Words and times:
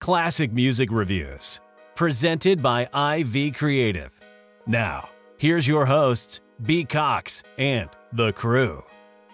classic 0.00 0.52
music 0.52 0.90
reviews, 0.92 1.60
presented 1.96 2.62
by 2.62 2.82
IV 2.94 3.56
Creative. 3.56 4.10
Now, 4.66 5.08
here's 5.38 5.66
your 5.66 5.86
hosts, 5.86 6.40
B. 6.62 6.84
Cox 6.84 7.42
and 7.58 7.90
the 8.12 8.32
crew. 8.32 8.84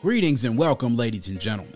Greetings 0.00 0.44
and 0.44 0.56
welcome, 0.56 0.96
ladies 0.96 1.28
and 1.28 1.38
gentlemen, 1.38 1.74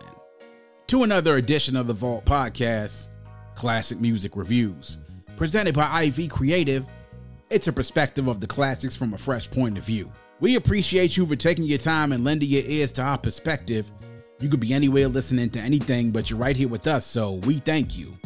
to 0.87 1.03
another 1.03 1.37
edition 1.37 1.77
of 1.77 1.87
the 1.87 1.93
Vault 1.93 2.25
Podcast, 2.25 3.11
Classic 3.55 4.01
Music 4.01 4.37
Reviews. 4.37 4.99
Presented 5.37 5.75
by 5.75 6.05
IV 6.05 6.31
Creative, 6.31 6.87
it's 7.51 7.69
a 7.69 7.73
perspective 7.73 8.27
of 8.27 8.41
the 8.41 8.47
classics 8.47 8.97
from 8.97 9.13
a 9.13 9.19
fresh 9.19 9.51
point 9.51 9.77
of 9.77 9.85
view. 9.85 10.11
We 10.41 10.57
appreciate 10.57 11.17
you 11.17 11.27
for 11.27 11.37
taking 11.37 11.65
your 11.65 11.79
time 11.79 12.13
and 12.13 12.25
lending 12.25 12.49
your 12.49 12.65
ears 12.65 12.93
to 12.93 13.03
our 13.03 13.19
perspective. 13.19 13.91
You 14.41 14.49
could 14.49 14.61
be 14.61 14.73
anywhere 14.73 15.09
listening 15.09 15.51
to 15.51 15.61
anything, 15.61 16.11
but 16.11 16.31
you're 16.31 16.39
right 16.39 16.57
here 16.57 16.69
with 16.69 16.87
us, 16.87 17.05
so 17.05 17.35
we 17.35 17.59
thank 17.59 17.97
you. 17.97 18.17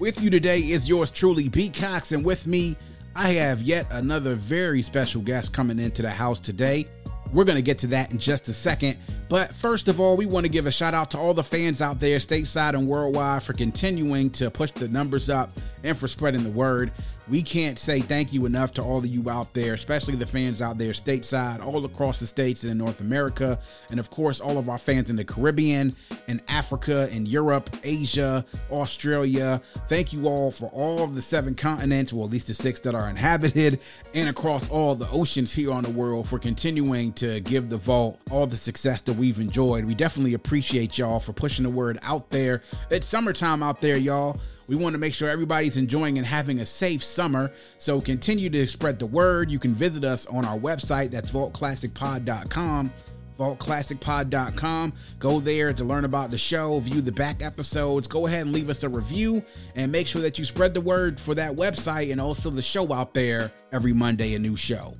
With 0.00 0.22
you 0.22 0.30
today 0.30 0.60
is 0.60 0.88
yours 0.88 1.10
truly, 1.10 1.50
B. 1.50 1.68
Cox, 1.68 2.12
and 2.12 2.24
with 2.24 2.46
me, 2.46 2.74
I 3.14 3.32
have 3.32 3.60
yet 3.60 3.86
another 3.90 4.34
very 4.34 4.80
special 4.80 5.20
guest 5.20 5.52
coming 5.52 5.78
into 5.78 6.00
the 6.00 6.08
house 6.08 6.40
today. 6.40 6.86
We're 7.34 7.44
going 7.44 7.56
to 7.56 7.62
get 7.62 7.76
to 7.80 7.86
that 7.88 8.10
in 8.10 8.18
just 8.18 8.48
a 8.48 8.54
second. 8.54 8.96
But 9.30 9.54
first 9.54 9.86
of 9.86 10.00
all, 10.00 10.16
we 10.16 10.26
want 10.26 10.44
to 10.44 10.50
give 10.50 10.66
a 10.66 10.72
shout 10.72 10.92
out 10.92 11.12
to 11.12 11.18
all 11.18 11.34
the 11.34 11.44
fans 11.44 11.80
out 11.80 12.00
there, 12.00 12.18
stateside 12.18 12.74
and 12.74 12.88
worldwide, 12.88 13.44
for 13.44 13.52
continuing 13.52 14.28
to 14.30 14.50
push 14.50 14.72
the 14.72 14.88
numbers 14.88 15.30
up 15.30 15.56
and 15.84 15.96
for 15.96 16.08
spreading 16.08 16.42
the 16.42 16.50
word. 16.50 16.90
We 17.28 17.42
can't 17.42 17.78
say 17.78 18.00
thank 18.00 18.32
you 18.32 18.44
enough 18.44 18.72
to 18.72 18.82
all 18.82 18.98
of 18.98 19.06
you 19.06 19.30
out 19.30 19.54
there, 19.54 19.74
especially 19.74 20.16
the 20.16 20.26
fans 20.26 20.60
out 20.60 20.78
there 20.78 20.90
stateside, 20.90 21.64
all 21.64 21.84
across 21.84 22.18
the 22.18 22.26
states 22.26 22.64
and 22.64 22.72
in 22.72 22.78
North 22.78 23.00
America, 23.00 23.60
and 23.88 24.00
of 24.00 24.10
course, 24.10 24.40
all 24.40 24.58
of 24.58 24.68
our 24.68 24.78
fans 24.78 25.10
in 25.10 25.16
the 25.16 25.24
Caribbean, 25.24 25.94
in 26.26 26.42
Africa, 26.48 27.08
in 27.12 27.26
Europe, 27.26 27.70
Asia, 27.84 28.44
Australia. 28.72 29.62
Thank 29.88 30.12
you 30.12 30.26
all 30.26 30.50
for 30.50 30.70
all 30.70 31.04
of 31.04 31.14
the 31.14 31.22
seven 31.22 31.54
continents, 31.54 32.12
or 32.12 32.24
at 32.24 32.32
least 32.32 32.48
the 32.48 32.54
six 32.54 32.80
that 32.80 32.96
are 32.96 33.08
inhabited, 33.08 33.78
and 34.12 34.28
across 34.28 34.68
all 34.68 34.96
the 34.96 35.08
oceans 35.10 35.52
here 35.52 35.70
on 35.70 35.84
the 35.84 35.90
world 35.90 36.28
for 36.28 36.40
continuing 36.40 37.12
to 37.12 37.38
give 37.40 37.68
the 37.68 37.76
vault 37.76 38.18
all 38.32 38.48
the 38.48 38.56
success 38.56 39.02
that 39.02 39.12
we've 39.20 39.38
enjoyed. 39.38 39.84
We 39.84 39.94
definitely 39.94 40.34
appreciate 40.34 40.98
y'all 40.98 41.20
for 41.20 41.32
pushing 41.32 41.62
the 41.62 41.70
word 41.70 41.98
out 42.02 42.30
there. 42.30 42.62
It's 42.90 43.06
summertime 43.06 43.62
out 43.62 43.80
there, 43.80 43.96
y'all. 43.96 44.40
We 44.66 44.76
want 44.76 44.94
to 44.94 44.98
make 44.98 45.14
sure 45.14 45.28
everybody's 45.28 45.76
enjoying 45.76 46.16
and 46.16 46.26
having 46.26 46.60
a 46.60 46.66
safe 46.66 47.04
summer. 47.04 47.52
So 47.78 48.00
continue 48.00 48.50
to 48.50 48.66
spread 48.66 48.98
the 48.98 49.06
word. 49.06 49.50
You 49.50 49.58
can 49.58 49.74
visit 49.74 50.04
us 50.04 50.26
on 50.26 50.44
our 50.44 50.58
website. 50.58 51.10
That's 51.10 51.30
vaultclassicpod.com. 51.30 52.92
VaultClassicPod.com. 53.38 54.92
Go 55.18 55.40
there 55.40 55.72
to 55.72 55.82
learn 55.82 56.04
about 56.04 56.30
the 56.30 56.36
show, 56.36 56.78
view 56.78 57.00
the 57.00 57.10
back 57.10 57.42
episodes. 57.42 58.06
Go 58.06 58.26
ahead 58.26 58.42
and 58.42 58.52
leave 58.52 58.68
us 58.68 58.82
a 58.82 58.88
review 58.88 59.42
and 59.74 59.90
make 59.90 60.06
sure 60.06 60.20
that 60.20 60.38
you 60.38 60.44
spread 60.44 60.74
the 60.74 60.80
word 60.80 61.18
for 61.18 61.34
that 61.34 61.56
website 61.56 62.12
and 62.12 62.20
also 62.20 62.50
the 62.50 62.60
show 62.60 62.92
out 62.92 63.14
there 63.14 63.50
every 63.72 63.94
Monday, 63.94 64.34
a 64.34 64.38
new 64.38 64.56
show. 64.56 64.94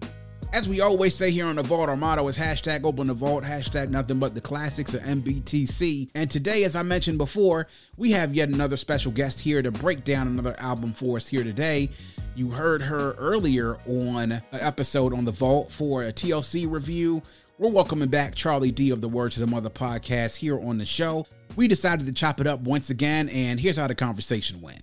As 0.53 0.69
we 0.69 0.81
always 0.81 1.15
say 1.15 1.31
here 1.31 1.47
on 1.47 1.55
the 1.55 1.63
Vault, 1.63 1.89
our 1.89 1.97
motto 1.97 2.27
is 2.27 2.37
hashtag 2.37 2.83
open 2.83 3.07
the 3.07 3.15
vault, 3.15 3.45
hashtag 3.45 3.89
nothing 3.89 4.19
but 4.19 4.35
the 4.35 4.41
classics 4.41 4.97
or 4.97 4.99
NBTC. 4.99 6.11
And 6.17 6.29
today, 6.29 6.65
as 6.65 6.75
I 6.75 6.83
mentioned 6.83 7.19
before, 7.19 7.69
we 7.97 8.11
have 8.11 8.35
yet 8.35 8.49
another 8.49 8.77
special 8.77 9.13
guest 9.13 9.39
here 9.39 9.63
to 9.63 9.71
break 9.71 10.03
down 10.03 10.27
another 10.27 10.59
album 10.59 10.93
for 10.93 11.17
us 11.17 11.29
here 11.29 11.45
today. 11.45 11.89
You 12.35 12.51
heard 12.51 12.83
her 12.83 13.13
earlier 13.13 13.77
on 13.87 14.33
an 14.33 14.43
episode 14.51 15.15
on 15.15 15.25
the 15.25 15.31
Vault 15.31 15.71
for 15.71 16.03
a 16.03 16.13
TLC 16.13 16.69
review. 16.69 17.23
We're 17.59 17.71
welcoming 17.71 18.09
back 18.09 18.35
Charlee 18.35 18.75
D 18.75 18.91
of 18.91 19.01
the 19.01 19.09
Word 19.09 19.31
to 19.33 19.41
the 19.41 19.47
Mutha 19.47 19.71
podcast 19.71 20.35
here 20.35 20.59
on 20.59 20.79
the 20.79 20.85
show. 20.85 21.29
We 21.55 21.69
decided 21.69 22.07
to 22.07 22.13
chop 22.13 22.41
it 22.41 22.49
up 22.49 22.59
once 22.63 22.91
again, 22.91 23.29
and 23.29 23.61
here's 23.61 23.77
how 23.77 23.87
the 23.87 23.95
conversation 23.95 24.61
went. 24.61 24.83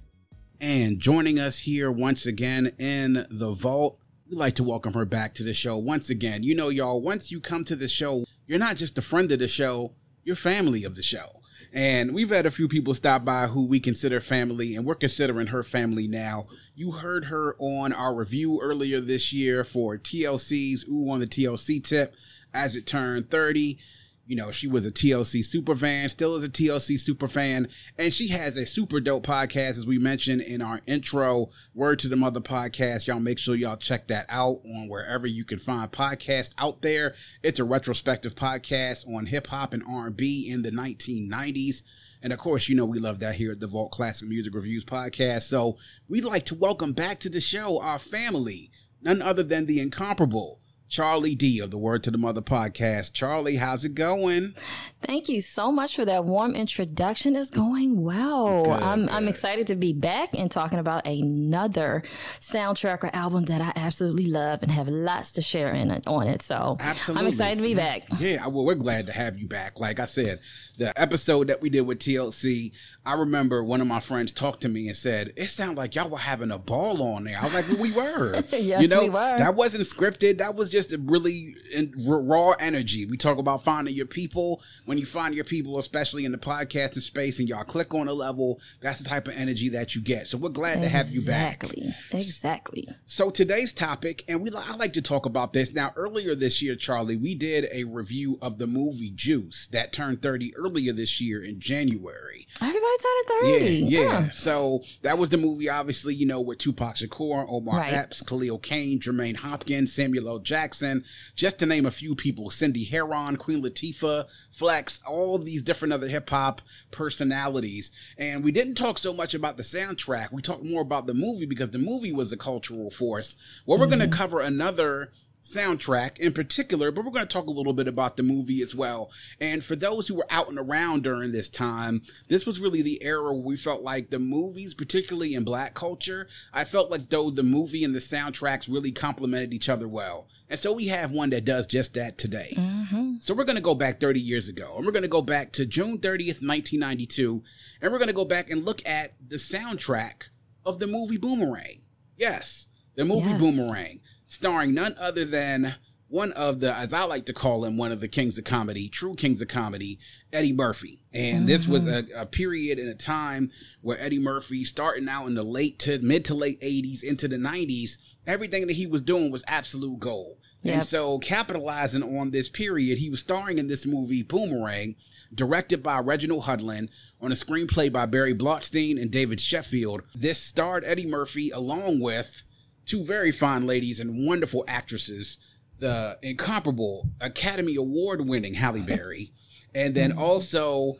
And 0.62 0.98
joining 1.00 1.40
us 1.40 1.60
here 1.60 1.92
once 1.92 2.26
again 2.26 2.72
in 2.80 3.28
the 3.30 3.52
Vault 3.52 4.00
We'd 4.30 4.38
like 4.38 4.56
to 4.56 4.64
welcome 4.64 4.92
her 4.94 5.06
back 5.06 5.34
to 5.36 5.44
the 5.44 5.54
show 5.54 5.78
once 5.78 6.10
again. 6.10 6.44
You 6.44 6.54
know, 6.54 6.68
y'all, 6.68 7.02
once 7.02 7.32
you 7.32 7.40
come 7.40 7.64
to 7.64 7.78
the 7.78 7.88
show, 7.88 8.26
you're 8.46 8.60
not 8.60 8.76
just 8.76 8.98
a 8.98 9.02
friend 9.02 9.32
of 9.32 9.40
the 9.40 9.48
show, 9.48 9.94
you're 10.26 10.36
family 10.36 10.84
of 10.84 10.96
the 10.98 11.02
show. 11.04 11.40
And 11.72 12.14
we've 12.14 12.30
had 12.30 12.46
a 12.46 12.52
few 12.52 12.68
people 12.68 12.94
stop 12.94 13.24
by 13.24 13.48
who 13.48 13.66
we 13.66 13.80
consider 13.80 14.20
family, 14.20 14.76
and 14.76 14.86
we're 14.86 14.96
considering 14.96 15.48
her 15.48 15.64
family 15.64 16.08
now. 16.08 16.48
You 16.76 16.92
heard 16.92 17.26
her 17.26 17.56
on 17.58 17.94
our 17.94 18.14
review 18.14 18.60
earlier 18.62 19.00
this 19.00 19.32
year 19.32 19.64
for 19.64 19.98
TLC's 19.98 20.84
Ooh 20.90 21.10
on 21.10 21.20
the 21.20 21.28
TLC 21.28 21.82
tip 21.82 22.14
as 22.54 22.76
it 22.76 22.86
turned 22.86 23.32
30 23.32 23.80
you 24.28 24.36
know, 24.36 24.52
she 24.52 24.68
was 24.68 24.86
a 24.86 24.92
TLC 24.92 25.44
super 25.44 25.74
fan, 25.74 26.10
still 26.10 26.36
is 26.36 26.44
a 26.44 26.50
TLC 26.50 27.00
super 27.00 27.30
fan, 27.30 27.70
and 27.98 28.14
she 28.14 28.28
has 28.28 28.58
a 28.58 28.68
super 28.68 29.00
dope 29.00 29.26
podcast, 29.26 29.72
as 29.72 29.88
we 29.88 29.98
mentioned 29.98 30.42
in 30.42 30.62
our 30.62 30.82
intro, 30.86 31.50
Word 31.74 32.00
to 32.00 32.10
the 32.10 32.18
Mutha 32.18 32.44
podcast. 32.44 33.08
Y'all 33.08 33.22
make 33.22 33.40
sure 33.40 33.56
y'all 33.56 33.78
check 33.78 34.08
that 34.10 34.26
out 34.28 34.60
on 34.66 34.90
wherever 34.90 35.26
you 35.26 35.46
can 35.46 35.60
find 35.60 35.90
podcasts 35.90 36.54
out 36.58 36.82
there. 36.82 37.16
It's 37.42 37.60
a 37.60 37.64
retrospective 37.64 38.36
podcast 38.36 39.08
on 39.08 39.28
hip 39.28 39.48
hop 39.48 39.74
and 39.74 39.84
R&B 39.88 40.50
in 40.50 40.62
the 40.62 40.72
1990s. 40.72 41.84
And 42.22 42.34
of 42.34 42.40
course, 42.40 42.68
you 42.68 42.76
know 42.76 42.86
we 42.86 43.00
love 43.00 43.20
that 43.20 43.36
here 43.36 43.54
at 43.54 43.62
the 43.62 43.68
Vault 43.68 43.94
Classic 43.94 44.28
Music 44.28 44.54
Reviews 44.54 44.84
podcast. 44.84 45.44
So 45.44 45.78
we'd 46.10 46.26
like 46.26 46.44
to 46.48 46.56
welcome 46.56 46.92
back 46.92 47.20
to 47.20 47.30
the 47.30 47.40
show 47.40 47.80
our 47.80 48.00
family, 48.00 48.72
none 49.02 49.22
other 49.22 49.44
than 49.44 49.68
the 49.68 49.80
incomparable 49.80 50.60
Charlee 50.90 51.38
D 51.38 51.60
of 51.60 51.72
the 51.72 51.78
Word 51.78 52.04
to 52.04 52.12
the 52.12 52.18
Mutha 52.18 52.42
podcast. 52.42 53.12
Charlee, 53.12 53.60
how's 53.60 53.84
it 53.84 53.94
going? 53.94 54.56
Thank 55.02 55.28
you 55.28 55.42
so 55.42 55.72
much 55.72 55.96
for 55.96 56.06
that 56.06 56.26
warm 56.26 56.56
introduction. 56.56 57.36
It's 57.36 57.52
going 57.52 58.02
well. 58.02 58.64
Good, 58.64 58.84
I'm 58.84 59.06
good. 59.06 59.14
I'm 59.14 59.28
excited 59.28 59.68
to 59.68 59.76
be 59.76 59.94
back 59.94 60.30
and 60.34 60.50
talking 60.50 60.80
about 60.80 61.06
another 61.06 62.04
soundtrack 62.40 63.04
or 63.04 63.14
album 63.14 63.46
that 63.46 63.62
I 63.62 63.74
absolutely 63.76 64.28
love 64.28 64.64
and 64.64 64.72
have 64.72 64.88
lots 64.88 65.32
to 65.34 65.42
share 65.42 65.72
in 65.72 65.92
it 65.92 66.08
on 66.08 66.28
it. 66.28 66.42
So 66.42 66.78
Absolutely. 66.80 67.22
I'm 67.22 67.28
excited 67.28 67.58
to 67.58 67.64
be 67.64 67.76
back. 67.76 68.04
Yeah, 68.20 68.48
well, 68.48 68.66
we're 68.66 68.76
glad 68.76 69.08
to 69.08 69.12
have 69.12 69.38
you 69.38 69.48
back. 69.48 69.80
Like 69.80 70.00
I 70.00 70.06
said, 70.06 70.40
the 70.78 70.98
episode 71.00 71.48
that 71.48 71.62
we 71.62 71.70
did 71.70 71.82
with 71.82 72.00
TLC, 72.00 72.72
I 73.08 73.14
remember 73.14 73.64
one 73.64 73.80
of 73.80 73.88
my 73.88 74.02
friends 74.02 74.34
talked 74.34 74.62
to 74.62 74.68
me 74.68 74.88
and 74.88 74.96
said, 74.98 75.32
It 75.38 75.50
sounded 75.50 75.78
like 75.78 75.96
y'all 75.96 76.10
were 76.10 76.18
having 76.18 76.52
a 76.52 76.58
ball 76.60 77.02
on 77.02 77.24
there. 77.24 77.38
I 77.40 77.44
was 77.46 77.54
like, 77.54 77.68
well, 77.70 77.78
We 77.82 77.92
were. 77.94 78.44
Yes, 78.52 78.82
you 78.82 78.88
know, 78.90 79.04
we 79.04 79.10
were. 79.10 79.38
That 79.38 79.56
wasn't 79.56 79.84
scripted. 79.84 80.40
That 80.40 80.56
was 80.56 80.70
just 80.70 80.92
a 80.92 80.98
really 80.98 81.56
in, 81.72 81.94
r- 82.10 82.22
raw 82.22 82.52
energy. 82.60 83.06
We 83.06 83.16
talk 83.16 83.38
about 83.38 83.64
finding 83.64 83.94
your 83.94 84.08
people. 84.08 84.62
When 84.86 84.98
you 84.98 85.06
find 85.06 85.34
your 85.34 85.46
people, 85.46 85.80
especially 85.80 86.26
in 86.26 86.34
the 86.34 86.38
podcasting 86.38 87.02
space, 87.02 87.40
and 87.40 87.48
y'all 87.48 87.64
click 87.64 87.94
on 87.94 88.08
a 88.10 88.14
level, 88.14 88.60
that's 88.82 89.00
the 89.00 89.08
type 89.08 89.28
of 89.28 89.36
energy 89.36 89.70
that 89.70 89.96
you 89.96 90.02
get. 90.02 90.28
So 90.28 90.38
we're 90.38 90.50
glad 90.50 90.82
to 90.82 90.90
have 90.90 91.10
you 91.10 91.22
back. 91.22 91.64
Exactly. 91.64 91.94
Exactly. 92.12 92.90
So 93.06 93.30
today's 93.30 93.72
topic, 93.72 94.26
and 94.28 94.42
we 94.42 94.52
I 94.54 94.76
like 94.76 94.94
to 94.94 95.02
talk 95.02 95.26
about 95.26 95.54
this. 95.54 95.74
Now, 95.74 95.94
earlier 95.96 96.36
this 96.36 96.62
year, 96.62 96.76
Charlee, 96.76 97.20
we 97.20 97.36
did 97.36 97.70
a 97.72 97.86
review 97.86 98.38
of 98.42 98.58
the 98.58 98.68
movie 98.68 99.12
Juice 99.12 99.68
that 99.68 99.94
turned 99.94 100.22
30 100.22 100.56
earlier 100.56 100.92
this 100.92 101.22
year 101.22 101.42
in 101.42 101.60
January. 101.60 102.48
Everybody 102.62 102.97
turned 102.98 103.42
30. 103.42 103.76
Yeah, 103.76 104.02
yeah. 104.02 104.22
Huh. 104.22 104.30
So 104.32 104.84
that 105.02 105.18
was 105.18 105.30
the 105.30 105.38
movie, 105.38 105.70
obviously, 105.70 106.16
you 106.16 106.26
know, 106.26 106.42
with 106.42 106.58
Tupac 106.60 106.96
Shakur, 106.96 107.46
Omar 107.50 107.78
Right. 107.78 107.94
Epps, 107.94 108.22
Khalil 108.22 108.60
Kain, 108.60 109.00
Jermaine 109.00 109.38
Hopkins, 109.38 109.94
Samuel 109.94 110.28
L. 110.28 110.40
Jackson, 110.40 111.04
just 111.36 111.60
to 111.60 111.66
name 111.66 111.86
a 111.86 111.92
few 111.92 112.16
people. 112.16 112.50
Cindy 112.50 112.84
Herron, 112.84 113.38
Queen 113.38 113.64
Latifah, 113.64 114.26
Flex, 114.52 115.00
all 115.06 115.38
these 115.38 115.64
different 115.64 115.94
other 115.94 116.08
hip 116.08 116.30
hop 116.30 116.62
personalities. 116.92 117.92
And 118.18 118.44
we 118.44 118.52
didn't 118.52 118.76
talk 118.76 118.98
so 118.98 119.14
much 119.14 119.34
about 119.34 119.58
the 119.58 119.64
soundtrack. 119.64 120.32
We 120.32 120.42
talked 120.42 120.64
more 120.64 120.82
about 120.82 121.08
the 121.08 121.14
movie 121.14 121.46
because 121.46 121.72
the 121.72 121.78
movie 121.78 122.12
was 122.12 122.32
a 122.32 122.38
cultural 122.38 122.90
force. 122.90 123.36
Well, 123.66 123.78
we're 123.80 123.88
going 123.88 124.00
to 124.00 124.08
cover 124.08 124.42
another 124.42 125.12
soundtrack 125.48 126.18
in 126.18 126.34
particular, 126.34 126.92
but 126.92 127.06
we're 127.06 127.12
going 127.12 127.28
to 127.28 127.34
talk 127.34 127.48
a 127.48 127.52
little 127.52 127.74
bit 127.74 127.88
about 127.88 128.18
the 128.18 128.24
movie 128.24 128.62
as 128.62 128.76
well. 128.76 129.10
And 129.40 129.64
for 129.64 129.76
those 129.76 130.08
who 130.08 130.16
were 130.16 130.28
out 130.30 130.50
and 130.50 130.60
around 130.60 131.04
during 131.04 131.32
this 131.32 131.50
time, 131.50 132.02
this 132.28 132.46
was 132.46 132.60
really 132.60 132.82
the 132.82 133.04
era 133.04 133.24
where 133.24 133.34
we 133.34 133.56
felt 133.56 133.82
like 133.82 134.10
the 134.10 134.20
movies, 134.20 134.74
particularly 134.74 135.34
in 135.34 135.44
black 135.44 135.74
culture, 135.74 136.28
I 136.54 136.64
felt 136.64 136.92
like 136.92 137.10
though 137.10 137.32
the 137.32 137.44
movie 137.44 137.84
and 137.84 137.96
the 137.96 138.00
soundtracks 138.00 138.72
really 138.72 138.92
complemented 138.92 139.54
each 139.54 139.70
other 139.70 139.88
well. 139.88 140.28
And 140.50 140.60
so 140.60 140.74
we 140.74 140.88
have 140.88 141.12
one 141.12 141.30
that 141.32 141.46
does 141.46 141.68
just 141.68 141.94
that 141.96 142.18
today. 142.18 142.54
Mm-hmm. 142.58 143.16
So 143.20 143.34
we're 143.34 143.44
going 143.44 143.58
to 143.58 143.62
go 143.62 143.76
back 143.76 144.00
30 144.00 144.20
years 144.20 144.48
ago, 144.48 144.76
and 144.78 144.86
we're 144.86 144.94
going 144.94 145.02
to 145.02 145.10
go 145.10 145.22
back 145.22 145.52
to 145.54 145.66
June 145.66 145.98
30th, 145.98 146.42
1992, 146.42 147.44
and 147.82 147.92
we're 147.92 147.98
going 147.98 148.08
to 148.08 148.14
go 148.14 148.26
back 148.26 148.50
and 148.50 148.66
look 148.66 148.88
at 148.88 149.14
the 149.26 149.36
soundtrack 149.36 150.30
of 150.66 150.80
the 150.80 150.88
movie 150.88 151.18
Boomerang. 151.18 151.82
Yes, 152.16 152.68
the 152.96 153.06
movie 153.06 153.30
yes. 153.30 153.40
Boomerang 153.40 154.00
starring 154.28 154.74
none 154.74 154.96
other 155.00 155.26
than 155.26 155.76
one 156.10 156.32
of 156.34 156.60
the, 156.60 156.74
as 156.74 156.94
I 156.94 157.04
like 157.04 157.26
to 157.26 157.34
call 157.34 157.66
him, 157.66 157.78
one 157.78 157.92
of 157.92 158.00
the 158.00 158.08
kings 158.08 158.38
of 158.38 158.46
comedy, 158.46 158.88
true 158.88 159.14
kings 159.14 159.42
of 159.42 159.48
comedy, 159.48 160.00
Eddie 160.32 160.54
Murphy. 160.54 161.02
And 161.14 161.40
mm-hmm. 161.40 161.48
this 161.48 161.68
was 161.68 161.86
a, 161.86 162.06
a, 162.16 162.26
period 162.26 162.80
in 162.80 162.88
a 162.88 162.96
time 162.96 163.52
where 163.82 164.00
Eddie 164.00 164.20
Murphy, 164.20 164.64
starting 164.64 165.10
out 165.10 165.28
in 165.28 165.36
the 165.36 165.44
late 165.44 165.80
to 165.80 166.00
mid 166.00 166.24
to 166.26 166.34
late 166.34 166.62
80s 166.62 167.04
into 167.04 167.28
the 167.28 167.36
90s, 167.36 167.98
everything 168.26 168.68
that 168.68 168.74
he 168.74 168.88
was 168.88 169.02
doing 169.02 169.32
was 169.32 169.44
absolute 169.48 170.00
gold. 170.00 170.38
Yep. 170.64 170.74
And 170.74 170.84
so, 170.84 171.20
capitalizing 171.20 172.04
on 172.04 172.32
this 172.32 172.50
period, 172.50 172.98
he 172.98 173.10
was 173.10 173.20
starring 173.20 173.58
in 173.58 173.68
this 173.68 173.86
movie, 173.86 174.24
Boomerang, 174.24 174.96
directed 175.34 175.84
by 175.84 176.00
Reginald 176.00 176.46
Hudlin, 176.46 176.90
on 177.22 177.32
a 177.32 177.36
screenplay 177.36 177.92
by 177.92 178.06
Barry 178.06 178.34
Blaustein 178.34 179.00
and 179.00 179.12
David 179.12 179.40
Sheffield. 179.40 180.02
This 180.16 180.40
starred 180.40 180.84
Eddie 180.84 181.06
Murphy 181.06 181.52
along 181.52 182.00
with 182.00 182.44
two 182.88 183.04
very 183.04 183.32
fine 183.32 183.68
ladies 183.68 184.00
and 184.00 184.26
wonderful 184.26 184.64
actresses, 184.68 185.38
the 185.78 186.18
incomparable 186.24 187.10
Academy 187.22 187.76
Award 187.76 188.28
winning 188.28 188.56
Halle 188.56 188.82
Berry, 188.88 189.30
and 189.76 189.94
then 189.94 190.12
mm-hmm. 190.12 190.20
also 190.20 190.98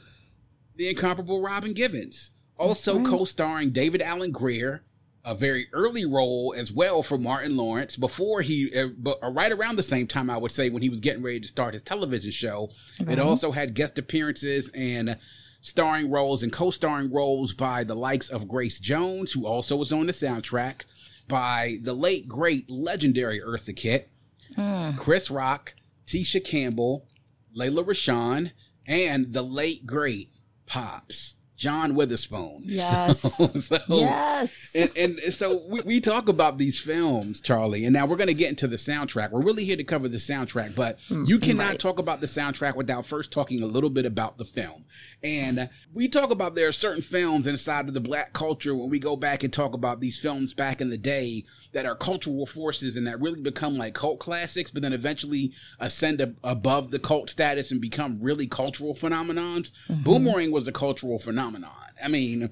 the 0.76 0.90
incomparable 0.90 1.42
Robin 1.42 1.74
Givens. 1.74 2.32
Also 2.58 3.04
co 3.04 3.24
starring 3.24 3.70
David 3.70 4.02
Alan 4.02 4.32
Grier, 4.32 4.84
a 5.24 5.36
very 5.36 5.68
early 5.74 6.06
role 6.06 6.56
as 6.58 6.72
well 6.72 7.04
for 7.04 7.18
Martin 7.18 7.56
Lawrence 7.56 7.96
before 7.96 8.42
he, 8.42 8.74
uh, 8.76 8.88
but 8.98 9.20
uh, 9.22 9.30
right 9.30 9.52
around 9.52 9.76
the 9.76 9.84
same 9.84 10.08
time, 10.08 10.30
I 10.30 10.38
would 10.38 10.52
say, 10.52 10.70
when 10.70 10.82
he 10.82 10.90
was 10.90 11.00
getting 11.00 11.22
ready 11.22 11.40
to 11.40 11.48
start 11.48 11.76
his 11.76 11.84
television 11.84 12.32
show. 12.32 12.72
Right. 13.00 13.14
It 13.14 13.20
also 13.20 13.52
had 13.52 13.76
guest 13.76 14.00
appearances 14.00 14.70
and 14.74 15.18
starring 15.62 16.10
roles 16.10 16.44
and 16.44 16.52
co 16.52 16.72
starring 16.72 17.12
roles 17.12 17.54
by 17.54 17.84
the 17.84 17.96
likes 17.96 18.30
of 18.30 18.48
Grace 18.48 18.80
Jones, 18.80 19.34
who 19.34 19.46
also 19.46 19.76
was 19.76 19.92
on 19.92 20.08
the 20.08 20.14
soundtrack, 20.14 20.86
by 21.28 21.78
the 21.82 21.94
late, 21.94 22.28
great, 22.28 22.70
legendary 22.70 23.40
Eartha 23.40 23.76
Kitt, 23.76 24.10
mm. 24.56 24.98
Chris 24.98 25.30
Rock, 25.30 25.74
Tisha 26.06 26.44
Campbell, 26.44 27.08
Lela 27.54 27.84
Rochon, 27.84 28.52
and 28.88 29.34
the 29.34 29.44
late, 29.44 29.86
great 29.86 30.32
Pops. 30.66 31.36
John 31.58 31.96
Witherspoon. 31.96 32.60
Yes. 32.78 33.22
So, 33.22 33.48
so 33.48 33.80
yes. 33.88 34.76
And, 34.76 34.96
and 34.96 35.34
so 35.34 35.64
we, 35.68 35.82
we, 35.82 36.00
talk 36.00 36.28
about 36.28 36.60
these 36.60 36.80
films, 36.80 37.42
Charlee, 37.42 37.86
and 37.86 37.94
now 37.94 38.06
we're 38.06 38.18
going 38.18 38.28
to 38.28 38.36
get 38.36 38.50
into 38.50 38.68
the 38.68 38.76
soundtrack. 38.76 39.32
We're 39.32 39.42
really 39.42 39.66
here 39.66 39.76
to 39.78 39.84
cover 39.84 40.08
the 40.08 40.18
soundtrack, 40.18 40.76
but 40.76 41.00
mm, 41.10 41.28
you 41.28 41.40
cannot 41.40 41.70
right. 41.70 41.80
talk 41.80 41.98
about 41.98 42.20
the 42.20 42.28
soundtrack 42.28 42.76
without 42.76 43.06
first 43.06 43.32
talking 43.32 43.64
a 43.64 43.66
little 43.66 43.90
bit 43.90 44.06
about 44.06 44.38
the 44.38 44.46
film. 44.46 44.86
And 45.24 45.70
we 45.92 46.08
talk 46.08 46.30
about 46.30 46.54
there 46.54 46.68
are 46.68 46.74
certain 46.74 47.02
films 47.02 47.48
inside 47.48 47.88
of 47.88 47.96
the 47.96 48.00
black 48.00 48.34
culture 48.34 48.76
when 48.76 48.90
we 48.90 49.00
go 49.00 49.16
back 49.16 49.44
and 49.44 49.52
talk 49.52 49.74
about 49.74 50.00
these 50.00 50.20
films 50.20 50.54
back 50.54 50.82
in 50.82 50.90
the 50.90 50.98
day 50.98 51.46
that 51.74 51.86
are 51.86 51.96
cultural 51.96 52.46
forces 52.46 52.98
and 52.98 53.08
that 53.08 53.20
really 53.20 53.42
become 53.42 53.76
like 53.76 53.94
cult 53.94 54.20
classics, 54.20 54.72
but 54.72 54.82
then 54.82 54.94
eventually 54.94 55.54
ascend 55.80 56.36
above 56.44 56.92
the 56.92 57.00
cult 57.00 57.30
status 57.30 57.72
and 57.72 57.82
become 57.82 58.20
really 58.22 58.48
cultural 58.48 58.94
phenomenons. 58.94 59.72
Mm-hmm. 59.90 60.04
Boomerang 60.04 60.52
was 60.52 60.68
a 60.68 60.72
cultural 60.72 61.20
phenomenon. 61.20 61.72
I 62.04 62.08
mean, 62.08 62.50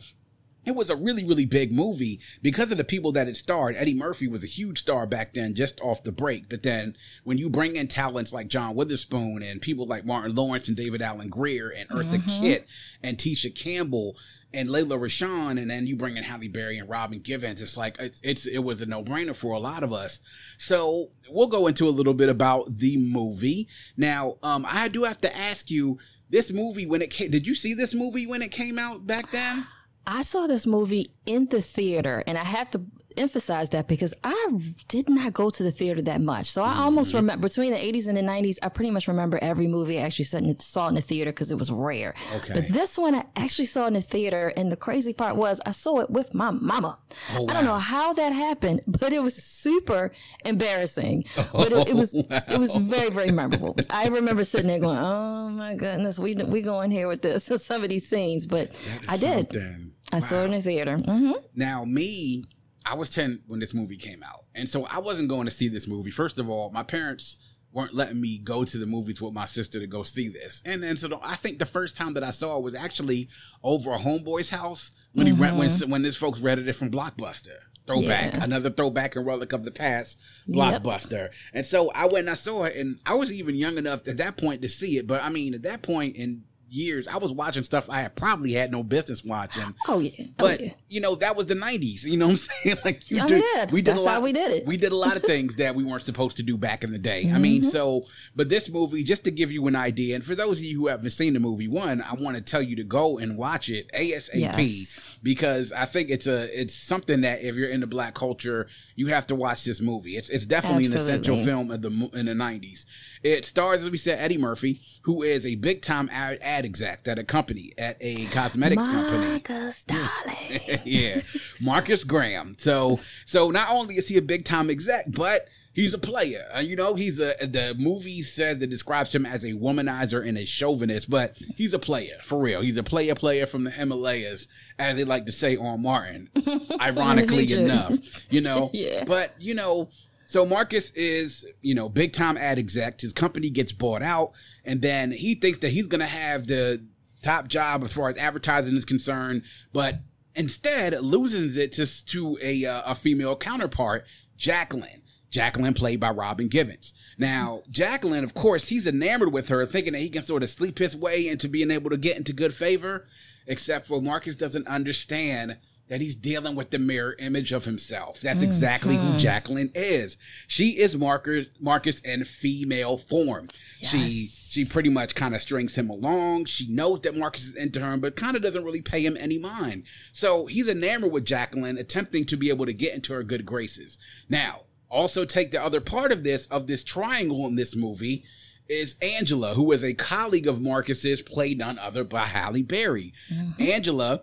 it 0.65 0.75
was 0.75 0.89
a 0.89 0.95
really, 0.95 1.23
really 1.23 1.45
big 1.45 1.71
movie 1.71 2.19
because 2.41 2.71
of 2.71 2.77
the 2.77 2.83
people 2.83 3.11
that 3.11 3.27
it 3.27 3.37
starred. 3.37 3.75
Eddie 3.77 3.93
Murphy 3.93 4.27
was 4.27 4.43
a 4.43 4.47
huge 4.47 4.79
star 4.79 5.05
back 5.05 5.33
then, 5.33 5.53
just 5.53 5.79
off 5.81 6.03
the 6.03 6.11
break. 6.11 6.49
But 6.49 6.63
then 6.63 6.95
when 7.23 7.37
you 7.37 7.49
bring 7.49 7.75
in 7.75 7.87
talents 7.87 8.33
like 8.33 8.47
John 8.47 8.75
Witherspoon 8.75 9.43
and 9.43 9.61
people 9.61 9.85
like 9.85 10.05
Martin 10.05 10.35
Lawrence 10.35 10.67
and 10.67 10.75
David 10.75 11.01
Alan 11.01 11.29
Grier 11.29 11.69
and 11.69 11.87
Eartha 11.89 12.17
mm-hmm. 12.17 12.41
Kitt 12.41 12.67
and 13.03 13.17
Tisha 13.17 13.53
Campbell 13.53 14.15
and 14.55 14.69
Lela 14.69 14.97
Rochon, 14.97 15.61
and 15.61 15.69
then 15.69 15.85
you 15.85 15.95
bring 15.95 16.17
in 16.17 16.23
Halle 16.23 16.47
Berry 16.47 16.79
and 16.79 16.89
Robin 16.89 17.19
Givens. 17.19 17.61
It's 17.61 17.77
like 17.77 17.97
it's, 17.99 18.21
it's 18.23 18.47
it 18.47 18.59
was 18.59 18.81
a 18.81 18.85
no 18.85 19.03
brainer 19.03 19.35
for 19.35 19.53
a 19.53 19.59
lot 19.59 19.83
of 19.83 19.93
us. 19.93 20.19
So 20.57 21.09
we'll 21.29 21.47
go 21.47 21.67
into 21.67 21.87
a 21.87 21.91
little 21.91 22.13
bit 22.13 22.29
about 22.29 22.77
the 22.77 22.97
movie. 22.97 23.67
Now, 23.97 24.37
um, 24.41 24.65
I 24.67 24.87
do 24.87 25.03
have 25.03 25.21
to 25.21 25.37
ask 25.37 25.69
you, 25.69 25.99
this 26.29 26.51
movie 26.51 26.85
when 26.85 27.01
it 27.01 27.11
came, 27.11 27.31
did 27.31 27.45
you 27.45 27.55
see 27.55 27.73
this 27.73 27.93
movie 27.93 28.27
when 28.27 28.41
it 28.41 28.51
came 28.51 28.79
out 28.79 29.05
back 29.05 29.29
then? 29.31 29.67
I 30.07 30.21
saw 30.23 30.47
this 30.47 30.67
movie 30.67 31.11
in 31.25 31.47
the 31.47 31.61
theater, 31.61 32.23
and 32.27 32.37
I 32.37 32.43
have 32.43 32.69
to 32.71 32.81
emphasize 33.17 33.69
that 33.69 33.87
because 33.87 34.13
I 34.23 34.57
did 34.87 35.09
not 35.09 35.33
go 35.33 35.49
to 35.49 35.63
the 35.63 35.71
theater 35.71 36.01
that 36.03 36.21
much. 36.21 36.47
So 36.47 36.63
I 36.63 36.77
almost 36.77 37.09
mm-hmm. 37.09 37.17
remember 37.17 37.47
between 37.47 37.71
the 37.71 37.77
80s 37.77 38.07
and 38.07 38.17
the 38.17 38.21
90s, 38.21 38.57
I 38.61 38.69
pretty 38.69 38.91
much 38.91 39.07
remember 39.07 39.39
every 39.41 39.67
movie 39.67 39.99
I 39.99 40.03
actually 40.03 40.25
saw 40.59 40.87
in 40.87 40.95
the 40.95 41.01
theater 41.01 41.31
because 41.31 41.51
it 41.51 41.57
was 41.57 41.71
rare. 41.71 42.13
Okay. 42.35 42.53
But 42.53 42.69
this 42.69 42.97
one 42.97 43.15
I 43.15 43.25
actually 43.35 43.65
saw 43.67 43.87
in 43.87 43.93
the 43.93 44.01
theater. 44.01 44.53
And 44.55 44.71
the 44.71 44.77
crazy 44.77 45.13
part 45.13 45.35
was 45.35 45.61
I 45.65 45.71
saw 45.71 45.99
it 45.99 46.09
with 46.09 46.33
my 46.33 46.51
mama. 46.51 46.97
Oh, 47.33 47.43
wow. 47.43 47.47
I 47.49 47.53
don't 47.53 47.65
know 47.65 47.79
how 47.79 48.13
that 48.13 48.33
happened, 48.33 48.81
but 48.87 49.13
it 49.13 49.21
was 49.21 49.35
super 49.35 50.11
embarrassing. 50.43 51.23
But 51.55 51.71
it, 51.71 51.89
it 51.89 51.95
was 51.95 52.13
wow. 52.13 52.41
it 52.49 52.59
was 52.59 52.75
very, 52.75 53.09
very 53.09 53.31
memorable. 53.31 53.77
I 53.89 54.07
remember 54.07 54.43
sitting 54.43 54.67
there 54.67 54.79
going, 54.79 54.97
oh 54.97 55.49
my 55.49 55.73
goodness, 55.73 56.19
we 56.19 56.35
we 56.35 56.61
going 56.61 56.91
here 56.91 57.07
with 57.07 57.21
this, 57.21 57.45
some 57.63 57.83
of 57.83 57.89
these 57.89 58.07
scenes. 58.07 58.45
But 58.45 58.71
I 59.07 59.17
did. 59.17 59.51
Something. 59.51 59.91
I 60.11 60.19
wow. 60.19 60.25
saw 60.25 60.41
it 60.41 60.45
in 60.45 60.51
the 60.51 60.61
theater. 60.61 60.97
Mm-hmm. 60.97 61.31
Now, 61.55 61.85
me, 61.85 62.45
I 62.85 62.93
was 62.93 63.09
10 63.09 63.43
when 63.47 63.59
this 63.59 63.73
movie 63.73 63.97
came 63.97 64.23
out. 64.23 64.45
And 64.53 64.69
so 64.69 64.85
I 64.85 64.99
wasn't 64.99 65.29
going 65.29 65.45
to 65.45 65.51
see 65.51 65.67
this 65.67 65.87
movie. 65.87 66.11
First 66.11 66.39
of 66.39 66.49
all, 66.49 66.69
my 66.69 66.83
parents 66.83 67.37
weren't 67.75 67.93
letting 67.93 68.21
me 68.21 68.37
go 68.37 68.63
to 68.63 68.77
the 68.77 68.85
movies 68.85 69.21
with 69.21 69.33
my 69.33 69.45
sister 69.45 69.79
to 69.79 69.87
go 69.87 70.03
see 70.03 70.29
this. 70.29 70.63
And 70.65 70.81
then 70.81 70.95
so 70.95 71.19
I 71.21 71.35
think 71.35 71.59
the 71.59 71.65
first 71.65 71.97
time 71.97 72.13
that 72.13 72.23
I 72.23 72.31
saw 72.31 72.57
it 72.57 72.63
was 72.63 72.73
actually 72.73 73.27
over 73.63 73.91
a 73.91 73.97
homeboy's 73.97 74.49
house 74.49 74.91
when 75.13 75.27
mm-hmm. 75.27 75.35
he 75.35 75.41
rent 75.41 75.57
when 75.57 75.89
when 75.89 76.01
this 76.01 76.15
folks 76.15 76.39
rented 76.39 76.67
it 76.69 76.73
from 76.73 76.89
Blockbuster. 76.89 77.57
Throwback, 77.85 78.33
yeah. 78.33 78.43
another 78.43 78.71
throwback 78.71 79.15
and 79.15 79.27
relic 79.27 79.53
of 79.53 79.63
the 79.63 79.69
past, 79.69 80.17
Blockbuster. 80.49 81.11
Yep. 81.11 81.33
And 81.53 81.65
so 81.65 81.91
I 81.93 82.05
went 82.05 82.19
and 82.19 82.31
I 82.31 82.33
saw 82.33 82.63
it, 82.63 82.75
and 82.77 82.99
I 83.05 83.13
was 83.13 83.31
even 83.31 83.53
young 83.53 83.77
enough 83.77 84.07
at 84.07 84.17
that 84.17 84.37
point 84.37 84.63
to 84.63 84.69
see 84.69 84.97
it. 84.97 85.05
But 85.05 85.21
I 85.21 85.29
mean, 85.29 85.53
at 85.53 85.61
that 85.63 85.83
point 85.83 86.15
in 86.15 86.45
years, 86.69 87.07
I 87.07 87.17
was 87.17 87.31
watching 87.31 87.63
stuff 87.63 87.89
I 87.89 88.01
had 88.01 88.15
probably 88.15 88.53
had 88.53 88.71
no 88.71 88.83
business 88.83 89.23
watching. 89.23 89.73
Oh 89.87 89.99
yeah, 89.99 90.11
oh, 90.19 90.25
but 90.37 90.61
yeah. 90.61 90.73
you 90.89 91.01
know 91.01 91.15
that 91.15 91.35
was 91.35 91.47
the 91.47 91.55
'90s. 91.55 92.03
You 92.03 92.17
know 92.17 92.27
what 92.27 92.31
I'm 92.31 92.37
saying? 92.63 92.77
Like 92.85 93.09
you 93.09 93.21
oh, 93.21 93.27
did, 93.27 93.43
yeah. 93.55 93.67
we 93.71 93.81
did 93.81 93.93
That's 93.93 94.01
a 94.01 94.03
lot. 94.03 94.21
we 94.21 94.33
did 94.33 94.51
it. 94.51 94.65
We 94.65 94.77
did 94.77 94.91
a 94.91 94.95
lot 94.95 95.15
of 95.15 95.23
things 95.35 95.55
that 95.57 95.75
we 95.75 95.83
weren't 95.83 96.03
supposed 96.03 96.37
to 96.37 96.43
do 96.43 96.57
back 96.57 96.83
in 96.83 96.91
the 96.91 96.97
day. 96.97 97.25
Mm-hmm. 97.25 97.35
I 97.35 97.39
mean, 97.39 97.61
mm-hmm. 97.61 97.69
so 97.71 98.05
but 98.35 98.49
this 98.49 98.69
movie, 98.69 99.03
just 99.03 99.23
to 99.25 99.31
give 99.31 99.51
you 99.51 99.67
an 99.67 99.75
idea, 99.75 100.15
and 100.15 100.23
for 100.23 100.35
those 100.35 100.59
of 100.59 100.65
you 100.65 100.79
who 100.79 100.87
haven't 100.87 101.09
seen 101.11 101.33
the 101.33 101.39
movie, 101.39 101.67
one, 101.67 102.01
I 102.01 102.13
want 102.13 102.37
to 102.37 102.41
tell 102.41 102.61
you 102.61 102.75
to 102.77 102.83
go 102.83 103.17
and 103.17 103.37
watch 103.37 103.69
it 103.69 103.91
asap 103.93 104.29
yes. 104.35 105.17
because 105.21 105.71
I 105.71 105.85
think 105.85 106.09
it's 106.09 106.27
a 106.27 106.59
it's 106.59 106.75
something 106.75 107.21
that 107.21 107.41
if 107.41 107.55
you're 107.55 107.69
into 107.69 107.87
black 107.87 108.13
culture, 108.13 108.67
you 108.95 109.07
have 109.07 109.27
to 109.27 109.35
watch 109.35 109.63
this 109.63 109.81
movie. 109.81 110.15
It's 110.17 110.29
it's 110.29 110.45
definitely 110.45 110.85
Absolutely. 110.85 111.13
an 111.13 111.19
essential 111.19 111.45
film 111.45 111.71
in 111.71 111.81
the 111.81 112.09
in 112.13 112.25
the 112.25 112.33
'90s. 112.33 112.85
It 113.23 113.45
stars, 113.45 113.83
as 113.83 113.89
we 113.89 113.97
said, 113.97 114.19
Eddie 114.19 114.37
Murphy, 114.37 114.81
who 115.01 115.21
is 115.21 115.45
a 115.45 115.55
big 115.55 115.81
time 115.81 116.09
ad, 116.11 116.39
ad 116.41 116.65
exec 116.65 117.07
at 117.07 117.19
a 117.19 117.23
company, 117.23 117.73
at 117.77 117.97
a 117.99 118.25
cosmetics 118.27 118.87
Marcus 118.87 119.83
company. 119.85 120.81
yeah, 120.85 121.21
Marcus 121.61 122.03
Graham. 122.03 122.55
So, 122.57 122.99
so 123.25 123.51
not 123.51 123.69
only 123.69 123.97
is 123.97 124.07
he 124.07 124.17
a 124.17 124.21
big 124.21 124.45
time 124.45 124.69
exec, 124.69 125.05
but 125.09 125.47
he's 125.75 125.93
a 125.93 125.99
player. 125.99 126.47
Uh, 126.55 126.59
you 126.59 126.75
know, 126.75 126.95
he's 126.95 127.19
a 127.19 127.35
the 127.41 127.75
movie 127.77 128.21
said 128.23 128.59
that 128.59 128.67
describes 128.67 129.13
him 129.13 129.25
as 129.25 129.43
a 129.43 129.51
womanizer 129.53 130.27
and 130.27 130.37
a 130.37 130.45
chauvinist, 130.45 131.09
but 131.09 131.37
he's 131.55 131.73
a 131.73 131.79
player 131.79 132.17
for 132.23 132.39
real. 132.39 132.61
He's 132.61 132.77
a 132.77 132.83
player 132.83 133.13
player 133.13 133.45
from 133.45 133.65
the 133.65 133.71
Himalayas, 133.71 134.47
as 134.79 134.97
they 134.97 135.03
like 135.03 135.25
to 135.27 135.31
say 135.31 135.55
on 135.55 135.83
Martin. 135.83 136.29
ironically 136.81 137.51
enough, 137.53 137.93
you 138.31 138.41
know. 138.41 138.71
yeah. 138.73 139.03
But 139.03 139.35
you 139.39 139.53
know, 139.53 139.89
so 140.25 140.45
Marcus 140.45 140.89
is, 140.91 141.45
you 141.61 141.75
know, 141.75 141.89
big 141.89 142.13
time 142.13 142.37
ad 142.37 142.57
exec. 142.57 143.01
His 143.01 143.13
company 143.13 143.49
gets 143.49 143.73
bought 143.73 144.01
out, 144.01 144.31
and 144.63 144.81
then 144.81 145.11
he 145.11 145.35
thinks 145.35 145.59
that 145.59 145.69
he's 145.69 145.87
gonna 145.87 146.07
have 146.07 146.47
the 146.47 146.83
top 147.21 147.47
job 147.47 147.83
as 147.83 147.91
far 147.91 148.09
as 148.09 148.17
advertising 148.17 148.75
is 148.75 148.85
concerned, 148.85 149.43
but 149.73 149.99
instead 150.35 150.99
loses 151.01 151.57
it 151.57 151.73
to 151.73 152.05
to 152.05 152.37
a 152.41 152.65
uh, 152.65 152.91
a 152.91 152.95
female 152.95 153.35
counterpart, 153.35 154.05
Jacqueline. 154.37 155.01
Jacqueline 155.35 155.73
played 155.73 155.99
by 155.99 156.11
Robin 156.11 156.47
Givens. 156.47 156.93
Now, 157.17 157.63
Jacqueline, 157.69 158.23
of 158.23 158.33
course, 158.33 158.69
he's 158.69 158.87
enamored 158.87 159.33
with 159.33 159.49
her, 159.49 159.65
thinking 159.65 159.91
that 159.91 159.99
he 159.99 160.07
can 160.07 160.21
sort 160.21 160.43
of 160.43 160.49
sleep 160.49 160.79
his 160.79 160.95
way 160.95 161.27
into 161.27 161.49
being 161.49 161.71
able 161.71 161.89
to 161.89 161.97
get 161.97 162.15
into 162.15 162.31
good 162.31 162.53
favor. 162.53 163.05
Except 163.45 163.85
for 163.85 164.01
Marcus 164.01 164.37
doesn't 164.37 164.65
understand 164.65 165.57
that 165.89 165.99
he's 165.99 166.15
dealing 166.15 166.55
with 166.55 166.69
the 166.69 166.79
mirror 166.79 167.17
image 167.19 167.51
of 167.51 167.65
himself. 167.65 168.21
That's 168.21 168.39
mm, 168.39 168.43
exactly 168.43 168.95
who 168.95 169.17
Jacqueline 169.17 169.71
is. 169.75 170.15
She 170.47 170.79
is 170.79 170.95
Marcus 170.95 171.47
Marcus 171.59 171.99
in 171.99 172.23
female 172.23 172.97
form. 172.97 173.49
She 173.75 174.27
she 174.27 174.63
pretty 174.63 174.89
much 174.89 175.15
kind 175.15 175.35
of 175.35 175.41
strings 175.41 175.75
him 175.75 175.89
along. 175.89 176.45
She 176.45 176.73
knows 176.73 177.01
that 177.01 177.17
Marcus 177.17 177.45
is 177.45 177.55
into 177.57 177.81
her, 177.81 177.97
but 177.97 178.15
kind 178.15 178.37
of 178.37 178.41
doesn't 178.41 178.63
really 178.63 178.81
pay 178.81 179.05
him 179.05 179.17
any 179.19 179.37
mind. 179.37 179.83
So 180.13 180.45
he's 180.45 180.69
enamored 180.69 181.11
with 181.11 181.25
Jacqueline, 181.25 181.77
attempting 181.77 182.23
to 182.27 182.37
be 182.37 182.47
able 182.47 182.65
to 182.65 182.73
get 182.73 182.95
into 182.95 183.11
her 183.11 183.21
good 183.21 183.45
graces. 183.45 183.97
Now, 184.29 184.61
also 184.95 185.25
take 185.25 185.51
the 185.51 185.61
other 185.61 185.81
part 185.81 186.11
of 186.11 186.23
this 186.23 186.45
of 186.47 186.67
this 186.67 186.83
triangle 186.83 187.45
in 187.47 187.55
this 187.55 187.75
movie 187.75 188.23
is 188.67 188.95
Angela, 189.01 189.53
who 189.53 189.71
is 189.71 189.83
a 189.83 189.93
colleague 189.93 190.47
of 190.47 190.61
Marcus's, 190.61 191.21
played 191.21 191.59
none 191.59 191.77
other 191.77 192.03
by 192.03 192.25
Halle 192.25 192.63
Berry. 192.63 193.13
Mm-hmm. 193.31 193.61
Angela 193.61 194.21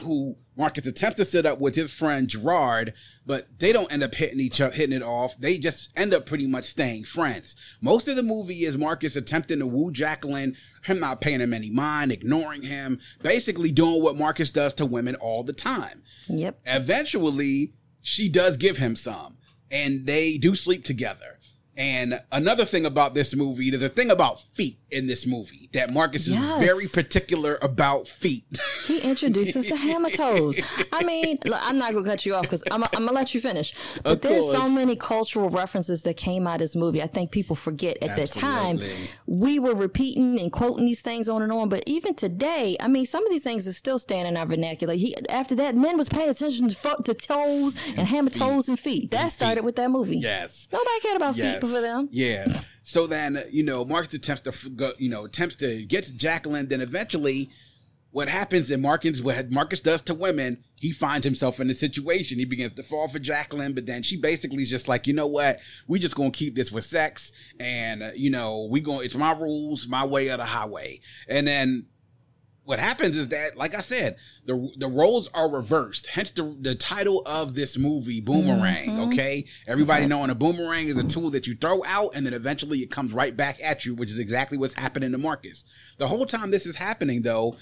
who 0.00 0.36
Marcus 0.56 0.86
attempts 0.86 1.16
to 1.16 1.24
set 1.24 1.46
up 1.46 1.60
with 1.60 1.74
his 1.74 1.92
friend 1.92 2.28
Gerard, 2.28 2.92
but 3.24 3.46
they 3.58 3.72
don't 3.72 3.90
end 3.92 4.02
up 4.02 4.14
hitting 4.14 4.40
each 4.40 4.60
other, 4.60 4.74
hitting 4.74 4.96
it 4.96 5.02
off. 5.02 5.38
They 5.38 5.58
just 5.58 5.96
end 5.96 6.12
up 6.12 6.26
pretty 6.26 6.46
much 6.46 6.64
staying 6.64 7.04
friends. 7.04 7.56
Most 7.80 8.08
of 8.08 8.16
the 8.16 8.22
movie 8.22 8.64
is 8.64 8.76
Marcus 8.76 9.16
attempting 9.16 9.60
to 9.60 9.66
woo 9.66 9.90
Jacqueline, 9.90 10.56
him 10.84 11.00
not 11.00 11.20
paying 11.20 11.40
him 11.40 11.54
any 11.54 11.70
mind, 11.70 12.12
ignoring 12.12 12.62
him, 12.62 13.00
basically 13.22 13.70
doing 13.70 14.02
what 14.02 14.16
Marcus 14.16 14.50
does 14.50 14.74
to 14.74 14.86
women 14.86 15.14
all 15.16 15.42
the 15.42 15.52
time. 15.52 16.02
Yep. 16.28 16.60
Eventually, 16.66 17.74
she 18.02 18.28
does 18.28 18.56
give 18.56 18.78
him 18.78 18.96
some, 18.96 19.38
and 19.72 20.06
they 20.06 20.36
do 20.36 20.54
sleep 20.54 20.84
together. 20.84 21.31
And 21.76 22.20
another 22.30 22.64
thing 22.66 22.84
about 22.84 23.14
this 23.14 23.34
movie, 23.34 23.70
there's 23.70 23.82
a 23.82 23.88
thing 23.88 24.10
about 24.10 24.40
feet 24.42 24.78
in 24.90 25.06
this 25.06 25.26
movie 25.26 25.70
that 25.72 25.90
Marcus 25.90 26.28
Yes. 26.28 26.60
is 26.60 26.66
very 26.66 26.86
particular 26.86 27.58
about 27.62 28.06
feet. 28.08 28.44
He 28.86 28.98
introduces 28.98 29.64
the 29.68 29.76
hammer 29.76 30.10
toes. 30.10 30.60
I 30.92 31.04
mean, 31.12 31.38
look, 31.44 31.60
I'm 31.62 31.78
not 31.78 31.92
gonna 31.92 32.04
cut 32.04 32.26
you 32.26 32.34
off 32.34 32.42
because 32.42 32.64
I'm, 32.68 32.82
I'm 32.82 32.90
gonna 32.90 33.12
let 33.12 33.32
you 33.32 33.40
finish. 33.40 33.72
But 34.02 34.22
there's 34.22 34.50
so 34.50 34.68
many 34.68 34.96
cultural 34.96 35.48
references 35.48 36.02
that 36.02 36.16
came 36.16 36.48
out 36.48 36.54
of 36.54 36.58
this 36.60 36.74
movie. 36.74 37.00
I 37.00 37.06
think 37.06 37.30
people 37.30 37.54
forget 37.54 37.96
at 38.02 38.16
that 38.16 38.30
time 38.30 38.80
we 39.24 39.60
were 39.60 39.74
repeating 39.76 40.38
and 40.40 40.50
quoting 40.50 40.84
these 40.84 41.00
things 41.00 41.28
on 41.28 41.42
and 41.42 41.52
on. 41.52 41.68
But 41.68 41.84
even 41.86 42.14
today, 42.14 42.76
I 42.80 42.88
mean, 42.88 43.06
some 43.06 43.24
of 43.24 43.30
these 43.30 43.44
things 43.44 43.68
are 43.68 43.72
still 43.72 44.00
standing 44.00 44.32
in 44.32 44.36
our 44.36 44.46
vernacular. 44.46 44.94
He 44.94 45.14
after 45.28 45.54
that, 45.54 45.76
men 45.76 45.96
was 45.96 46.08
paying 46.08 46.28
attention 46.28 46.68
to, 46.68 46.96
to 47.04 47.14
toes 47.14 47.76
and 47.96 48.08
hammer 48.08 48.30
toes 48.30 48.68
and 48.68 48.78
feet. 48.78 49.12
That 49.12 49.30
started 49.30 49.62
with 49.64 49.76
that 49.76 49.92
movie. 49.92 50.18
yes. 50.18 50.66
Nobody 50.72 51.00
cared 51.02 51.16
about 51.16 51.36
feet 51.36 51.60
before 51.62 51.80
them. 51.80 52.08
Yeah. 52.12 52.60
So 52.82 53.06
then, 53.06 53.42
you 53.50 53.62
know, 53.62 53.84
Marcus 53.84 54.14
attempts 54.14 54.42
to, 54.42 54.70
go, 54.70 54.92
you 54.98 55.08
know, 55.08 55.24
attempts 55.24 55.56
to 55.56 55.84
get 55.84 56.10
Jacqueline. 56.16 56.68
Then 56.68 56.80
eventually, 56.80 57.50
what 58.12 58.28
happens 58.28 58.70
in 58.70 58.82
Marcus, 58.82 59.22
what 59.22 59.50
Marcus 59.50 59.80
does 59.80 60.02
to 60.02 60.14
women, 60.14 60.62
he 60.76 60.92
finds 60.92 61.24
himself 61.24 61.60
in 61.60 61.70
a 61.70 61.74
situation. 61.74 62.38
He 62.38 62.44
begins 62.44 62.72
to 62.72 62.82
fall 62.82 63.08
for 63.08 63.18
Jacqueline, 63.18 63.72
but 63.72 63.86
then 63.86 64.02
she 64.02 64.20
basically 64.20 64.62
is 64.62 64.70
just 64.70 64.86
like, 64.86 65.06
you 65.06 65.14
know 65.14 65.26
what? 65.26 65.60
We 65.86 65.98
just 65.98 66.14
gonna 66.14 66.30
keep 66.30 66.54
this 66.54 66.70
with 66.70 66.84
sex, 66.84 67.32
and 67.58 68.02
uh, 68.02 68.10
you 68.14 68.30
know, 68.30 68.68
we 68.70 68.80
going 68.80 69.06
it's 69.06 69.14
my 69.14 69.32
rules, 69.32 69.86
my 69.86 70.04
way 70.04 70.28
or 70.28 70.36
the 70.36 70.44
highway. 70.44 71.00
And 71.26 71.46
then 71.46 71.86
what 72.64 72.78
happens 72.78 73.16
is 73.16 73.28
that, 73.28 73.56
like 73.56 73.74
I 73.74 73.80
said, 73.80 74.16
the 74.44 74.70
the 74.76 74.86
roles 74.86 75.28
are 75.34 75.50
reversed. 75.50 76.06
Hence 76.06 76.30
the 76.30 76.56
the 76.60 76.74
title 76.74 77.22
of 77.26 77.54
this 77.54 77.76
movie, 77.76 78.20
Boomerang. 78.20 78.90
Mm-hmm. 78.90 79.12
Okay, 79.12 79.46
everybody 79.66 80.06
knowing 80.06 80.30
a 80.30 80.34
boomerang 80.34 80.88
is 80.88 80.96
a 80.96 81.04
tool 81.04 81.30
that 81.30 81.46
you 81.46 81.54
throw 81.54 81.82
out 81.84 82.12
and 82.14 82.24
then 82.24 82.34
eventually 82.34 82.80
it 82.80 82.90
comes 82.90 83.12
right 83.12 83.36
back 83.36 83.58
at 83.62 83.84
you, 83.84 83.94
which 83.94 84.10
is 84.10 84.18
exactly 84.18 84.56
what's 84.58 84.74
happening 84.74 85.12
to 85.12 85.18
Marcus. 85.18 85.64
The 85.98 86.06
whole 86.08 86.26
time 86.26 86.50
this 86.50 86.66
is 86.66 86.76
happening, 86.76 87.22
though, 87.22 87.56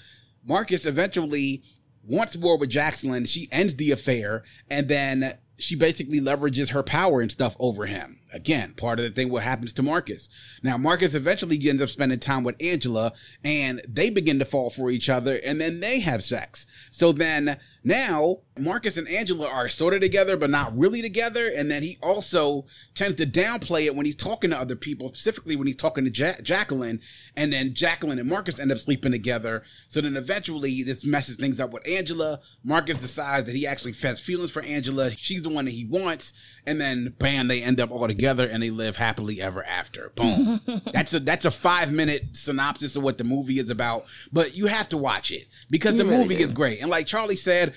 Marcus 0.45 0.85
eventually 0.85 1.63
wants 2.03 2.37
more 2.37 2.57
with 2.57 2.69
Jacqueline. 2.69 3.25
She 3.25 3.47
ends 3.51 3.75
the 3.75 3.91
affair, 3.91 4.43
and 4.69 4.87
then 4.87 5.37
she 5.57 5.75
basically 5.75 6.19
leverages 6.19 6.71
her 6.71 6.83
power 6.83 7.21
and 7.21 7.31
stuff 7.31 7.55
over 7.59 7.85
him. 7.85 8.19
Again, 8.33 8.73
part 8.73 8.99
of 8.99 9.05
the 9.05 9.11
thing 9.11 9.29
what 9.29 9.43
happens 9.43 9.73
to 9.73 9.83
Marcus. 9.83 10.29
Now, 10.63 10.77
Marcus 10.77 11.13
eventually 11.15 11.59
ends 11.69 11.81
up 11.81 11.89
spending 11.89 12.19
time 12.19 12.43
with 12.43 12.55
Angela, 12.61 13.13
and 13.43 13.81
they 13.87 14.09
begin 14.09 14.39
to 14.39 14.45
fall 14.45 14.69
for 14.69 14.89
each 14.89 15.09
other, 15.09 15.39
and 15.43 15.59
then 15.59 15.81
they 15.81 15.99
have 15.99 16.23
sex. 16.23 16.65
So 16.91 17.11
then 17.11 17.57
now 17.83 18.39
Marcus 18.59 18.97
and 18.97 19.07
Angela 19.07 19.47
are 19.47 19.69
sort 19.69 19.93
of 19.93 20.01
together, 20.01 20.37
but 20.37 20.49
not 20.49 20.77
really 20.77 21.01
together. 21.01 21.47
And 21.47 21.71
then 21.71 21.81
he 21.81 21.97
also 22.01 22.65
tends 22.93 23.15
to 23.17 23.25
downplay 23.25 23.85
it 23.85 23.95
when 23.95 24.05
he's 24.05 24.15
talking 24.15 24.51
to 24.51 24.57
other 24.57 24.75
people, 24.75 25.07
specifically 25.07 25.55
when 25.55 25.67
he's 25.67 25.75
talking 25.75 26.05
to 26.05 26.11
ja- 26.11 26.39
Jacqueline. 26.43 26.99
And 27.35 27.51
then 27.51 27.73
Jacqueline 27.73 28.19
and 28.19 28.29
Marcus 28.29 28.59
end 28.59 28.71
up 28.71 28.77
sleeping 28.77 29.11
together. 29.11 29.63
So 29.87 30.01
then 30.01 30.15
eventually 30.15 30.83
this 30.83 31.05
messes 31.05 31.37
things 31.37 31.59
up 31.59 31.71
with 31.71 31.87
Angela. 31.87 32.39
Marcus 32.63 33.01
decides 33.01 33.47
that 33.47 33.55
he 33.55 33.65
actually 33.65 33.93
has 33.93 34.19
feelings 34.19 34.51
for 34.51 34.61
Angela. 34.61 35.11
She's 35.11 35.41
the 35.41 35.49
one 35.49 35.65
that 35.65 35.71
he 35.71 35.85
wants. 35.85 36.33
And 36.65 36.79
then 36.79 37.15
bam, 37.17 37.47
they 37.47 37.63
end 37.63 37.79
up 37.79 37.89
all 37.89 38.07
together 38.07 38.47
and 38.47 38.61
they 38.61 38.69
live 38.69 38.97
happily 38.97 39.41
ever 39.41 39.63
after. 39.63 40.11
Boom. 40.15 40.59
that's 40.93 41.13
a 41.13 41.19
that's 41.19 41.45
a 41.45 41.51
five 41.51 41.91
minute 41.91 42.25
synopsis 42.33 42.95
of 42.95 43.03
what 43.03 43.17
the 43.17 43.23
movie 43.23 43.59
is 43.59 43.69
about. 43.69 44.05
But 44.31 44.55
you 44.55 44.67
have 44.67 44.89
to 44.89 44.97
watch 44.97 45.31
it 45.31 45.47
because 45.69 45.95
the 45.95 46.05
really 46.05 46.17
movie 46.17 46.35
do. 46.35 46.43
is 46.43 46.51
great. 46.51 46.79
And 46.81 46.89
like 46.89 47.07
Charlie 47.07 47.35
said, 47.35 47.70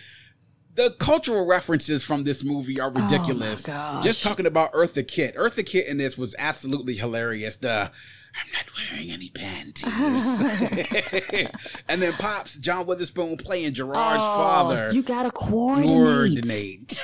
the 0.75 0.90
cultural 0.99 1.47
references 1.47 2.02
from 2.02 2.25
this 2.25 2.43
movie 2.45 2.81
are 2.81 2.93
oh 2.95 3.00
ridiculous. 3.02 3.62
gosh. 3.62 4.04
Just 4.04 4.23
talking 4.23 4.47
about 4.47 4.73
Eartha 4.73 5.07
Kitt. 5.07 5.37
Eartha 5.37 5.64
Kitt 5.64 5.87
in 5.87 5.99
this 5.99 6.19
was 6.19 6.35
absolutely 6.38 6.95
hilarious. 6.95 7.57
The 7.57 7.90
I'm 8.37 8.50
not 8.53 8.64
wearing 8.76 9.11
any 9.12 9.29
panties. 9.31 9.85
and 11.88 12.03
then 12.03 12.12
Pops, 12.14 12.57
John 12.59 12.87
Witherspoon 12.87 13.37
playing 13.37 13.75
Gerard's 13.75 14.23
Oh, 14.23 14.37
father. 14.37 14.91
You 14.93 15.03
gotta 15.03 15.31
coordinate. 15.31 15.95
coordinate. 15.95 17.00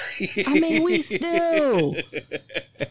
I 0.49 0.55
mean, 0.59 0.83
we 0.83 1.03
still, 1.17 1.95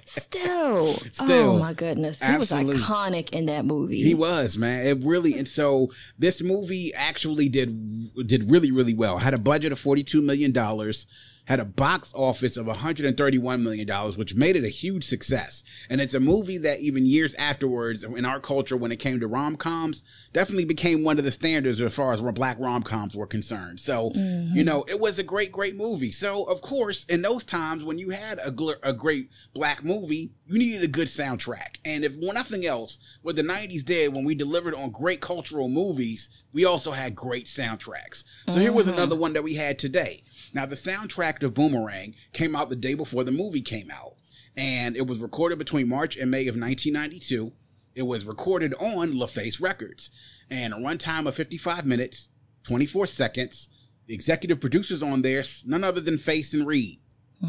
still, 0.06 0.94
Still. 1.12 1.52
Oh 1.52 1.60
my 1.60 1.74
goodness, 1.74 2.20
he 2.20 2.26
Absolutely. 2.28 2.74
was 2.76 2.82
iconic 2.84 3.32
in 3.32 3.46
that 3.48 3.66
movie. 3.66 4.02
He 4.02 4.14
was 4.14 4.58
man. 4.58 4.86
It 4.86 5.06
really 5.06 5.38
and 5.38 5.48
so 5.48 5.92
this 6.18 6.42
movie 6.42 6.94
actually 6.94 7.50
did 7.50 8.28
did 8.28 8.50
really 8.50 8.72
really 8.72 8.94
well. 8.94 9.18
Had 9.20 9.34
a 9.34 9.38
budget 9.38 9.72
of 9.72 9.80
forty 9.80 10.04
two 10.04 10.22
million 10.22 10.52
dollars. 10.52 11.06
Had 11.50 11.60
a 11.60 11.66
box 11.66 12.14
office 12.16 12.56
of 12.56 12.68
131 12.68 13.64
million 13.64 13.88
dollars, 13.88 14.18
which 14.18 14.36
made 14.36 14.56
it 14.56 14.64
a 14.64 14.70
huge 14.70 15.04
success. 15.04 15.64
And 15.90 16.00
it's 16.00 16.14
a 16.14 16.20
movie 16.20 16.60
that 16.60 16.80
even 16.80 17.06
years 17.06 17.36
afterwards, 17.36 18.04
in 18.04 18.24
our 18.24 18.40
culture, 18.40 18.78
when 18.78 18.92
it 18.92 19.00
came 19.00 19.20
to 19.20 19.28
rom 19.28 19.58
coms, 19.58 20.04
definitely 20.32 20.66
became 20.66 21.04
one 21.04 21.18
of 21.18 21.24
the 21.24 21.32
standards 21.32 21.82
as 21.82 21.94
far 21.94 22.14
as 22.14 22.22
black 22.22 22.58
rom 22.60 22.84
coms 22.84 23.16
were 23.16 23.28
concerned. 23.28 23.80
So, 23.80 24.12
mm-hmm. 24.12 24.56
you 24.56 24.64
know, 24.64 24.86
it 24.88 25.00
was 25.00 25.20
a 25.20 25.24
great, 25.24 25.52
great 25.52 25.76
movie. 25.76 26.12
So, 26.12 26.44
of 26.44 26.62
course, 26.62 27.04
in 27.06 27.24
those 27.24 27.44
times 27.44 27.84
when 27.84 27.98
you 27.98 28.12
had 28.12 28.40
a, 28.40 28.52
gl- 28.52 28.78
a 28.84 28.94
great 28.94 29.30
black 29.54 29.84
movie, 29.84 30.32
you 30.46 30.58
needed 30.58 30.84
a 30.84 30.88
good 30.88 31.08
soundtrack. 31.08 31.78
And 31.84 32.06
if 32.06 32.16
nothing 32.16 32.66
else, 32.66 33.00
what 33.22 33.36
the 33.36 33.42
90s 33.42 33.84
did 33.84 34.16
when 34.16 34.24
we 34.24 34.36
delivered 34.36 34.76
on 34.76 34.92
great 34.92 35.20
cultural 35.20 35.68
movies, 35.68 36.30
we 36.54 36.66
also 36.66 36.92
had 36.92 37.16
great 37.16 37.46
soundtracks. 37.46 38.24
So 38.50 38.60
here 38.60 38.72
was 38.72 38.88
mm-hmm. 38.88 38.96
another 38.96 39.16
one 39.16 39.34
that 39.34 39.44
we 39.44 39.56
had 39.56 39.78
today. 39.78 40.24
Now, 40.54 40.66
the 40.66 40.76
soundtrack 40.76 41.44
of 41.44 41.54
Boomerang 41.54 42.16
came 42.34 42.56
out 42.56 42.70
the 42.70 42.76
day 42.76 42.94
before 42.94 43.24
the 43.24 43.32
movie 43.32 43.62
came 43.62 43.92
out. 43.92 44.16
And 44.58 44.96
it 44.98 45.08
was 45.08 45.20
recorded 45.20 45.58
between 45.58 45.88
March 45.88 46.18
and 46.18 46.30
May 46.32 46.42
of 46.48 46.56
1992. 46.56 47.54
It 47.96 48.04
was 48.04 48.26
recorded 48.26 48.74
on 48.76 49.14
LaFace 49.14 49.62
Records. 49.62 50.10
And 50.50 50.74
a 50.74 50.78
runtime 50.78 51.28
of 51.28 51.36
55 51.36 51.86
minutes, 51.86 52.30
24 52.64 53.08
seconds. 53.08 53.70
The 54.08 54.14
executive 54.16 54.60
producers 54.60 55.04
on 55.04 55.22
there, 55.22 55.44
none 55.66 55.84
other 55.84 56.02
than 56.02 56.18
Face 56.18 56.54
and 56.54 56.66
Reid. 56.66 57.00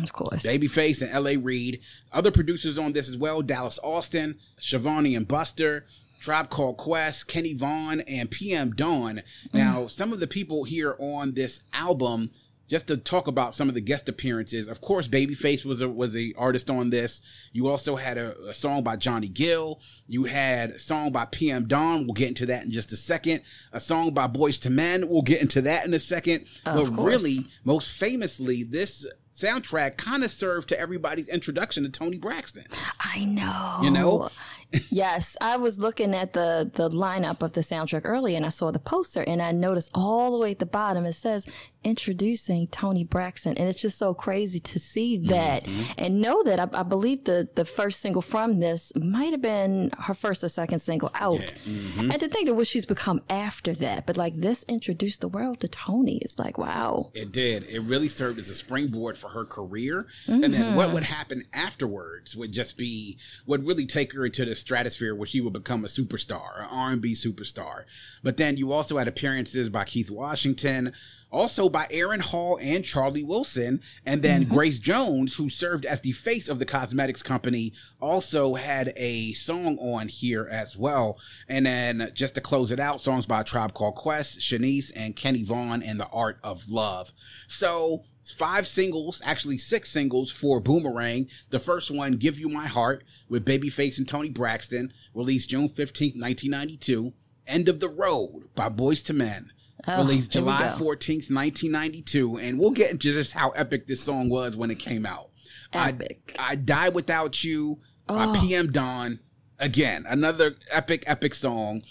of 0.03 0.13
course. 0.13 0.45
Babyface 0.45 1.01
and 1.01 1.11
L.A. 1.11 1.37
Reid. 1.37 1.81
Other 2.13 2.31
producers 2.31 2.77
on 2.77 2.93
this 2.93 3.09
as 3.09 3.17
well: 3.17 3.41
Dallas 3.41 3.79
Austin, 3.83 4.39
Shivani 4.61 5.17
and 5.17 5.27
Buster, 5.27 5.87
Tribe 6.21 6.51
Called 6.51 6.77
Quest, 6.77 7.27
Kenny 7.29 7.55
Vaughn, 7.55 8.01
and 8.03 8.31
PM 8.31 8.73
Dawn. 8.73 9.23
Mm. 9.49 9.55
Now, 9.55 9.87
some 9.87 10.13
of 10.13 10.21
the 10.21 10.27
people 10.27 10.65
here 10.65 10.97
on 10.99 11.33
this 11.33 11.61
album. 11.73 12.31
Just 12.71 12.87
to 12.87 12.97
talk 12.97 13.27
about 13.27 13.57
some 13.57 13.69
of 13.69 13.75
the 13.75 13.81
guest 13.81 14.09
appearances, 14.09 14.69
of 14.69 14.81
course, 14.81 15.09
Babyface 15.09 15.65
was 15.65 15.81
a 15.81 15.89
was 15.89 16.17
a 16.17 16.33
artist 16.39 16.71
on 16.71 16.91
this. 16.91 17.21
You 17.53 17.67
also 17.67 17.97
had 17.97 18.17
a, 18.17 18.39
a 18.49 18.55
song 18.55 18.85
by 18.85 18.95
Johnny 18.95 19.27
Gill. 19.27 19.81
You 20.07 20.25
had 20.25 20.71
a 20.71 20.79
song 20.79 21.11
by 21.11 21.25
PM 21.25 21.67
Dawn. 21.67 22.07
We'll 22.07 22.15
get 22.15 22.29
into 22.29 22.47
that 22.47 22.63
in 22.65 22.71
just 22.71 22.93
a 22.93 22.97
second. 22.97 23.43
A 23.73 23.81
song 23.81 24.15
by 24.15 24.29
Boyz 24.29 24.65
II 24.65 24.71
Men. 24.71 25.09
We'll 25.09 25.23
get 25.23 25.43
into 25.43 25.61
that 25.63 25.85
in 25.85 25.93
a 25.95 25.99
second. 25.99 26.47
Of 26.65 26.95
but 26.95 27.03
really, 27.03 27.41
most 27.65 27.91
famously, 27.91 28.63
this 28.63 29.05
soundtrack 29.35 29.97
kind 29.97 30.23
of 30.23 30.31
served 30.31 30.69
to 30.69 30.79
everybody's 30.79 31.29
introduction 31.29 31.85
to 31.85 31.89
Toni 31.91 32.19
Braxton. 32.19 32.67
I 33.01 33.25
know. 33.25 33.79
You 33.83 33.91
know? 33.91 34.29
yes, 34.91 35.37
I 35.41 35.57
was 35.57 35.79
looking 35.79 36.15
at 36.15 36.33
the 36.33 36.71
the 36.73 36.89
lineup 36.91 37.43
of 37.43 37.55
the 37.55 37.61
soundtrack 37.61 38.03
earlier, 38.05 38.37
and 38.37 38.47
I 38.47 38.51
saw 38.51 38.71
the 38.71 38.79
poster, 38.79 39.23
and 39.23 39.43
I 39.43 39.53
noticed 39.53 39.91
all 39.95 40.33
the 40.33 40.39
way 40.39 40.53
at 40.53 40.59
the 40.59 40.67
bottom 40.67 41.05
it 41.05 41.15
says 41.15 41.47
introducing 41.85 42.67
Toni 42.69 43.05
Braxton. 43.05 43.57
And 43.57 43.69
it's 43.69 43.81
just 43.81 43.99
so 43.99 44.15
crazy 44.15 44.61
to 44.61 44.79
see 44.79 45.19
mm-hmm. 45.19 45.29
that 45.29 45.69
and 45.97 46.21
know 46.21 46.43
that 46.43 46.61
I, 46.61 46.69
I 46.81 46.83
believe 46.83 47.25
the, 47.25 47.49
the 47.55 47.65
first 47.65 48.01
single 48.01 48.23
from 48.23 48.61
this 48.61 48.93
might 48.97 49.33
have 49.33 49.43
been 49.43 49.91
her 49.99 50.15
first 50.15 50.45
or 50.45 50.49
second 50.49 50.81
single 50.81 51.11
out. 51.15 51.55
Mm-hmm. 51.65 52.11
And 52.11 52.21
to 52.21 52.29
think 52.29 52.49
of 52.49 52.57
what 52.57 52.67
she's 52.67 52.87
become 52.87 53.23
after 53.29 53.73
that. 53.75 54.07
But 54.07 54.17
like 54.17 54.37
this 54.37 54.65
introduced 54.69 55.21
the 55.21 55.29
world 55.29 55.61
to 55.61 55.69
Toni. 55.69 56.19
It's 56.19 56.39
like, 56.39 56.59
wow. 56.59 57.11
It 57.15 57.33
did. 57.33 57.65
It 57.65 57.81
really 57.81 58.09
served 58.09 58.39
as 58.39 58.49
a 58.49 58.55
springboard 58.55 59.17
for 59.17 59.29
her 59.29 59.45
career. 59.45 60.07
And 60.27 60.43
then 60.43 60.75
what 60.75 60.87
mm-hmm. 60.87 60.95
would 60.95 61.03
happen 61.05 61.45
afterwards 61.53 62.37
would 62.37 62.53
just 62.53 62.77
be 62.77 63.19
would 63.47 63.67
really 63.67 63.87
take 63.87 64.13
her 64.13 64.27
into 64.27 64.45
the 64.45 64.57
stratosphere 64.57 65.15
where 65.15 65.27
she 65.27 65.41
would 65.41 65.53
become 65.53 65.85
a 65.85 65.89
superstar, 65.89 66.61
an 66.61 66.69
R&B 66.71 67.15
superstar. 67.15 67.85
But 68.23 68.37
then 68.37 68.57
you 68.57 68.73
also 68.73 68.99
had 68.99 69.09
appearances 69.09 69.69
by 69.69 69.85
Keith 69.85 70.11
Washington, 70.11 70.93
also 71.31 71.69
by 71.69 71.87
Aaron 71.91 72.21
Hall 72.21 72.59
and 72.61 72.85
Charlie 72.85 73.23
Wilson, 73.23 73.81
and 74.05 74.23
then 74.23 74.45
mm-hmm. 74.45 74.55
Grace 74.55 74.79
Jones, 74.79 75.37
who 75.37 75.49
served 75.49 75.87
as 75.87 76.01
the 76.01 76.13
face 76.13 76.49
of 76.49 76.59
the 76.59 76.67
cosmetics 76.67 77.23
company, 77.23 77.73
also 78.01 78.55
had 78.55 78.93
a 78.97 79.33
song 79.35 79.79
on 79.79 80.09
here 80.09 80.49
as 80.51 80.77
well. 80.77 81.19
And 81.49 81.67
then 81.67 82.11
just 82.15 82.35
to 82.35 82.41
close 82.41 82.71
it 82.71 82.81
out, 82.81 83.01
songs 83.01 83.27
by 83.27 83.43
Tribe 83.43 83.75
Called 83.75 83.95
Quest, 83.95 84.41
Shanice, 84.41 84.93
and 84.95 85.17
Kenny 85.17 85.43
Vaughn, 85.43 85.83
and 85.83 86.01
The 86.01 86.09
Art 86.09 86.39
of 86.43 86.69
Love. 86.69 87.13
So 87.47 88.05
five 88.37 88.67
singles, 88.67 89.21
actually 89.25 89.59
six 89.59 89.91
singles 89.91 90.31
for 90.31 90.61
Boomerang. 90.61 91.29
The 91.51 91.59
first 91.59 91.91
one, 91.91 92.17
Give 92.17 92.39
You 92.39 92.49
My 92.49 92.67
Heart, 92.67 93.05
with 93.29 93.45
Babyface 93.47 93.99
and 93.99 94.09
Toni 94.09 94.31
Braxton, 94.31 94.93
released 95.15 95.51
June 95.51 95.69
15th, 95.69 96.21
1992. 96.21 97.13
End 97.47 97.69
of 97.69 97.81
the 97.81 97.89
Road 97.89 98.49
by 98.55 98.69
Boyz 98.69 99.09
II 99.09 99.17
Men. 99.17 99.53
Released 99.89 100.33
July 100.33 100.75
14th, 100.77 101.31
1992. 101.31 102.37
And 102.39 102.59
we'll 102.59 102.71
get 102.71 102.91
into 102.91 103.13
just 103.13 103.33
how 103.33 103.51
epic 103.51 103.87
this 103.87 104.01
song 104.01 104.29
was 104.29 104.57
when 104.57 104.71
it 104.71 104.79
came 104.79 105.07
out. 105.07 105.31
Epic. 105.73 106.35
I, 106.39 106.53
I 106.53 106.55
Die 106.57 106.89
Without 106.91 107.43
You 107.45 107.79
by 108.07 108.27
Oh. 108.27 108.41
PM 108.41 108.73
Dawn. 108.73 109.21
Again, 109.59 110.05
another 110.09 110.55
epic, 110.71 111.05
epic 111.07 111.35
song. 111.35 111.83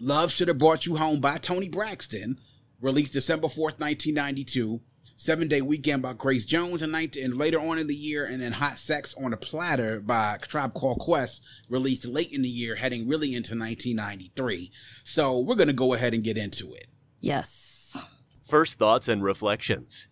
Love 0.00 0.30
Should 0.30 0.48
Have 0.48 0.58
Brought 0.58 0.86
You 0.86 0.96
Home 0.96 1.20
by 1.20 1.38
Toni 1.38 1.68
Braxton. 1.68 2.38
Released 2.80 3.12
December 3.14 3.48
4th, 3.48 3.80
1992. 3.80 4.80
Seven 5.16 5.46
Day 5.46 5.62
Weekend 5.62 6.02
by 6.02 6.12
Grace 6.12 6.44
Jones 6.44 6.82
and, 6.82 6.90
19, 6.90 7.24
and 7.24 7.36
later 7.38 7.60
on 7.60 7.78
in 7.78 7.86
the 7.86 7.94
year, 7.94 8.26
and 8.26 8.42
then 8.42 8.50
Hot 8.52 8.76
Sex 8.78 9.14
on 9.14 9.32
a 9.32 9.36
Platter 9.36 10.00
by 10.00 10.38
Tribe 10.42 10.74
Called 10.74 10.98
Quest, 10.98 11.40
released 11.68 12.04
late 12.04 12.32
in 12.32 12.42
the 12.42 12.48
year, 12.48 12.74
heading 12.74 13.06
really 13.08 13.28
into 13.28 13.56
1993. 13.56 14.72
So 15.04 15.38
we're 15.38 15.54
gonna 15.54 15.72
go 15.72 15.94
ahead 15.94 16.14
and 16.14 16.24
get 16.24 16.36
into 16.36 16.74
it. 16.74 16.88
Yes. 17.24 17.96
First 18.42 18.78
thoughts 18.78 19.08
and 19.08 19.22
reflections. 19.22 20.08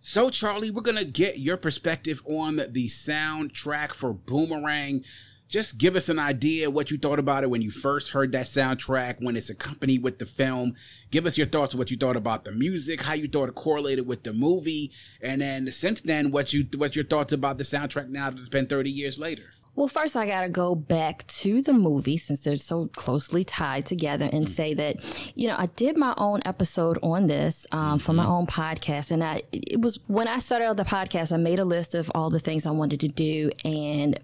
So, 0.00 0.30
Charlee, 0.30 0.70
we're 0.70 0.82
going 0.82 0.96
to 0.96 1.04
get 1.04 1.40
your 1.40 1.56
perspective 1.56 2.22
on 2.24 2.56
the 2.56 2.88
soundtrack 2.88 3.92
for 3.92 4.12
Boomerang. 4.12 5.04
Just 5.48 5.76
give 5.76 5.96
us 5.96 6.08
an 6.08 6.20
idea 6.20 6.70
what 6.70 6.90
you 6.90 6.98
thought 6.98 7.18
about 7.18 7.42
it 7.42 7.50
when 7.50 7.62
you 7.62 7.70
first 7.70 8.10
heard 8.10 8.32
that 8.32 8.46
soundtrack, 8.46 9.16
when 9.20 9.36
it's 9.36 9.50
accompanied 9.50 10.02
with 10.04 10.18
the 10.18 10.24
film. 10.24 10.74
Give 11.10 11.26
us 11.26 11.36
your 11.36 11.48
thoughts 11.48 11.74
on 11.74 11.78
what 11.78 11.90
you 11.90 11.96
thought 11.96 12.16
about 12.16 12.44
the 12.44 12.52
music, 12.52 13.02
how 13.02 13.14
you 13.14 13.28
thought 13.28 13.48
it 13.48 13.54
correlated 13.56 14.06
with 14.06 14.22
the 14.22 14.32
movie, 14.32 14.92
and 15.20 15.40
then 15.40 15.70
since 15.72 16.00
then, 16.00 16.30
what 16.30 16.52
you 16.52 16.66
what's 16.76 16.96
your 16.96 17.04
thoughts 17.04 17.32
about 17.32 17.58
the 17.58 17.64
soundtrack 17.64 18.08
now 18.08 18.30
that 18.30 18.38
it's 18.38 18.48
been 18.48 18.66
30 18.66 18.90
years 18.90 19.18
later? 19.18 19.50
Well, 19.74 19.88
first, 19.88 20.16
I 20.16 20.26
got 20.26 20.42
to 20.42 20.50
go 20.50 20.74
back 20.74 21.26
to 21.28 21.62
the 21.62 21.72
movie 21.72 22.18
since 22.18 22.42
they're 22.42 22.56
so 22.56 22.88
closely 22.88 23.42
tied 23.42 23.86
together 23.86 24.28
and 24.30 24.46
say 24.46 24.74
that, 24.74 25.32
you 25.34 25.48
know, 25.48 25.54
I 25.56 25.66
did 25.66 25.96
my 25.96 26.12
own 26.18 26.42
episode 26.44 26.98
on 27.02 27.26
this 27.26 27.66
um, 27.72 27.98
for 27.98 28.12
my 28.12 28.26
own 28.26 28.46
podcast. 28.46 29.10
And 29.10 29.24
I, 29.24 29.42
it 29.50 29.80
was 29.80 29.98
when 30.08 30.28
I 30.28 30.40
started 30.40 30.66
out 30.66 30.76
the 30.76 30.84
podcast, 30.84 31.32
I 31.32 31.38
made 31.38 31.58
a 31.58 31.64
list 31.64 31.94
of 31.94 32.10
all 32.14 32.28
the 32.28 32.38
things 32.38 32.66
I 32.66 32.70
wanted 32.70 33.00
to 33.00 33.08
do. 33.08 33.50
And 33.64 34.20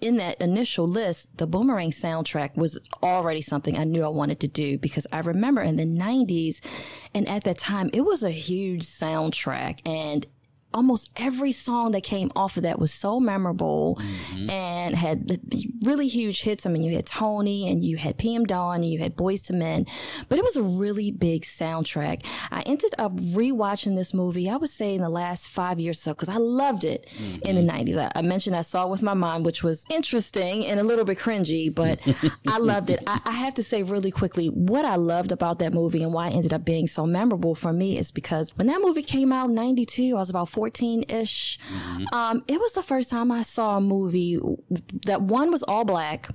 in 0.00 0.16
that 0.16 0.40
initial 0.40 0.88
list, 0.88 1.36
the 1.36 1.46
Boomerang 1.46 1.90
soundtrack 1.90 2.56
was 2.56 2.78
already 3.02 3.42
something 3.42 3.76
I 3.76 3.84
knew 3.84 4.04
I 4.04 4.08
wanted 4.08 4.40
to 4.40 4.48
do 4.48 4.78
because 4.78 5.06
I 5.12 5.18
remember 5.18 5.60
in 5.60 5.76
the 5.76 5.84
90s 5.84 6.60
and 7.14 7.28
at 7.28 7.44
that 7.44 7.58
time, 7.58 7.90
it 7.92 8.02
was 8.02 8.24
a 8.24 8.30
huge 8.30 8.84
soundtrack. 8.84 9.80
And 9.84 10.26
almost 10.74 11.10
every 11.16 11.52
song 11.52 11.92
that 11.92 12.02
came 12.02 12.30
off 12.36 12.56
of 12.56 12.62
that 12.62 12.78
was 12.78 12.92
so 12.92 13.18
memorable 13.18 13.98
mm-hmm. 14.00 14.50
and 14.50 14.94
had 14.94 15.40
really 15.82 16.08
huge 16.08 16.42
hits. 16.42 16.66
I 16.66 16.70
mean, 16.70 16.82
you 16.82 16.94
had 16.94 17.06
Toni 17.06 17.68
and 17.68 17.82
you 17.82 17.96
had 17.96 18.18
PM 18.18 18.44
Dawn 18.44 18.76
and 18.76 18.90
you 18.90 18.98
had 18.98 19.16
Boyz 19.16 19.50
II 19.50 19.58
Men, 19.58 19.86
but 20.28 20.38
it 20.38 20.44
was 20.44 20.56
a 20.56 20.62
really 20.62 21.10
big 21.10 21.42
soundtrack. 21.42 22.24
I 22.50 22.62
ended 22.62 22.94
up 22.98 23.16
rewatching 23.16 23.96
this 23.96 24.12
movie, 24.12 24.48
I 24.48 24.56
would 24.56 24.70
say 24.70 24.94
in 24.94 25.00
the 25.00 25.08
last 25.08 25.48
five 25.48 25.80
years 25.80 25.98
or 25.98 26.02
so, 26.02 26.12
because 26.12 26.28
I 26.28 26.36
loved 26.36 26.84
it 26.84 27.08
in 27.42 27.56
the 27.56 27.62
mm-hmm. 27.62 27.90
90s. 27.90 28.10
I, 28.14 28.18
I 28.18 28.22
mentioned 28.22 28.54
I 28.54 28.62
saw 28.62 28.86
it 28.86 28.90
with 28.90 29.02
my 29.02 29.14
mom, 29.14 29.44
which 29.44 29.62
was 29.62 29.84
interesting 29.90 30.66
and 30.66 30.78
a 30.78 30.84
little 30.84 31.04
bit 31.04 31.18
cringy, 31.18 31.74
but 31.74 31.98
I 32.48 32.58
loved 32.58 32.90
it. 32.90 33.02
I, 33.06 33.20
I 33.24 33.32
have 33.32 33.54
to 33.54 33.62
say 33.62 33.82
really 33.82 34.10
quickly, 34.10 34.48
what 34.48 34.84
I 34.84 34.96
loved 34.96 35.32
about 35.32 35.58
that 35.60 35.72
movie 35.72 36.02
and 36.02 36.12
why 36.12 36.28
it 36.28 36.34
ended 36.34 36.52
up 36.52 36.64
being 36.64 36.86
so 36.86 37.06
memorable 37.06 37.54
for 37.54 37.72
me 37.72 37.96
is 37.96 38.10
because 38.10 38.56
when 38.56 38.66
that 38.66 38.80
movie 38.80 39.02
came 39.02 39.32
out 39.32 39.48
in 39.48 39.54
92, 39.54 40.14
I 40.14 40.18
was 40.18 40.30
about 40.30 40.48
14 40.62 41.04
ish. 41.08 41.56
Um, 42.12 42.42
it 42.48 42.58
was 42.58 42.72
the 42.72 42.82
first 42.82 43.10
time 43.10 43.30
I 43.30 43.42
saw 43.42 43.76
a 43.76 43.80
movie 43.80 44.40
that 45.06 45.22
one 45.22 45.52
was 45.52 45.62
all 45.62 45.84
black, 45.84 46.28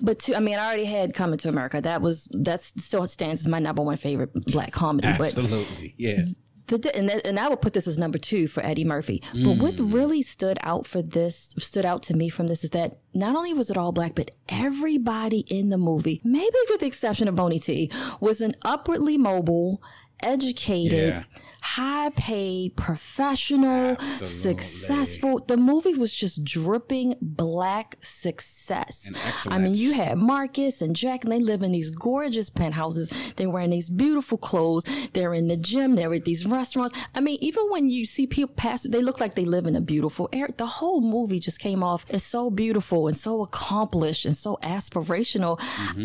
but 0.00 0.20
two, 0.20 0.36
I 0.36 0.40
mean, 0.40 0.56
I 0.56 0.64
already 0.66 0.84
had 0.84 1.14
Coming 1.14 1.38
to 1.38 1.48
America. 1.48 1.80
That 1.80 2.00
was, 2.00 2.28
that 2.30 2.62
still 2.62 3.06
stands 3.08 3.40
as 3.42 3.48
my 3.48 3.58
number 3.58 3.82
one 3.82 3.96
favorite 3.96 4.32
black 4.52 4.70
comedy. 4.72 5.08
But 5.18 5.36
Absolutely, 5.36 5.94
yeah. 5.98 6.26
the, 6.68 6.92
and, 6.96 7.08
that, 7.08 7.26
and 7.26 7.40
I 7.40 7.48
would 7.48 7.60
put 7.60 7.72
this 7.72 7.88
as 7.88 7.98
number 7.98 8.18
two 8.18 8.46
for 8.46 8.64
Eddie 8.64 8.84
Murphy. 8.84 9.20
But 9.32 9.56
what 9.56 9.74
Mm. 9.74 9.92
really 9.92 10.22
stood 10.22 10.58
out 10.62 10.86
for 10.86 11.02
this, 11.02 11.54
stood 11.58 11.84
out 11.84 12.04
to 12.04 12.14
me 12.14 12.28
from 12.28 12.46
this 12.46 12.62
is 12.62 12.70
that 12.70 13.00
not 13.14 13.34
only 13.34 13.52
was 13.52 13.68
it 13.68 13.76
all 13.76 13.90
black, 13.90 14.14
but 14.14 14.30
everybody 14.48 15.40
in 15.48 15.70
the 15.70 15.78
movie, 15.78 16.20
maybe 16.22 16.54
with 16.70 16.78
the 16.80 16.86
exception 16.86 17.26
of 17.26 17.34
Boney 17.34 17.58
T, 17.58 17.90
was 18.20 18.40
an 18.40 18.54
upwardly 18.62 19.18
mobile, 19.18 19.82
educated, 20.22 21.14
Yeah. 21.14 21.22
High 21.64 22.10
paid, 22.10 22.76
professional, 22.76 23.96
successful. 23.98 25.40
The 25.40 25.56
movie 25.56 25.94
was 25.94 26.12
just 26.12 26.44
dripping 26.44 27.16
black 27.22 27.96
success. 28.00 29.10
I 29.48 29.58
mean, 29.58 29.74
you 29.74 29.94
had 29.94 30.18
Marcus 30.18 30.82
and 30.82 30.94
Jack, 30.94 31.24
and 31.24 31.32
they 31.32 31.40
live 31.40 31.62
in 31.62 31.72
these 31.72 31.90
gorgeous 31.90 32.50
penthouses. 32.50 33.10
They're 33.36 33.48
wearing 33.48 33.70
these 33.70 33.88
beautiful 33.88 34.36
clothes. 34.36 34.84
They're 35.14 35.32
in 35.32 35.48
the 35.48 35.56
gym. 35.56 35.96
They're 35.96 36.12
at 36.12 36.26
these 36.26 36.46
restaurants. 36.46 36.98
I 37.14 37.20
mean, 37.20 37.38
even 37.40 37.70
when 37.70 37.88
you 37.88 38.04
see 38.04 38.26
people 38.26 38.54
pass, 38.54 38.82
they 38.82 39.02
look 39.02 39.18
like 39.18 39.34
they 39.34 39.46
live 39.46 39.66
in 39.66 39.74
a 39.74 39.80
beautiful 39.80 40.28
area. 40.32 40.52
The 40.56 40.66
whole 40.66 41.00
movie 41.00 41.40
just 41.40 41.60
came 41.60 41.82
off 41.82 42.04
as 42.10 42.22
so 42.22 42.50
beautiful 42.50 43.08
and 43.08 43.16
so 43.16 43.42
accomplished 43.42 44.26
and 44.26 44.36
so 44.36 44.58
aspirational. 44.62 45.58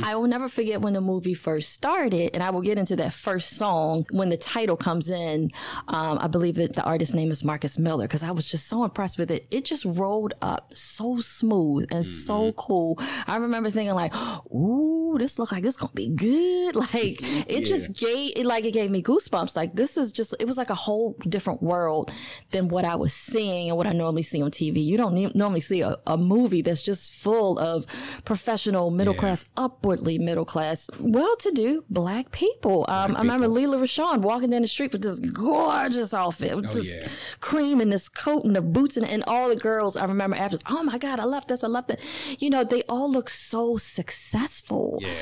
I 0.04 0.15
will 0.15 0.28
never 0.28 0.48
forget 0.48 0.82
when 0.82 0.93
the 0.93 1.02
movie 1.02 1.34
first 1.34 1.74
started, 1.74 2.32
and 2.34 2.41
I 2.41 2.50
will 2.50 2.62
get 2.62 2.78
into 2.78 2.95
that 2.95 3.13
first 3.13 3.52
song 3.52 4.06
when 4.12 4.30
the 4.30 4.38
title 4.38 4.78
comes 4.78 5.10
in. 5.10 5.49
Um, 5.88 6.18
I 6.20 6.28
believe 6.28 6.56
that 6.56 6.74
the 6.74 6.84
artist's 6.84 7.14
name 7.14 7.32
is 7.32 7.44
Marcus 7.44 7.78
Miller 7.78 8.06
because 8.06 8.24
I 8.24 8.32
was 8.32 8.50
just 8.50 8.68
so 8.68 8.84
impressed 8.84 9.18
with 9.18 9.32
it. 9.32 9.48
It 9.52 9.66
just 9.66 9.86
rolled 9.86 10.34
up 10.42 10.72
so 10.76 11.20
smooth 11.20 11.88
and 11.92 12.06
so 12.06 12.52
cool. 12.54 13.00
I 13.28 13.38
remember 13.38 13.70
thinking 13.70 13.94
like, 13.94 14.14
"Ooh, 14.54 15.18
this 15.18 15.40
look 15.40 15.52
like 15.52 15.66
it's 15.66 15.78
gonna 15.78 15.92
be 15.94 16.10
good." 16.10 16.76
Like 16.80 17.20
it 17.48 17.66
just 17.66 17.94
gave 17.94 18.34
it 18.36 18.46
like 18.46 18.64
it 18.64 18.72
gave 18.72 18.90
me 18.90 19.04
goosebumps. 19.04 19.56
Like 19.56 19.74
this 19.74 19.98
is 19.98 20.12
just 20.12 20.36
it 20.40 20.46
was 20.46 20.58
like 20.58 20.70
a 20.70 20.76
whole 20.76 21.16
different 21.28 21.62
world 21.62 22.12
than 22.52 22.68
what 22.68 22.86
I 22.86 22.96
was 22.96 23.14
seeing 23.14 23.70
and 23.70 23.78
what 23.78 23.88
I 23.88 23.92
normally 23.92 24.24
see 24.24 24.42
on 24.42 24.52
TV. 24.52 24.84
You 24.84 24.98
don't 24.98 25.14
ne- 25.14 25.32
normally 25.36 25.62
see 25.62 25.82
a, 25.82 25.98
a 26.08 26.18
movie 26.18 26.62
that's 26.62 26.82
just 26.82 27.14
full 27.14 27.60
of 27.60 27.86
professional, 28.26 28.92
middle 28.92 29.14
class, 29.14 29.46
upwardly 29.58 30.18
middle 30.18 30.46
class, 30.46 30.90
well 31.00 31.36
to 31.38 31.52
do 31.52 31.84
black 31.90 32.32
people. 32.32 32.86
Um, 32.88 33.16
I 33.16 33.20
remember 33.20 33.48
Lela 33.48 33.78
Rochon 33.78 34.22
walking 34.22 34.50
down 34.50 34.62
the 34.62 34.68
street 34.68 34.92
with 34.92 35.02
this 35.02 35.20
gorgeous 35.39 36.13
outfit, 36.13 36.56
with 36.56 36.67
oh, 36.67 36.71
this 36.71 36.86
yeah. 36.86 37.08
cream 37.39 37.80
and 37.80 37.91
this 37.91 38.10
coat 38.10 38.43
and 38.43 38.56
the 38.56 38.62
boots 38.62 38.97
and, 38.97 39.06
and 39.06 39.23
all 39.28 39.49
the 39.49 39.56
girls 39.56 39.95
I 39.95 40.06
remember 40.06 40.36
after, 40.36 40.58
oh 40.67 40.84
my 40.84 40.97
God, 40.97 41.19
I 41.19 41.23
love 41.23 41.47
this, 41.47 41.63
I 41.63 41.67
love 41.67 41.88
that. 41.88 42.02
You 42.39 42.49
know, 42.49 42.63
they 42.63 42.84
all 42.84 43.10
look 43.10 43.30
so 43.30 43.78
successful. 43.78 44.99
Yeah. 45.02 45.13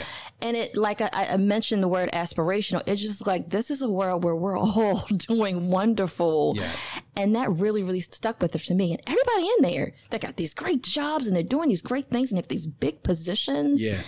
And 0.42 0.58
it, 0.58 0.76
like 0.76 1.02
I, 1.02 1.10
I 1.14 1.38
mentioned 1.38 1.84
the 1.84 1.88
word 1.88 2.10
aspirational, 2.14 2.84
it's 2.86 3.02
just 3.02 3.26
like 3.28 3.50
this 3.50 3.70
is 3.72 3.82
a 3.82 3.90
world 3.90 4.24
where 4.24 4.36
we're 4.36 4.58
all 4.60 5.06
doing 5.28 5.70
wonderful. 5.70 6.54
Yes. 6.56 7.02
And 7.16 7.36
that 7.36 7.50
really, 7.52 7.84
really 7.84 8.00
stuck 8.00 8.42
with 8.42 8.56
it 8.56 8.62
to 8.62 8.74
me. 8.74 8.94
And 8.94 9.02
everybody 9.08 9.50
in 9.58 9.62
there, 9.62 9.94
they 10.10 10.20
got 10.20 10.38
these 10.38 10.54
great 10.54 10.84
jobs 10.84 11.28
and 11.28 11.36
they're 11.36 11.44
doing 11.44 11.70
these 11.70 11.82
great 11.82 12.10
things 12.10 12.32
and 12.32 12.38
they 12.38 12.42
have 12.42 12.48
these 12.48 12.68
big 12.68 13.04
positions 13.04 13.82
Yeah. 13.82 14.02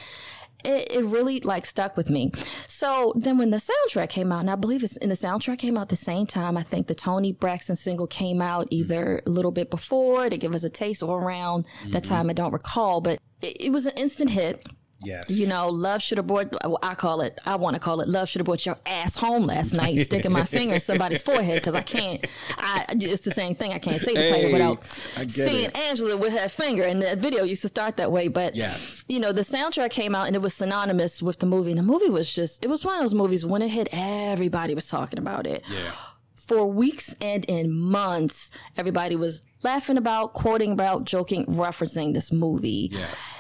It, 0.64 0.92
it 0.92 1.06
really 1.06 1.40
like 1.40 1.66
stuck 1.66 1.96
with 1.96 2.10
me. 2.10 2.32
So 2.68 3.14
then 3.16 3.38
when 3.38 3.50
the 3.50 3.62
soundtrack 3.62 4.10
came 4.10 4.32
out, 4.32 4.42
and 4.42 4.50
I 4.50 4.56
believe 4.56 4.84
it's 4.84 4.98
in 4.98 5.10
the 5.10 5.16
soundtrack 5.16 5.58
came 5.60 5.78
out 5.78 5.90
the 5.90 5.96
same 5.96 6.26
time, 6.26 6.58
I 6.58 6.64
think 6.64 6.88
the 6.88 6.96
Toni 6.96 7.32
Braxton 7.32 7.76
single 7.76 8.08
came 8.08 8.42
out 8.42 8.66
mm-hmm. 8.66 8.76
either 8.76 9.22
a 9.26 9.30
little 9.30 9.52
bit 9.52 9.70
before 9.70 10.30
to 10.30 10.38
give 10.38 10.54
us 10.54 10.64
a 10.64 10.70
taste 10.70 11.02
or 11.02 11.22
around 11.22 11.66
that 11.88 12.04
mm-hmm. 12.04 12.14
time. 12.14 12.30
I 12.30 12.34
don't 12.34 12.52
recall, 12.52 13.00
but 13.02 13.20
it, 13.42 13.68
it 13.68 13.72
was 13.72 13.86
an 13.86 13.94
instant 13.96 14.32
hit. 14.32 14.68
Yes. 15.02 15.30
You 15.30 15.48
know, 15.48 15.70
love 15.70 16.02
should 16.02 16.18
have 16.18 16.28
brought. 16.28 16.54
I 16.84 16.94
call 16.96 17.22
it. 17.22 17.40
I 17.46 17.56
want 17.56 17.76
to 17.76 17.80
call 17.80 18.02
it. 18.02 18.10
Love 18.10 18.28
should 18.28 18.40
have 18.40 18.46
brought 18.46 18.66
your 18.66 18.78
ass 18.86 19.16
home 19.16 19.46
last 19.46 19.74
night. 19.74 19.98
sticking 20.06 20.32
my 20.32 20.44
finger 20.44 20.74
in 20.76 20.80
somebody's 20.82 21.24
forehead 21.24 21.56
because 21.62 21.74
I 21.76 21.82
can't. 21.82 22.26
I 22.58 22.86
it's 22.90 23.22
the 23.22 23.32
same 23.32 23.56
thing. 23.56 23.72
I 23.72 23.80
can't 23.80 24.02
say 24.02 24.14
the 24.14 24.30
title 24.30 24.52
without 24.52 24.84
seeing 25.32 25.66
it. 25.66 25.78
Angela 25.78 26.18
with 26.18 26.34
her 26.34 26.50
finger. 26.50 26.84
And 26.84 27.02
the 27.02 27.16
video 27.16 27.44
used 27.44 27.62
to 27.62 27.70
start 27.70 27.96
that 27.98 28.12
way. 28.12 28.28
But 28.28 28.56
Yes. 28.56 29.06
you 29.08 29.20
know, 29.20 29.32
the 29.32 29.42
soundtrack 29.42 29.92
came 29.92 30.14
out 30.16 30.28
and 30.28 30.36
it 30.36 30.42
was 30.42 30.54
synonymous 30.54 31.22
with 31.22 31.40
the 31.40 31.46
movie. 31.46 31.72
And 31.72 31.80
the 31.80 31.84
movie 31.84 32.10
was 32.10 32.34
just. 32.34 32.64
It 32.64 32.68
was 32.68 32.84
one 32.84 32.96
of 32.96 33.02
those 33.02 33.14
movies 33.14 33.46
when 33.46 33.62
it 33.62 33.70
hit, 33.70 33.88
everybody 33.94 34.76
was 34.76 34.88
talking 34.88 35.20
about 35.20 35.48
it 35.48 35.64
Yeah. 35.72 35.92
for 36.36 36.66
weeks 36.68 37.16
and 37.22 37.46
in 37.46 37.72
months, 37.72 38.50
everybody 38.76 39.16
was 39.16 39.42
laughing 39.64 39.98
about, 39.98 40.34
quoting 40.34 40.72
about, 40.74 41.06
joking, 41.06 41.46
referencing 41.46 42.14
this 42.14 42.32
movie. 42.34 42.90
Yes. 42.92 43.36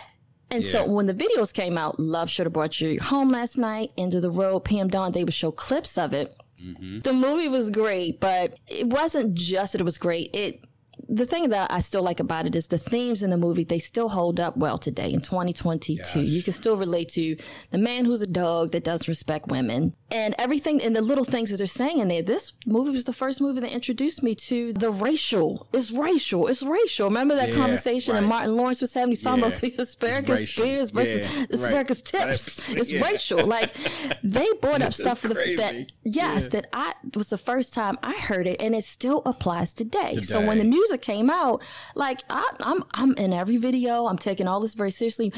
And 0.51 0.65
so 0.65 0.89
when 0.89 1.05
the 1.05 1.13
videos 1.13 1.53
came 1.53 1.77
out, 1.77 1.99
Love 1.99 2.29
Should 2.29 2.45
Have 2.45 2.53
Brought 2.53 2.81
You 2.81 2.99
Home 2.99 3.29
last 3.29 3.57
night, 3.57 3.93
End 3.97 4.15
of 4.15 4.21
the 4.21 4.31
Road, 4.31 4.61
PM 4.61 4.87
Dawn, 4.87 5.11
they 5.11 5.23
would 5.23 5.33
show 5.33 5.51
clips 5.51 5.97
of 5.97 6.13
it. 6.13 6.35
Mm-hmm. 6.61 6.99
The 6.99 7.13
movie 7.13 7.47
was 7.47 7.69
great, 7.69 8.19
but 8.19 8.55
it 8.67 8.87
wasn't 8.87 9.35
just 9.35 9.73
that 9.73 9.81
it 9.81 9.85
was 9.85 9.97
great. 9.97 10.35
It 10.35 10.65
the 11.07 11.25
thing 11.25 11.49
that 11.49 11.71
I 11.71 11.79
still 11.79 12.01
like 12.03 12.19
about 12.19 12.45
it 12.45 12.55
is 12.55 12.67
the 12.67 12.77
themes 12.77 13.23
in 13.23 13.29
the 13.29 13.37
movie, 13.37 13.63
they 13.63 13.79
still 13.79 14.09
hold 14.09 14.39
up 14.39 14.57
well 14.57 14.77
today 14.77 15.11
in 15.11 15.21
2022. 15.21 16.21
You 16.21 16.43
can 16.43 16.53
still 16.53 16.77
relate 16.77 17.09
to 17.09 17.35
the 17.71 17.77
man 17.77 18.05
who's 18.05 18.21
a 18.21 18.27
dog 18.27 18.71
that 18.71 18.83
doesn't 18.83 19.07
respect 19.07 19.47
women 19.47 19.93
and 20.11 20.35
everything 20.39 20.81
and 20.81 20.95
the 20.95 21.01
little 21.01 21.23
things 21.23 21.51
that 21.51 21.57
they're 21.57 21.67
saying 21.67 21.99
in 21.99 22.07
there. 22.07 22.21
This 22.21 22.51
movie 22.65 22.91
was 22.91 23.05
the 23.05 23.13
first 23.13 23.41
movie 23.41 23.59
that 23.61 23.71
introduced 23.71 24.23
me 24.23 24.35
to 24.35 24.73
the 24.73 24.91
racial. 24.91 25.67
It's 25.73 25.91
racial. 25.91 26.47
It's 26.47 26.63
racial. 26.63 27.07
Remember 27.07 27.35
that 27.35 27.49
Yeah, 27.49 27.55
conversation 27.55 28.15
and. 28.15 28.27
Martin 28.29 28.55
Lawrence 28.55 28.81
was 28.81 28.93
having? 28.93 29.09
He's 29.09 29.23
talking 29.23 29.41
Yeah. 29.41 29.47
about 29.47 29.61
the 29.61 29.75
asparagus 29.79 30.49
spears 30.51 30.91
versus 30.91 31.21
Yeah, 31.21 31.33
the 31.33 31.57
right. 31.57 31.65
asparagus 31.67 32.01
tips. 32.01 32.69
It's 32.69 32.93
racial. 32.93 33.45
Like 33.45 33.73
they 34.23 34.47
brought 34.61 34.81
up 34.81 34.93
stuff 34.93 35.19
for 35.19 35.29
the, 35.29 35.55
that 35.57 35.91
yes, 36.03 36.47
that 36.49 36.67
I 36.73 36.93
was 37.15 37.29
the 37.29 37.37
first 37.37 37.73
time 37.73 37.97
I 38.03 38.13
heard 38.13 38.45
it, 38.47 38.61
and 38.61 38.75
it 38.75 38.83
still 38.83 39.21
applies 39.25 39.73
today. 39.73 40.21
So 40.21 40.39
when 40.45 40.57
the 40.57 40.63
Today. 40.63 40.77
Music 40.89 41.03
came 41.03 41.29
out, 41.29 41.61
like 41.93 42.23
I, 42.31 42.49
I'm, 42.61 42.83
I'm 42.95 43.13
in 43.13 43.31
every 43.31 43.57
video. 43.57 44.07
I'm 44.07 44.17
taking 44.17 44.47
all 44.47 44.59
this 44.59 44.73
very 44.73 44.89
seriously. 44.89 45.31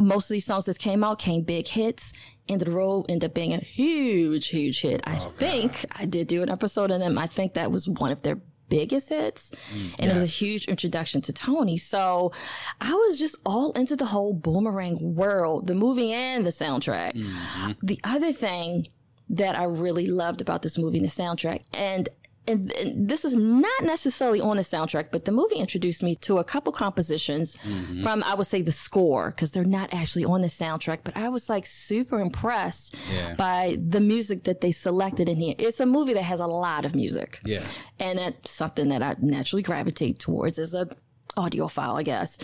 Most 0.00 0.30
of 0.30 0.34
these 0.34 0.44
songs 0.44 0.66
that 0.66 0.78
came 0.78 1.02
out 1.02 1.18
came 1.18 1.42
big 1.42 1.66
hits. 1.66 2.12
End 2.48 2.62
of 2.62 2.66
the 2.66 2.74
Road 2.74 3.06
ended 3.08 3.30
up 3.30 3.34
being 3.34 3.52
a 3.52 3.58
huge, 3.58 4.46
huge 4.48 4.80
hit. 4.80 5.00
I 5.04 5.18
oh, 5.20 5.28
think 5.30 5.84
I 5.98 6.04
did 6.04 6.28
do 6.28 6.40
an 6.44 6.48
episode 6.48 6.92
on 6.92 7.00
them. 7.00 7.18
I 7.18 7.26
think 7.26 7.54
that 7.54 7.72
was 7.72 7.88
one 7.88 8.12
of 8.12 8.22
their 8.22 8.40
biggest 8.68 9.10
hits 9.10 9.50
mm, 9.50 9.94
and 9.98 10.10
it 10.10 10.14
was 10.14 10.22
a 10.22 10.26
huge 10.26 10.64
introduction 10.64 11.20
to 11.20 11.30
toni 11.30 11.76
so 11.76 12.32
i 12.80 12.94
was 12.94 13.18
just 13.18 13.36
all 13.44 13.70
into 13.72 13.94
the 13.94 14.06
whole 14.06 14.32
boomerang 14.32 14.96
world 15.14 15.66
the 15.66 15.74
movie 15.74 16.10
and 16.10 16.46
the 16.46 16.50
soundtrack 16.50 17.12
mm-hmm. 17.12 17.72
the 17.82 18.00
other 18.02 18.32
thing 18.32 18.86
that 19.32 19.58
I 19.58 19.64
really 19.64 20.06
loved 20.06 20.42
about 20.42 20.62
this 20.62 20.76
movie 20.76 20.98
and 20.98 21.08
the 21.08 21.10
soundtrack, 21.10 21.62
and 21.72 22.08
and, 22.48 22.72
and 22.72 23.08
this 23.08 23.24
is 23.24 23.36
not 23.36 23.82
necessarily 23.82 24.40
on 24.40 24.56
the 24.56 24.62
soundtrack, 24.62 25.08
but 25.12 25.24
the 25.24 25.32
movie 25.32 25.56
introduced 25.56 26.02
me 26.02 26.14
to 26.16 26.38
a 26.38 26.44
couple 26.44 26.72
compositions 26.72 27.56
mm-hmm. 27.56 28.02
from 28.02 28.22
I 28.24 28.34
would 28.34 28.46
say 28.48 28.62
the 28.62 28.72
score 28.72 29.30
because 29.30 29.52
they're 29.52 29.64
not 29.64 29.94
actually 29.94 30.24
on 30.24 30.42
the 30.42 30.48
soundtrack, 30.48 31.00
but 31.04 31.16
I 31.16 31.28
was 31.28 31.48
like 31.48 31.66
super 31.66 32.20
impressed 32.20 32.96
Yeah. 33.12 33.34
by 33.34 33.78
the 33.80 34.00
music 34.00 34.44
that 34.44 34.60
they 34.60 34.72
selected 34.72 35.28
in 35.28 35.36
here. 35.36 35.54
It's 35.58 35.80
a 35.80 35.86
movie 35.86 36.14
that 36.14 36.24
has 36.24 36.40
a 36.40 36.46
lot 36.46 36.84
of 36.84 36.94
music, 36.94 37.40
Yeah. 37.44 37.64
and 38.00 38.18
that's 38.18 38.50
something 38.50 38.88
that 38.88 39.02
I 39.02 39.16
naturally 39.20 39.62
gravitate 39.62 40.18
towards 40.18 40.58
as 40.58 40.74
a 40.74 40.88
audiophile, 41.36 41.98
I 41.98 42.02
guess. 42.02 42.38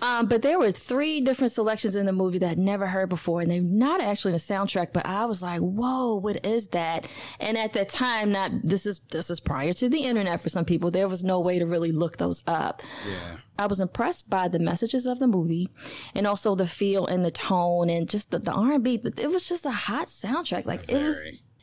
Um, 0.00 0.26
but 0.26 0.42
there 0.42 0.58
were 0.58 0.70
three 0.70 1.20
different 1.20 1.52
selections 1.52 1.96
in 1.96 2.06
the 2.06 2.12
movie 2.12 2.38
that 2.38 2.50
I'd 2.50 2.58
never 2.58 2.86
heard 2.86 3.08
before, 3.08 3.40
and 3.40 3.50
they're 3.50 3.60
not 3.60 4.00
actually 4.00 4.30
in 4.30 4.34
the 4.34 4.38
soundtrack. 4.38 4.92
But 4.92 5.06
I 5.06 5.24
was 5.26 5.42
like, 5.42 5.60
"Whoa, 5.60 6.14
what 6.14 6.44
is 6.46 6.68
that?" 6.68 7.06
And 7.40 7.58
at 7.58 7.72
that 7.72 7.88
time, 7.88 8.32
not 8.32 8.50
this 8.62 8.86
is 8.86 9.00
this 9.10 9.30
is 9.30 9.40
prior 9.40 9.72
to 9.74 9.88
the 9.88 10.02
internet 10.04 10.40
for 10.40 10.48
some 10.48 10.64
people. 10.64 10.90
There 10.90 11.08
was 11.08 11.24
no 11.24 11.40
way 11.40 11.58
to 11.58 11.66
really 11.66 11.92
look 11.92 12.18
those 12.18 12.44
up. 12.46 12.82
Yeah. 13.08 13.38
I 13.58 13.66
was 13.66 13.80
impressed 13.80 14.30
by 14.30 14.46
the 14.46 14.60
messages 14.60 15.06
of 15.06 15.18
the 15.18 15.26
movie, 15.26 15.68
and 16.14 16.26
also 16.26 16.54
the 16.54 16.66
feel 16.66 17.06
and 17.06 17.24
the 17.24 17.32
tone, 17.32 17.90
and 17.90 18.08
just 18.08 18.30
the, 18.30 18.38
the 18.38 18.52
R 18.52 18.74
and 18.74 18.84
B. 18.84 19.00
It 19.02 19.30
was 19.30 19.48
just 19.48 19.66
a 19.66 19.70
hot 19.70 20.06
soundtrack. 20.06 20.64
Like 20.64 20.90
it 20.90 21.02
was 21.02 21.16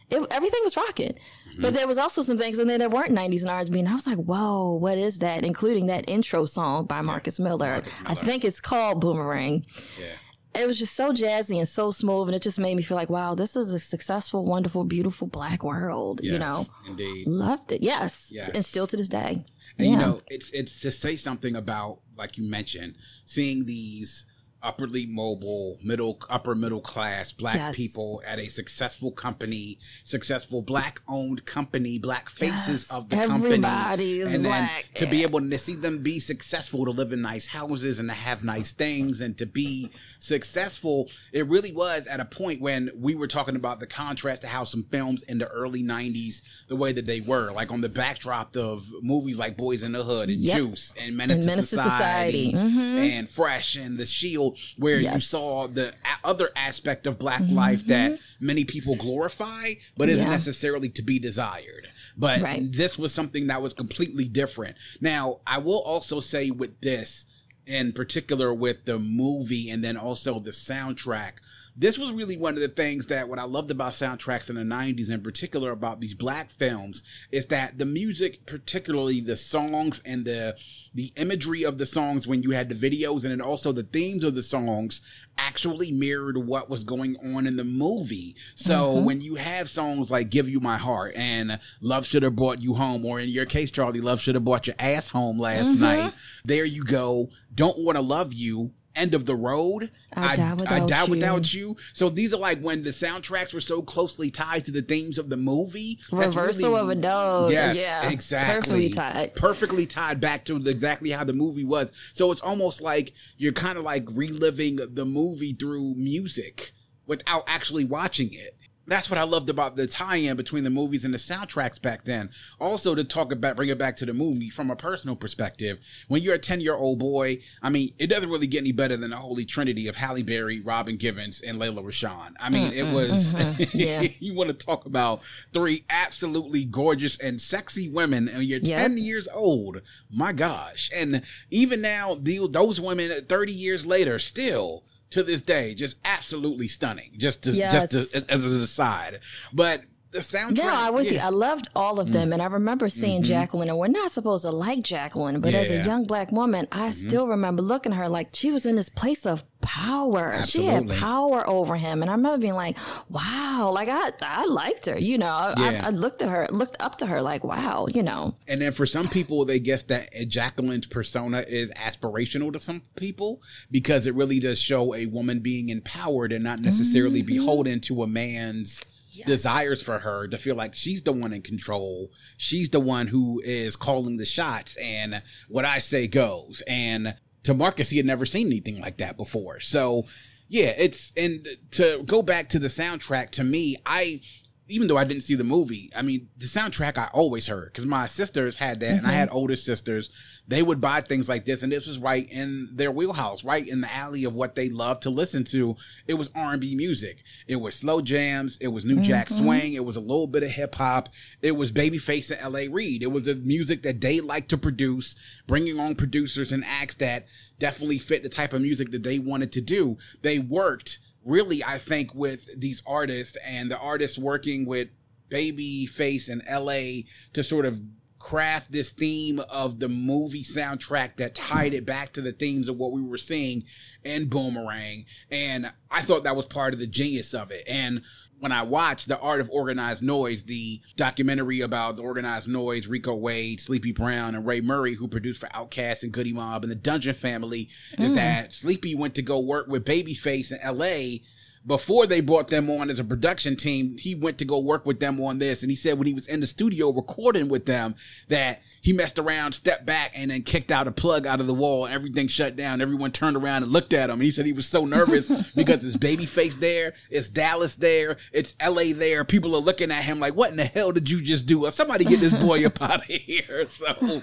it, 0.09 0.27
everything 0.31 0.59
was 0.63 0.77
rocking. 0.77 1.13
Mm-hmm. 1.55 1.61
But 1.61 1.73
there 1.73 1.87
was 1.87 1.97
also 1.97 2.21
some 2.21 2.37
things 2.37 2.59
in 2.59 2.67
there 2.67 2.77
that 2.77 2.91
weren't 2.91 3.13
90s 3.13 3.41
and 3.41 3.49
R&B. 3.49 3.79
And 3.79 3.87
I 3.87 3.95
was 3.95 4.05
like, 4.05 4.17
whoa, 4.17 4.75
what 4.75 4.97
is 4.97 5.19
that? 5.19 5.45
Including 5.45 5.85
that 5.85 6.09
intro 6.09 6.45
song 6.45 6.85
by 6.85 6.99
Marcus 6.99 7.39
Miller. 7.39 7.81
I 8.05 8.13
think 8.13 8.43
it's 8.43 8.59
called 8.59 8.99
Boomerang. 8.99 9.65
Yeah. 9.97 10.61
It 10.61 10.67
was 10.67 10.77
just 10.77 10.95
so 10.95 11.13
jazzy 11.13 11.57
and 11.57 11.67
so 11.67 11.91
smooth. 11.91 12.27
And 12.27 12.35
it 12.35 12.41
just 12.41 12.59
made 12.59 12.75
me 12.75 12.83
feel 12.83 12.97
like, 12.97 13.09
wow, 13.09 13.35
this 13.35 13.55
is 13.55 13.73
a 13.73 13.79
successful, 13.79 14.45
wonderful, 14.45 14.83
beautiful 14.83 15.27
black 15.27 15.63
world. 15.63 16.19
You 16.21 16.39
know, 16.39 16.65
Indeed. 16.87 17.25
loved 17.27 17.71
it. 17.71 17.81
Yes. 17.81 18.31
Yes. 18.33 18.49
And 18.53 18.65
still 18.65 18.87
to 18.87 18.97
this 18.97 19.09
day. 19.09 19.45
And 19.77 19.87
yeah. 19.87 19.91
you 19.91 19.97
know, 19.97 20.21
it's 20.27 20.51
it's 20.51 20.81
to 20.81 20.91
say 20.91 21.15
something 21.15 21.55
about, 21.55 21.99
like 22.17 22.37
you 22.37 22.49
mentioned, 22.49 22.95
seeing 23.25 23.65
these 23.65 24.25
upperly 24.63 25.05
mobile, 25.05 25.77
middle 25.83 26.17
upper 26.29 26.55
middle 26.55 26.81
class 26.81 27.31
black 27.31 27.55
Yes. 27.55 27.75
people 27.75 28.21
at 28.25 28.39
a 28.39 28.47
successful 28.47 29.11
company, 29.11 29.77
successful 30.03 30.61
black 30.63 31.01
owned 31.07 31.45
company, 31.45 31.99
black 31.99 32.29
faces 32.29 32.87
Yes. 32.89 32.91
of 32.91 33.09
the 33.09 33.15
Everybody 33.17 33.61
company. 33.61 34.19
is 34.21 34.33
and 34.33 34.43
black. 34.43 34.85
then 34.95 34.99
to 35.07 35.11
be 35.11 35.21
able 35.23 35.39
to 35.41 35.57
see 35.59 35.75
them 35.75 36.01
be 36.01 36.19
successful, 36.19 36.83
to 36.85 36.91
live 36.91 37.13
in 37.13 37.21
nice 37.21 37.47
houses 37.47 37.99
and 37.99 38.09
to 38.09 38.15
have 38.15 38.43
nice 38.43 38.71
things 38.73 39.21
and 39.21 39.37
to 39.37 39.45
be 39.45 39.91
successful, 40.19 41.09
it 41.31 41.47
really 41.47 41.71
was 41.71 42.07
at 42.07 42.19
a 42.19 42.25
point 42.25 42.59
when 42.61 42.89
we 42.95 43.15
were 43.15 43.27
talking 43.27 43.55
about 43.55 43.79
the 43.79 43.87
contrast 43.87 44.41
to 44.41 44.47
how 44.47 44.63
some 44.63 44.83
films 44.91 45.23
in 45.23 45.37
the 45.37 45.47
early 45.47 45.83
90s, 45.83 46.41
the 46.67 46.75
way 46.75 46.91
that 46.91 47.05
they 47.05 47.21
were, 47.21 47.51
like 47.51 47.71
on 47.71 47.81
the 47.81 47.89
backdrop 47.89 48.55
of 48.57 48.91
movies 49.01 49.37
like 49.37 49.55
Boys 49.57 49.83
in 49.83 49.91
the 49.91 50.03
Hood 50.03 50.29
and 50.29 50.39
Yep. 50.39 50.57
Juice 50.57 50.93
and 50.97 51.15
Menace, 51.15 51.35
And 51.37 51.43
to 51.43 51.49
Menace 51.51 51.69
to 51.69 51.75
Society, 51.77 52.51
Society. 52.51 52.53
Mhm. 52.53 53.09
and 53.19 53.29
Fresh 53.29 53.75
and 53.75 53.97
The 53.97 54.05
Shield, 54.05 54.54
where 54.77 54.99
you 54.99 55.19
saw 55.19 55.67
the 55.67 55.89
a- 55.89 56.27
other 56.27 56.49
aspect 56.55 57.05
of 57.07 57.19
black 57.19 57.41
life 57.49 57.85
that 57.87 58.19
many 58.39 58.65
people 58.65 58.95
glorify, 58.95 59.73
but 59.97 60.09
isn't 60.09 60.23
Mm-hmm. 60.23 60.31
Yeah. 60.31 60.37
necessarily 60.37 60.89
to 60.89 61.01
be 61.01 61.19
desired. 61.19 61.89
But 62.17 62.41
Right. 62.41 62.71
this 62.71 62.97
was 62.97 63.13
something 63.13 63.47
that 63.47 63.61
was 63.61 63.73
completely 63.73 64.25
different. 64.27 64.77
Now, 65.01 65.39
I 65.45 65.57
will 65.57 65.79
also 65.81 66.19
say 66.19 66.49
with 66.51 66.79
this, 66.81 67.25
in 67.65 67.91
particular 67.93 68.53
with 68.53 68.85
the 68.85 68.97
movie 68.99 69.69
and 69.69 69.83
then 69.83 69.97
also 69.97 70.39
the 70.39 70.51
soundtrack, 70.51 71.33
this 71.77 71.97
was 71.97 72.13
really 72.13 72.37
one 72.37 72.53
of 72.53 72.61
the 72.61 72.69
things 72.69 73.07
that 73.07 73.27
what 73.27 73.37
I 73.37 73.43
loved 73.43 73.69
about 73.69 73.91
soundtracks 73.91 74.49
in 74.49 74.55
the 74.55 74.61
90s, 74.61 75.09
in 75.09 75.21
particular 75.21 75.71
about 75.71 75.99
these 75.99 76.13
black 76.13 76.49
films, 76.49 77.03
is 77.31 77.47
that 77.47 77.77
the 77.77 77.85
music, 77.85 78.45
particularly 78.45 79.19
the 79.19 79.35
songs 79.35 80.01
and 80.05 80.25
the 80.25 80.55
the 80.93 81.11
imagery 81.17 81.63
of 81.63 81.77
the 81.77 81.85
songs 81.85 82.25
when 82.25 82.41
you 82.41 82.51
had 82.51 82.69
the 82.69 82.75
videos 82.75 83.23
and 83.23 83.31
then 83.31 83.41
also 83.41 83.73
the 83.73 83.83
themes 83.83 84.23
of 84.23 84.33
the 84.33 84.41
songs 84.41 85.01
actually 85.37 85.91
mirrored 85.91 86.37
what 86.37 86.69
was 86.69 86.85
going 86.85 87.17
on 87.17 87.45
in 87.45 87.57
the 87.57 87.65
movie. 87.65 88.33
So 88.55 88.93
mm-hmm. 88.93 89.05
when 89.05 89.19
you 89.19 89.35
have 89.35 89.69
songs 89.69 90.09
like 90.09 90.29
Give 90.29 90.47
You 90.47 90.61
My 90.61 90.77
Heart 90.77 91.15
and 91.17 91.59
Love 91.81 92.05
Should 92.05 92.23
Have 92.23 92.37
Brought 92.37 92.61
You 92.61 92.75
Home, 92.75 93.05
or 93.05 93.19
in 93.19 93.27
your 93.27 93.45
case, 93.45 93.71
Charlee, 93.71 94.01
Love 94.01 94.21
Should 94.21 94.35
Have 94.35 94.45
Brought 94.45 94.67
Your 94.67 94.77
Ass 94.79 95.09
Home 95.09 95.37
last 95.37 95.71
mm-hmm. 95.71 95.81
night, 95.81 96.13
there 96.45 96.63
you 96.63 96.85
go. 96.85 97.29
Don't 97.53 97.79
Want 97.79 97.97
to 97.97 98.01
Love 98.01 98.33
You. 98.33 98.71
End 98.95 99.13
of 99.13 99.25
the 99.25 99.35
road. 99.35 99.91
I 100.13 100.35
Die 100.37 100.53
Without 100.53 100.71
I 100.71 100.85
die 100.87 101.03
You. 101.03 101.09
without 101.11 101.53
you. 101.53 101.75
So 101.93 102.09
these 102.09 102.33
are 102.33 102.39
like 102.39 102.61
when 102.61 102.83
the 102.83 102.91
soundtracks 102.91 103.53
were 103.53 103.59
so 103.59 103.81
closely 103.81 104.31
tied 104.31 104.63
to 104.65 104.71
the 104.71 104.81
themes 104.81 105.17
of 105.17 105.29
the 105.29 105.35
movie. 105.37 105.99
That's 106.11 106.35
Reversal 106.35 106.69
really- 106.69 106.79
of 106.81 106.89
a 106.89 106.95
dog. 106.95 107.51
Yes, 107.51 107.75
Yeah. 107.77 108.09
exactly. 108.09 108.55
Perfectly 108.55 108.89
tied. 108.89 109.35
Perfectly 109.35 109.85
tied 109.85 110.21
back 110.21 110.45
to 110.45 110.55
exactly 110.67 111.09
how 111.11 111.23
the 111.25 111.33
movie 111.33 111.65
was. 111.65 111.91
So 112.13 112.31
it's 112.31 112.41
almost 112.41 112.81
like 112.81 113.11
you're 113.37 113.51
kind 113.53 113.77
of 113.77 113.83
like 113.83 114.05
reliving 114.09 114.77
the 114.77 115.05
movie 115.05 115.53
through 115.53 115.95
music 115.95 116.71
without 117.05 117.43
actually 117.47 117.83
watching 117.85 118.33
it. 118.33 118.57
That's 118.87 119.09
what 119.09 119.17
I 119.17 119.23
loved 119.23 119.49
about 119.49 119.75
the 119.75 119.87
tie-in 119.87 120.37
between 120.37 120.63
the 120.63 120.69
movies 120.69 121.03
and 121.05 121.13
the 121.13 121.17
soundtracks 121.17 121.81
back 121.81 122.03
then. 122.03 122.29
Also, 122.59 122.93
to 122.95 123.03
talk 123.03 123.31
about, 123.31 123.55
bring 123.55 123.69
it 123.69 123.77
back 123.77 123.95
to 123.97 124.05
the 124.05 124.13
movie 124.13 124.49
from 124.49 124.69
a 124.69 124.75
personal 124.75 125.15
perspective. 125.15 125.79
When 126.07 126.21
you're 126.21 126.35
a 126.35 126.39
10 126.39 126.61
year 126.61 126.75
old 126.75 126.99
boy, 126.99 127.39
I 127.61 127.69
mean, 127.69 127.93
it 127.97 128.07
doesn't 128.07 128.29
really 128.29 128.47
get 128.47 128.59
any 128.59 128.71
better 128.71 128.97
than 128.97 129.09
the 129.09 129.17
holy 129.17 129.45
trinity 129.45 129.87
of 129.87 129.95
Halle 129.95 130.23
Berry, 130.23 130.59
Robin 130.59 130.97
Givens, 130.97 131.41
and 131.41 131.57
Lela 131.57 131.81
Rochon. 131.81 132.33
I 132.39 132.49
mean, 132.49 132.73
it 132.73 132.93
was, 132.93 133.33
mm-hmm. 133.33 133.77
Yeah. 133.77 134.01
you 134.19 134.33
want 134.35 134.49
to 134.49 134.65
talk 134.65 134.85
about 134.85 135.21
three 135.53 135.83
absolutely 135.89 136.65
gorgeous 136.65 137.17
and 137.17 137.41
sexy 137.41 137.89
women 137.89 138.29
and 138.29 138.43
you're 138.43 138.59
Yep. 138.65 138.79
10 138.79 138.97
years 138.97 139.27
old. 139.33 139.81
My 140.09 140.31
gosh. 140.31 140.89
And 140.93 141.21
even 141.51 141.81
now, 141.81 142.15
the, 142.19 142.47
those 142.47 142.79
women 142.79 143.25
30 143.25 143.51
years 143.51 143.85
later 143.85 144.17
still 144.19 144.83
to 145.15 145.23
this 145.23 145.41
day 145.41 145.73
just 145.73 145.97
absolutely 146.03 146.67
stunning. 146.67 147.13
Just 147.17 147.43
to, 147.43 147.53
just 147.53 147.91
to, 147.91 147.99
Yes. 147.99 148.25
as 148.25 148.53
an 148.53 148.61
aside. 148.61 149.21
But 149.53 149.83
the 150.11 150.19
soundtrack 150.19 150.57
No, 150.57 150.69
I'm 150.69 150.93
with 150.93 151.09
you. 151.09 151.19
I 151.19 151.29
loved 151.29 151.69
all 151.73 152.01
of 152.01 152.11
them, 152.11 152.33
and 152.33 152.41
I 152.41 152.47
remember 152.47 152.89
seeing 152.89 153.21
mm-hmm. 153.21 153.29
Jacqueline. 153.29 153.69
And 153.69 153.77
we're 153.77 153.87
not 153.87 154.11
supposed 154.11 154.43
to 154.43 154.51
like 154.51 154.83
Jacqueline, 154.83 155.39
but 155.39 155.53
as 155.53 155.69
a 155.69 155.85
young 155.85 156.03
black 156.03 156.33
woman, 156.33 156.67
I 156.69 156.89
mm-hmm. 156.89 157.07
still 157.07 157.27
remember 157.27 157.61
looking 157.61 157.93
at 157.93 157.97
her 157.97 158.09
like 158.09 158.29
she 158.33 158.51
was 158.51 158.65
in 158.65 158.75
this 158.75 158.89
place 158.89 159.25
of 159.25 159.45
power. 159.65 160.31
Absolutely. 160.31 160.71
She 160.71 160.73
had 160.73 160.89
power 160.99 161.47
over 161.49 161.75
him. 161.75 162.01
And 162.01 162.09
I 162.09 162.13
remember 162.13 162.37
being 162.37 162.53
like, 162.53 162.77
wow, 163.09 163.71
like 163.73 163.89
I, 163.89 164.11
I 164.21 164.45
liked 164.45 164.85
her, 164.85 164.97
you 164.97 165.17
know, 165.17 165.53
yeah. 165.57 165.81
I, 165.83 165.87
I, 165.87 165.89
looked 165.89 166.21
at 166.21 166.29
her, 166.29 166.47
looked 166.51 166.77
up 166.79 166.97
to 166.99 167.05
her 167.07 167.21
like, 167.21 167.43
wow, 167.43 167.87
you 167.89 168.03
know. 168.03 168.35
And 168.47 168.61
then 168.61 168.71
for 168.71 168.85
some 168.85 169.07
people, 169.07 169.43
they 169.45 169.59
guess 169.59 169.83
that 169.83 170.13
Jacqueline's 170.27 170.87
persona 170.87 171.43
is 171.47 171.71
aspirational 171.71 172.53
to 172.53 172.59
some 172.59 172.83
people 172.95 173.41
because 173.71 174.07
it 174.07 174.15
really 174.15 174.39
does 174.39 174.59
show 174.59 174.93
a 174.95 175.07
woman 175.07 175.39
being 175.39 175.69
empowered 175.69 176.31
and 176.31 176.43
not 176.43 176.59
necessarily 176.59 177.21
mm-hmm. 177.21 177.27
beholden 177.27 177.79
to 177.81 178.03
a 178.03 178.07
man's 178.07 178.83
yes. 179.15 179.27
desires 179.27 179.81
for 179.81 179.99
her 179.99 180.27
to 180.27 180.37
feel 180.37 180.55
like 180.55 180.73
she's 180.73 181.01
the 181.01 181.11
one 181.11 181.33
in 181.33 181.41
control. 181.41 182.11
She's 182.37 182.69
the 182.69 182.79
one 182.79 183.07
who 183.07 183.41
is 183.43 183.75
calling 183.75 184.17
the 184.17 184.25
shots 184.25 184.77
and 184.77 185.21
what 185.47 185.65
I 185.65 185.79
say 185.79 186.07
goes. 186.07 186.61
And 186.67 187.15
to 187.45 187.53
Marcus, 187.53 187.89
he 187.89 187.97
had 187.97 188.05
never 188.05 188.25
seen 188.25 188.47
anything 188.47 188.79
like 188.81 188.97
that 188.97 189.17
before. 189.17 189.59
So 189.59 190.05
yeah, 190.47 190.73
it's 190.77 191.11
and 191.17 191.47
to 191.71 192.03
go 192.03 192.21
back 192.21 192.49
to 192.49 192.59
the 192.59 192.67
soundtrack 192.67 193.31
to 193.31 193.43
me, 193.43 193.77
I 193.85 194.21
even 194.67 194.87
though 194.87 194.97
I 194.97 195.03
didn't 195.03 195.23
see 195.23 195.35
the 195.35 195.43
movie, 195.43 195.91
I 195.95 196.01
mean, 196.01 196.29
the 196.37 196.47
soundtrack 196.47 196.97
I 196.97 197.09
always 197.13 197.47
heard 197.47 197.71
because 197.71 197.85
my 197.85 198.07
sisters 198.07 198.57
had 198.57 198.79
that, 198.79 198.87
mm-hmm. 198.87 198.97
and 198.97 199.07
I 199.07 199.11
had 199.11 199.29
mm-hmm. 199.29 199.37
older 199.37 199.55
sisters. 199.55 200.09
They 200.47 200.63
would 200.63 200.81
buy 200.81 201.01
things 201.01 201.29
like 201.29 201.45
this, 201.45 201.61
and 201.61 201.71
this 201.71 201.85
was 201.85 201.99
right 201.99 202.27
in 202.29 202.69
their 202.73 202.91
wheelhouse, 202.91 203.43
right 203.43 203.67
in 203.67 203.81
the 203.81 203.93
alley 203.93 204.23
of 204.23 204.33
what 204.33 204.55
they 204.55 204.69
loved 204.69 205.03
to 205.03 205.09
listen 205.09 205.43
to. 205.45 205.75
It 206.07 206.15
was 206.15 206.31
R 206.35 206.53
and 206.53 206.61
B 206.61 206.75
music. 206.75 207.23
It 207.47 207.57
was 207.57 207.75
slow 207.75 208.01
jams. 208.01 208.57
It 208.59 208.69
was 208.69 208.85
New 208.85 209.01
Jack 209.01 209.27
mm-hmm. 209.27 209.43
Swing. 209.43 209.73
It 209.73 209.85
was 209.85 209.97
a 209.97 210.01
little 210.01 210.27
bit 210.27 210.43
of 210.43 210.49
hip 210.49 210.75
hop. 210.75 211.09
It 211.41 211.53
was 211.53 211.71
Babyface 211.71 212.31
and 212.31 212.41
L.A. 212.41 212.67
Reid. 212.67 213.03
It 213.03 213.11
was 213.11 213.23
the 213.23 213.35
music 213.35 213.83
that 213.83 214.01
they 214.01 214.19
liked 214.19 214.49
to 214.49 214.57
produce, 214.57 215.15
bringing 215.45 215.79
on 215.79 215.95
producers 215.95 216.51
and 216.51 216.65
acts 216.65 216.95
that 216.95 217.27
definitely 217.59 217.99
fit 217.99 218.23
the 218.23 218.29
type 218.29 218.53
of 218.53 218.61
music 218.61 218.91
that 218.91 219.03
they 219.03 219.19
wanted 219.19 219.51
to 219.53 219.61
do. 219.61 219.97
They 220.21 220.39
worked 220.39 220.99
really, 221.25 221.63
I 221.63 221.77
think, 221.77 222.13
with 222.15 222.59
these 222.59 222.81
artists 222.85 223.37
and 223.43 223.69
the 223.69 223.77
artists 223.77 224.17
working 224.17 224.65
with 224.65 224.89
Babyface 225.29 226.29
and 226.29 226.43
LA 226.49 227.09
to 227.33 227.43
sort 227.43 227.65
of 227.65 227.81
craft 228.19 228.71
this 228.71 228.91
theme 228.91 229.39
of 229.49 229.79
the 229.79 229.89
movie 229.89 230.43
soundtrack 230.43 231.17
that 231.17 231.35
tied 231.35 231.73
it 231.73 231.85
back 231.85 232.11
to 232.13 232.21
the 232.21 232.31
themes 232.31 232.67
of 232.67 232.77
what 232.77 232.91
we 232.91 233.01
were 233.01 233.17
seeing 233.17 233.63
in 234.03 234.27
Boomerang. 234.27 235.05
And 235.29 235.71
I 235.91 236.01
thought 236.01 236.23
that 236.23 236.35
was 236.35 236.45
part 236.45 236.73
of 236.73 236.79
the 236.79 236.87
genius 236.87 237.33
of 237.33 237.51
it. 237.51 237.63
And 237.67 238.01
when 238.39 238.51
I 238.51 238.63
watched 238.63 239.07
The 239.07 239.19
Art 239.19 239.41
of 239.41 239.49
Organized 239.49 240.03
Noise, 240.03 240.43
the 240.43 240.81
documentary 240.97 241.61
about 241.61 241.95
the 241.95 242.01
organized 242.01 242.47
noise, 242.47 242.87
Rico 242.87 243.15
Wade, 243.15 243.61
Sleepy 243.61 243.91
Brown, 243.91 244.35
and 244.35 244.45
Ray 244.45 244.61
Murray, 244.61 244.95
who 244.95 245.07
produced 245.07 245.39
for 245.39 245.47
Outkast 245.49 246.03
and 246.03 246.11
Goodie 246.11 246.33
Mob 246.33 246.63
and 246.63 246.71
the 246.71 246.75
Dungeon 246.75 247.15
Family, 247.15 247.69
mm. 247.97 248.03
is 248.03 248.13
that 248.13 248.53
Sleepy 248.53 248.95
went 248.95 249.15
to 249.15 249.21
go 249.21 249.39
work 249.39 249.67
with 249.67 249.85
Babyface 249.85 250.51
in 250.51 250.77
LA 250.77 251.25
before 251.65 252.05
they 252.05 252.21
brought 252.21 252.49
them 252.49 252.69
on 252.69 252.89
as 252.89 252.99
a 252.99 253.03
production 253.03 253.55
team, 253.55 253.97
he 253.97 254.13
went 254.13 254.37
to 254.37 254.45
go 254.45 254.59
work 254.59 254.85
with 254.85 254.99
them 254.99 255.19
on 255.21 255.39
this. 255.39 255.63
And 255.63 255.71
he 255.71 255.75
said 255.75 255.97
when 255.97 256.07
he 256.07 256.13
was 256.13 256.27
in 256.27 256.39
the 256.39 256.47
studio 256.47 256.91
recording 256.91 257.49
with 257.49 257.65
them 257.65 257.95
that 258.27 258.61
he 258.85 258.93
messed 258.93 259.17
around, 259.17 259.53
stepped 259.53 259.83
back, 259.83 260.11
and 260.13 260.29
then 260.29 260.43
kicked 260.43 260.71
out 260.71 260.87
a 260.87 260.91
plug 260.91 261.25
out 261.25 261.39
of 261.39 261.47
the 261.47 261.55
wall. 261.55 261.87
Everything 261.87 262.27
shut 262.27 262.55
down. 262.55 262.81
Everyone 262.81 263.11
turned 263.11 263.35
around 263.35 263.63
and 263.63 263.71
looked 263.71 263.93
at 263.93 264.11
him. 264.11 264.17
And 264.17 264.21
he 264.21 264.29
said 264.29 264.45
he 264.45 264.53
was 264.53 264.67
so 264.67 264.85
nervous 264.85 265.27
because 265.55 265.83
it's 265.83 265.97
Babyface 265.97 266.59
there, 266.59 266.93
it's 267.09 267.27
Dallas 267.27 267.73
there, 267.73 268.17
it's 268.31 268.53
LA 268.63 268.93
there. 268.93 269.25
People 269.25 269.55
are 269.55 269.59
looking 269.59 269.89
at 269.89 270.03
him 270.03 270.19
like, 270.19 270.35
what 270.35 270.51
in 270.51 270.57
the 270.57 270.65
hell 270.65 270.91
did 270.91 271.09
you 271.09 271.19
just 271.19 271.47
do? 271.47 271.67
Somebody 271.71 272.05
get 272.05 272.19
this 272.19 272.33
boy 272.35 272.63
up 272.63 272.79
out 272.79 272.99
of 272.99 273.05
here. 273.05 273.65
So, 273.75 274.21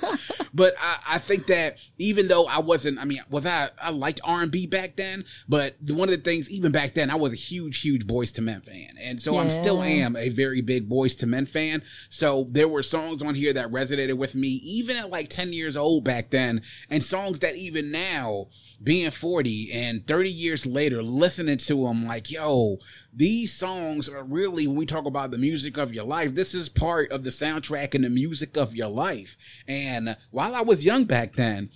but 0.54 0.74
I, 0.80 0.98
I 1.14 1.18
think 1.18 1.48
that 1.48 1.78
even 1.98 2.28
though 2.28 2.46
I 2.46 2.60
wasn't, 2.60 2.98
I 2.98 3.04
mean, 3.04 3.20
was 3.28 3.44
I, 3.44 3.70
I 3.80 3.90
liked 3.90 4.20
R&B 4.22 4.66
back 4.66 4.96
then, 4.96 5.24
but 5.48 5.76
one 5.88 6.08
of 6.08 6.16
the 6.16 6.22
things, 6.22 6.48
even 6.48 6.72
back 6.72 6.94
then, 6.94 7.10
I 7.10 7.16
was 7.16 7.32
a 7.32 7.36
huge, 7.36 7.80
huge 7.80 8.06
Boyz 8.06 8.38
II 8.38 8.44
Men 8.44 8.60
fan. 8.60 8.96
And 9.00 9.20
so 9.20 9.34
yeah. 9.34 9.40
I'm 9.40 9.50
still 9.50 9.82
am 9.82 10.16
a 10.16 10.28
very 10.28 10.60
big 10.60 10.88
Boyz 10.88 11.22
II 11.22 11.28
Men 11.28 11.46
fan. 11.46 11.82
So 12.08 12.46
there 12.50 12.68
were 12.68 12.82
songs 12.82 13.20
on 13.20 13.34
here 13.34 13.52
that 13.52 13.70
resonated 13.70 14.16
with 14.16 14.34
me 14.34 14.51
even 14.54 14.96
at 14.96 15.10
like 15.10 15.28
10 15.28 15.52
years 15.52 15.76
old 15.76 16.04
back 16.04 16.30
then, 16.30 16.62
and 16.90 17.02
songs 17.02 17.40
that 17.40 17.56
even 17.56 17.90
now, 17.90 18.48
being 18.82 19.10
40 19.10 19.72
and 19.72 20.06
30 20.06 20.30
years 20.30 20.66
later, 20.66 21.02
listening 21.02 21.58
to 21.58 21.86
them, 21.86 22.06
like, 22.06 22.30
yo, 22.30 22.78
these 23.12 23.52
songs 23.52 24.08
are 24.08 24.24
really, 24.24 24.66
when 24.66 24.76
we 24.76 24.86
talk 24.86 25.06
about 25.06 25.30
the 25.30 25.38
music 25.38 25.76
of 25.76 25.94
your 25.94 26.04
life, 26.04 26.34
this 26.34 26.54
is 26.54 26.68
part 26.68 27.10
of 27.12 27.24
the 27.24 27.30
soundtrack 27.30 27.94
and 27.94 28.04
the 28.04 28.10
music 28.10 28.56
of 28.56 28.74
your 28.74 28.88
life. 28.88 29.36
And 29.68 30.16
while 30.30 30.54
I 30.54 30.62
was 30.62 30.84
young 30.84 31.04
back 31.04 31.34
then, 31.34 31.70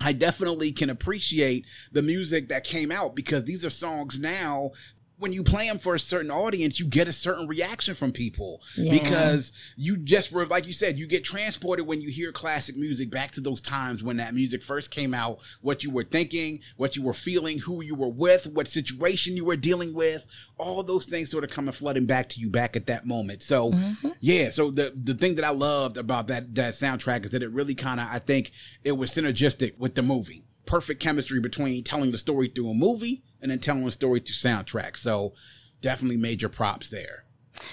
I 0.00 0.12
definitely 0.12 0.72
can 0.72 0.90
appreciate 0.90 1.66
the 1.90 2.02
music 2.02 2.48
that 2.48 2.64
came 2.64 2.92
out 2.92 3.16
because 3.16 3.44
these 3.44 3.64
are 3.64 3.70
songs 3.70 4.18
now 4.18 4.70
when 5.18 5.32
you 5.32 5.42
play 5.42 5.66
them 5.66 5.78
for 5.78 5.94
a 5.94 5.98
certain 5.98 6.30
audience, 6.30 6.78
you 6.78 6.86
get 6.86 7.08
a 7.08 7.12
certain 7.12 7.46
reaction 7.46 7.94
from 7.94 8.12
people 8.12 8.62
yeah. 8.76 8.92
because 8.92 9.52
you 9.76 9.96
just 9.96 10.32
were, 10.32 10.46
like 10.46 10.66
you 10.66 10.72
said, 10.72 10.98
you 10.98 11.06
get 11.06 11.24
transported 11.24 11.86
when 11.86 12.00
you 12.00 12.08
hear 12.08 12.30
classic 12.32 12.76
music 12.76 13.10
back 13.10 13.32
to 13.32 13.40
those 13.40 13.60
times 13.60 14.02
when 14.02 14.16
that 14.18 14.34
music 14.34 14.62
first 14.62 14.90
came 14.90 15.12
out, 15.12 15.40
what 15.60 15.82
you 15.82 15.90
were 15.90 16.04
thinking, 16.04 16.60
what 16.76 16.94
you 16.94 17.02
were 17.02 17.12
feeling, 17.12 17.58
who 17.58 17.82
you 17.82 17.94
were 17.94 18.08
with, 18.08 18.46
what 18.46 18.68
situation 18.68 19.36
you 19.36 19.44
were 19.44 19.56
dealing 19.56 19.92
with, 19.92 20.26
all 20.56 20.82
those 20.82 21.04
things 21.04 21.30
sort 21.30 21.44
of 21.44 21.50
coming 21.50 21.72
flooding 21.72 22.06
back 22.06 22.28
to 22.28 22.40
you 22.40 22.48
back 22.48 22.76
at 22.76 22.86
that 22.86 23.06
moment. 23.06 23.42
So, 23.42 23.72
mm-hmm. 23.72 24.08
yeah, 24.20 24.50
so 24.50 24.70
the 24.70 24.92
the 24.96 25.14
thing 25.14 25.34
that 25.36 25.44
I 25.44 25.50
loved 25.50 25.96
about 25.96 26.28
that 26.28 26.54
that 26.54 26.74
soundtrack 26.74 27.24
is 27.24 27.30
that 27.32 27.42
it 27.42 27.50
really 27.50 27.74
kind 27.74 28.00
of 28.00 28.08
I 28.10 28.18
think 28.18 28.52
it 28.84 28.92
was 28.92 29.10
synergistic 29.10 29.78
with 29.78 29.94
the 29.94 30.02
movie. 30.02 30.44
Perfect 30.68 31.00
chemistry 31.00 31.40
between 31.40 31.82
telling 31.82 32.12
the 32.12 32.18
story 32.18 32.48
through 32.48 32.70
a 32.70 32.74
movie 32.74 33.22
and 33.40 33.50
then 33.50 33.58
telling 33.58 33.86
the 33.86 33.90
story 33.90 34.20
through 34.20 34.34
soundtrack. 34.34 34.98
So 34.98 35.32
definitely 35.80 36.18
major 36.18 36.50
props 36.50 36.90
there. 36.90 37.24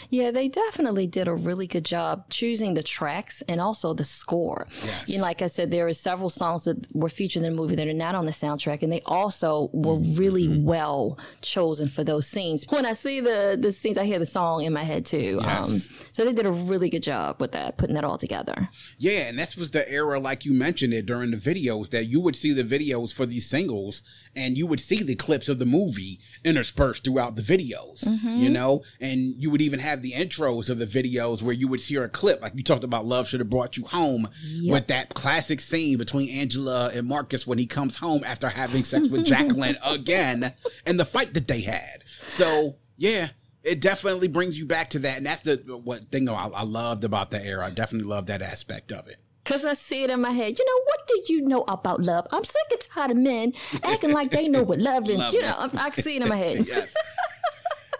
Yeah, 0.09 0.31
they 0.31 0.47
definitely 0.47 1.07
did 1.07 1.27
a 1.27 1.33
really 1.33 1.67
good 1.67 1.85
job 1.85 2.29
choosing 2.29 2.73
the 2.73 2.83
tracks 2.83 3.43
and 3.47 3.61
also 3.61 3.93
the 3.93 4.03
score. 4.03 4.67
Yes. 4.83 5.09
You 5.09 5.17
know, 5.17 5.23
like 5.23 5.41
I 5.41 5.47
said, 5.47 5.71
there 5.71 5.87
are 5.87 5.93
several 5.93 6.29
songs 6.29 6.65
that 6.65 6.87
were 6.93 7.09
featured 7.09 7.43
in 7.43 7.49
the 7.49 7.55
movie 7.55 7.75
that 7.75 7.87
are 7.87 7.93
not 7.93 8.15
on 8.15 8.25
the 8.25 8.31
soundtrack, 8.31 8.83
and 8.83 8.91
they 8.91 9.01
also 9.05 9.69
were 9.73 9.95
mm-hmm. 9.95 10.15
really 10.15 10.59
well 10.59 11.17
chosen 11.41 11.87
for 11.87 12.03
those 12.03 12.27
scenes. 12.27 12.65
When 12.69 12.85
I 12.85 12.93
see 12.93 13.19
the 13.19 13.57
the 13.59 13.71
scenes, 13.71 13.97
I 13.97 14.05
hear 14.05 14.19
the 14.19 14.25
song 14.25 14.63
in 14.63 14.73
my 14.73 14.83
head 14.83 15.05
too. 15.05 15.39
Yes. 15.41 15.63
Um, 15.63 15.97
so 16.11 16.25
they 16.25 16.33
did 16.33 16.45
a 16.45 16.51
really 16.51 16.89
good 16.89 17.03
job 17.03 17.39
with 17.39 17.51
that, 17.53 17.77
putting 17.77 17.95
that 17.95 18.03
all 18.03 18.17
together. 18.17 18.69
Yeah, 18.97 19.27
and 19.27 19.37
this 19.37 19.55
was 19.57 19.71
the 19.71 19.89
era, 19.89 20.19
like 20.19 20.45
you 20.45 20.53
mentioned 20.53 20.93
it 20.93 21.05
during 21.05 21.31
the 21.31 21.37
videos, 21.37 21.89
that 21.89 22.05
you 22.05 22.19
would 22.21 22.35
see 22.35 22.53
the 22.53 22.63
videos 22.63 23.13
for 23.13 23.25
these 23.25 23.49
singles, 23.49 24.03
and 24.35 24.57
you 24.57 24.67
would 24.67 24.79
see 24.79 25.03
the 25.03 25.15
clips 25.15 25.49
of 25.49 25.59
the 25.59 25.65
movie 25.65 26.19
interspersed 26.43 27.03
throughout 27.03 27.35
the 27.35 27.41
videos. 27.41 28.03
Mm-hmm. 28.03 28.37
You 28.37 28.49
know, 28.49 28.83
and 28.99 29.35
you 29.37 29.49
would 29.49 29.61
even 29.61 29.74
even 29.75 29.85
have 29.85 30.01
the 30.01 30.13
intros 30.13 30.69
of 30.69 30.79
the 30.79 30.85
videos 30.85 31.41
where 31.41 31.53
you 31.53 31.67
would 31.67 31.81
hear 31.81 32.03
a 32.03 32.09
clip, 32.09 32.41
like 32.41 32.53
you 32.55 32.63
talked 32.63 32.83
about 32.83 33.05
Love 33.05 33.27
Should 33.27 33.41
Have 33.41 33.49
Brought 33.49 33.77
You 33.77 33.85
Home, 33.85 34.29
yep. 34.43 34.71
with 34.71 34.87
that 34.87 35.13
classic 35.13 35.59
scene 35.59 35.97
between 35.97 36.29
Angela 36.29 36.89
and 36.93 37.07
Marcus 37.07 37.45
when 37.45 37.57
he 37.57 37.65
comes 37.65 37.97
home 37.97 38.23
after 38.23 38.49
having 38.49 38.83
sex 38.83 39.09
with 39.09 39.25
Jacqueline 39.25 39.77
again 39.85 40.53
and 40.85 40.99
the 40.99 41.05
fight 41.05 41.33
that 41.33 41.47
they 41.47 41.61
had. 41.61 42.03
So, 42.19 42.77
yeah, 42.97 43.29
it 43.63 43.81
definitely 43.81 44.27
brings 44.27 44.57
you 44.57 44.65
back 44.65 44.91
to 44.91 44.99
that. 44.99 45.17
And 45.17 45.25
that's 45.25 45.41
the 45.41 45.57
what 45.83 46.11
thing 46.11 46.29
I, 46.29 46.33
I 46.33 46.63
loved 46.63 47.03
about 47.03 47.31
the 47.31 47.43
era. 47.43 47.65
I 47.65 47.69
definitely 47.71 48.07
love 48.07 48.27
that 48.27 48.41
aspect 48.41 48.91
of 48.91 49.07
it. 49.07 49.17
Cause 49.43 49.63
I 49.63 49.75
see 49.75 50.03
it 50.03 50.09
in 50.09 50.21
my 50.21 50.31
head. 50.31 50.57
You 50.57 50.65
know, 50.65 50.81
what 50.85 51.07
do 51.07 51.21
you 51.33 51.41
know 51.41 51.65
about 51.67 52.01
love? 52.01 52.25
I'm 52.31 52.43
sick 52.43 52.65
and 52.71 52.81
tired 52.81 53.11
of 53.11 53.17
men 53.17 53.53
acting 53.83 54.11
like 54.11 54.31
they 54.31 54.47
know 54.47 54.63
what 54.63 54.79
love 54.79 55.07
is. 55.07 55.21
you 55.33 55.41
know, 55.43 55.55
I, 55.55 55.69
I 55.75 55.89
see 55.91 56.15
it 56.15 56.23
in 56.23 56.29
my 56.29 56.35
head. 56.35 56.65
yes. 56.67 56.95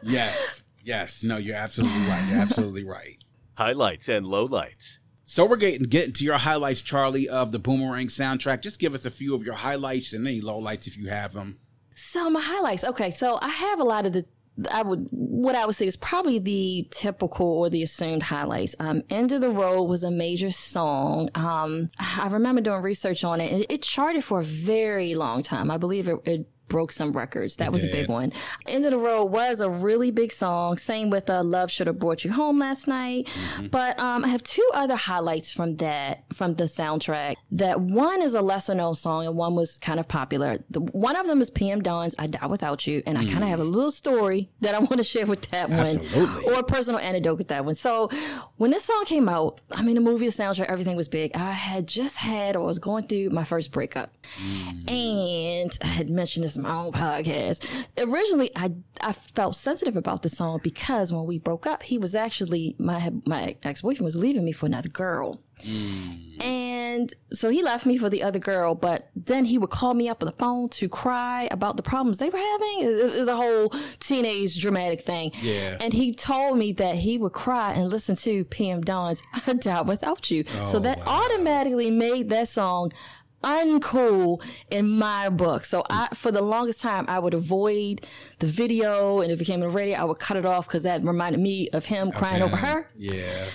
yes. 0.01 0.61
Yes, 0.85 1.23
no, 1.23 1.37
you're 1.37 1.55
absolutely 1.55 2.01
right. 2.01 2.23
You're 2.29 2.39
absolutely 2.39 2.85
right. 2.85 3.17
Highlights 3.57 4.07
and 4.07 4.25
lowlights. 4.25 4.99
So 5.25 5.43
we're 5.43 5.55
getting 5.55 5.87
getting 5.89 6.13
to 6.13 6.23
your 6.23 6.37
highlights, 6.37 6.83
Charlee, 6.83 7.25
of 7.25 7.51
the 7.51 7.57
Boomerang 7.57 8.07
soundtrack. 8.07 8.61
Just 8.61 8.79
give 8.79 8.93
us 8.93 9.05
a 9.05 9.09
few 9.09 9.33
of 9.33 9.43
your 9.43 9.55
highlights 9.55 10.13
and 10.13 10.27
any 10.27 10.41
lowlights 10.41 10.85
if 10.85 10.95
you 10.95 11.09
have 11.09 11.33
them. 11.33 11.57
So 11.95 12.29
my 12.29 12.41
highlights. 12.41 12.83
Okay, 12.83 13.09
so 13.09 13.39
I 13.41 13.49
have 13.49 13.79
a 13.79 13.83
lot 13.83 14.05
of 14.05 14.13
the 14.13 14.25
I 14.71 14.83
would 14.83 15.07
what 15.11 15.55
I 15.55 15.65
would 15.65 15.75
say 15.75 15.87
is 15.87 15.97
probably 15.97 16.39
the 16.39 16.87
typical 16.91 17.47
or 17.47 17.69
the 17.69 17.83
assumed 17.83 18.23
highlights. 18.23 18.75
Um, 18.79 19.03
End 19.09 19.31
of 19.31 19.41
the 19.41 19.49
Road 19.49 19.83
was 19.83 20.03
a 20.03 20.11
major 20.11 20.51
song. 20.51 21.29
Um, 21.35 21.89
I 21.99 22.27
remember 22.29 22.61
doing 22.61 22.81
research 22.81 23.23
on 23.23 23.41
it, 23.41 23.51
and 23.51 23.61
it, 23.63 23.71
it 23.71 23.81
charted 23.81 24.23
for 24.23 24.39
a 24.39 24.43
very 24.43 25.15
long 25.15 25.43
time. 25.43 25.69
I 25.69 25.77
believe 25.77 26.07
it, 26.07 26.19
it 26.25 26.47
broke 26.67 26.91
some 26.91 27.11
records. 27.11 27.57
That 27.57 27.71
was 27.71 27.83
a 27.83 27.87
big 27.87 28.09
one. 28.09 28.33
End 28.67 28.85
of 28.85 28.91
the 28.91 28.97
Road 28.97 29.25
was 29.25 29.59
a 29.59 29.69
really 29.69 30.11
big 30.11 30.31
song. 30.31 30.77
Same 30.77 31.09
with 31.09 31.29
uh, 31.29 31.43
Love 31.43 31.71
Should 31.71 31.87
Have 31.87 31.99
Brought 31.99 32.23
You 32.23 32.31
Home 32.31 32.59
last 32.59 32.87
night. 32.87 33.27
Mm-hmm. 33.27 33.67
But 33.67 33.99
um, 33.99 34.25
I 34.25 34.29
have 34.29 34.43
two 34.43 34.67
other 34.73 34.95
highlights 34.95 35.53
from 35.53 35.75
that, 35.77 36.23
from 36.33 36.55
the 36.55 36.65
soundtrack. 36.65 37.35
That 37.51 37.81
one 37.81 38.21
is 38.21 38.33
a 38.33 38.41
lesser 38.41 38.75
known 38.75 38.95
song 38.95 39.25
and 39.25 39.37
one 39.37 39.55
was 39.55 39.77
kind 39.77 39.99
of 39.99 40.07
popular. 40.07 40.57
The, 40.69 40.81
one 40.81 41.15
of 41.15 41.27
them 41.27 41.41
is 41.41 41.49
PM 41.49 41.81
Dawn's 41.81 42.15
I 42.17 42.27
Die 42.27 42.45
Without 42.47 42.85
You. 42.87 43.03
And 43.05 43.17
I 43.17 43.25
kind 43.25 43.43
of 43.43 43.49
have 43.49 43.59
a 43.59 43.63
little 43.63 43.91
story 43.91 44.49
that 44.61 44.75
I 44.75 44.79
want 44.85 44.97
to 44.97 45.03
share 45.03 45.25
with 45.25 45.41
that 45.51 45.69
Absolutely. 45.69 46.45
one 46.45 46.55
or 46.55 46.59
a 46.59 46.63
personal 46.63 46.99
anecdote 46.99 47.35
with 47.35 47.49
that 47.49 47.65
one. 47.65 47.75
So 47.75 48.09
when 48.57 48.71
this 48.71 48.85
song 48.85 49.03
came 49.05 49.29
out, 49.29 49.61
I 49.71 49.81
mean, 49.83 49.95
the 49.95 50.01
movie, 50.01 50.27
the 50.27 50.31
soundtrack, 50.31 50.65
everything 50.65 50.95
was 50.95 51.07
big. 51.07 51.35
I 51.35 51.51
had 51.51 51.87
just 51.87 52.17
had 52.17 52.55
or 52.55 52.65
was 52.65 52.79
going 52.79 53.07
through 53.07 53.29
my 53.29 53.43
first 53.43 53.71
breakup. 53.71 54.15
Mm. 54.37 54.91
And 54.91 55.77
I 55.81 55.87
had 55.87 56.09
mentioned 56.09 56.43
this 56.43 56.54
my 56.57 56.71
own 56.71 56.91
podcast. 56.91 57.87
Originally, 57.97 58.51
I 58.55 58.71
I 59.01 59.13
felt 59.13 59.55
sensitive 59.55 59.95
about 59.95 60.21
the 60.21 60.29
song 60.29 60.59
because 60.63 61.11
when 61.13 61.25
we 61.25 61.39
broke 61.39 61.65
up, 61.65 61.83
he 61.83 61.97
was 61.97 62.15
actually 62.15 62.75
my 62.79 63.11
my 63.25 63.55
ex 63.63 63.81
boyfriend 63.81 64.05
was 64.05 64.15
leaving 64.15 64.45
me 64.45 64.51
for 64.51 64.65
another 64.65 64.89
girl. 64.89 65.41
Mm. 65.61 66.43
And 66.43 67.13
so 67.31 67.49
he 67.49 67.63
left 67.63 67.85
me 67.85 67.97
for 67.97 68.09
the 68.09 68.23
other 68.23 68.39
girl, 68.39 68.75
but 68.75 69.09
then 69.15 69.45
he 69.45 69.57
would 69.57 69.69
call 69.69 69.93
me 69.93 70.09
up 70.09 70.21
on 70.21 70.27
the 70.27 70.33
phone 70.33 70.69
to 70.69 70.89
cry 70.89 71.47
about 71.49 71.77
the 71.77 71.83
problems 71.83 72.17
they 72.17 72.29
were 72.29 72.37
having. 72.37 72.79
It 72.81 73.19
was 73.19 73.27
a 73.27 73.35
whole 73.35 73.69
teenage 73.99 74.59
dramatic 74.59 75.01
thing. 75.01 75.31
Yeah. 75.41 75.77
And 75.79 75.93
he 75.93 76.13
told 76.13 76.57
me 76.57 76.73
that 76.73 76.95
he 76.95 77.17
would 77.17 77.33
cry 77.33 77.73
and 77.73 77.89
listen 77.89 78.15
to 78.17 78.45
PM 78.45 78.81
Dawn's 78.81 79.21
I 79.47 79.53
Died 79.53 79.87
Without 79.87 80.29
You. 80.29 80.43
so 80.65 80.77
oh, 80.77 80.79
that 80.79 81.01
automatically 81.07 81.91
made 81.91 82.29
that 82.29 82.47
song 82.49 82.91
uncool 83.45 84.43
in 84.69 84.89
my 84.89 85.29
book. 85.29 85.63
So 85.65 85.83
I, 85.89 86.09
for 86.13 86.31
the 86.31 86.41
longest 86.41 86.81
time, 86.81 87.05
I 87.07 87.19
would 87.19 87.33
avoid 87.33 88.05
the 88.39 88.47
video, 88.47 89.21
and 89.21 89.31
if 89.31 89.39
it 89.39 89.45
came 89.45 89.61
on 89.61 89.69
the 89.69 89.69
radio, 89.69 89.97
I 89.97 90.03
would 90.03 90.19
cut 90.19 90.35
it 90.37 90.45
off 90.45 90.67
because 90.67 90.83
that 90.83 91.03
reminded 91.03 91.39
me 91.39 91.69
of 91.69 91.85
him 91.85 92.11
crying 92.11 92.41
over 92.41 92.55
her. 92.55 92.91
Yeah. 92.97 93.45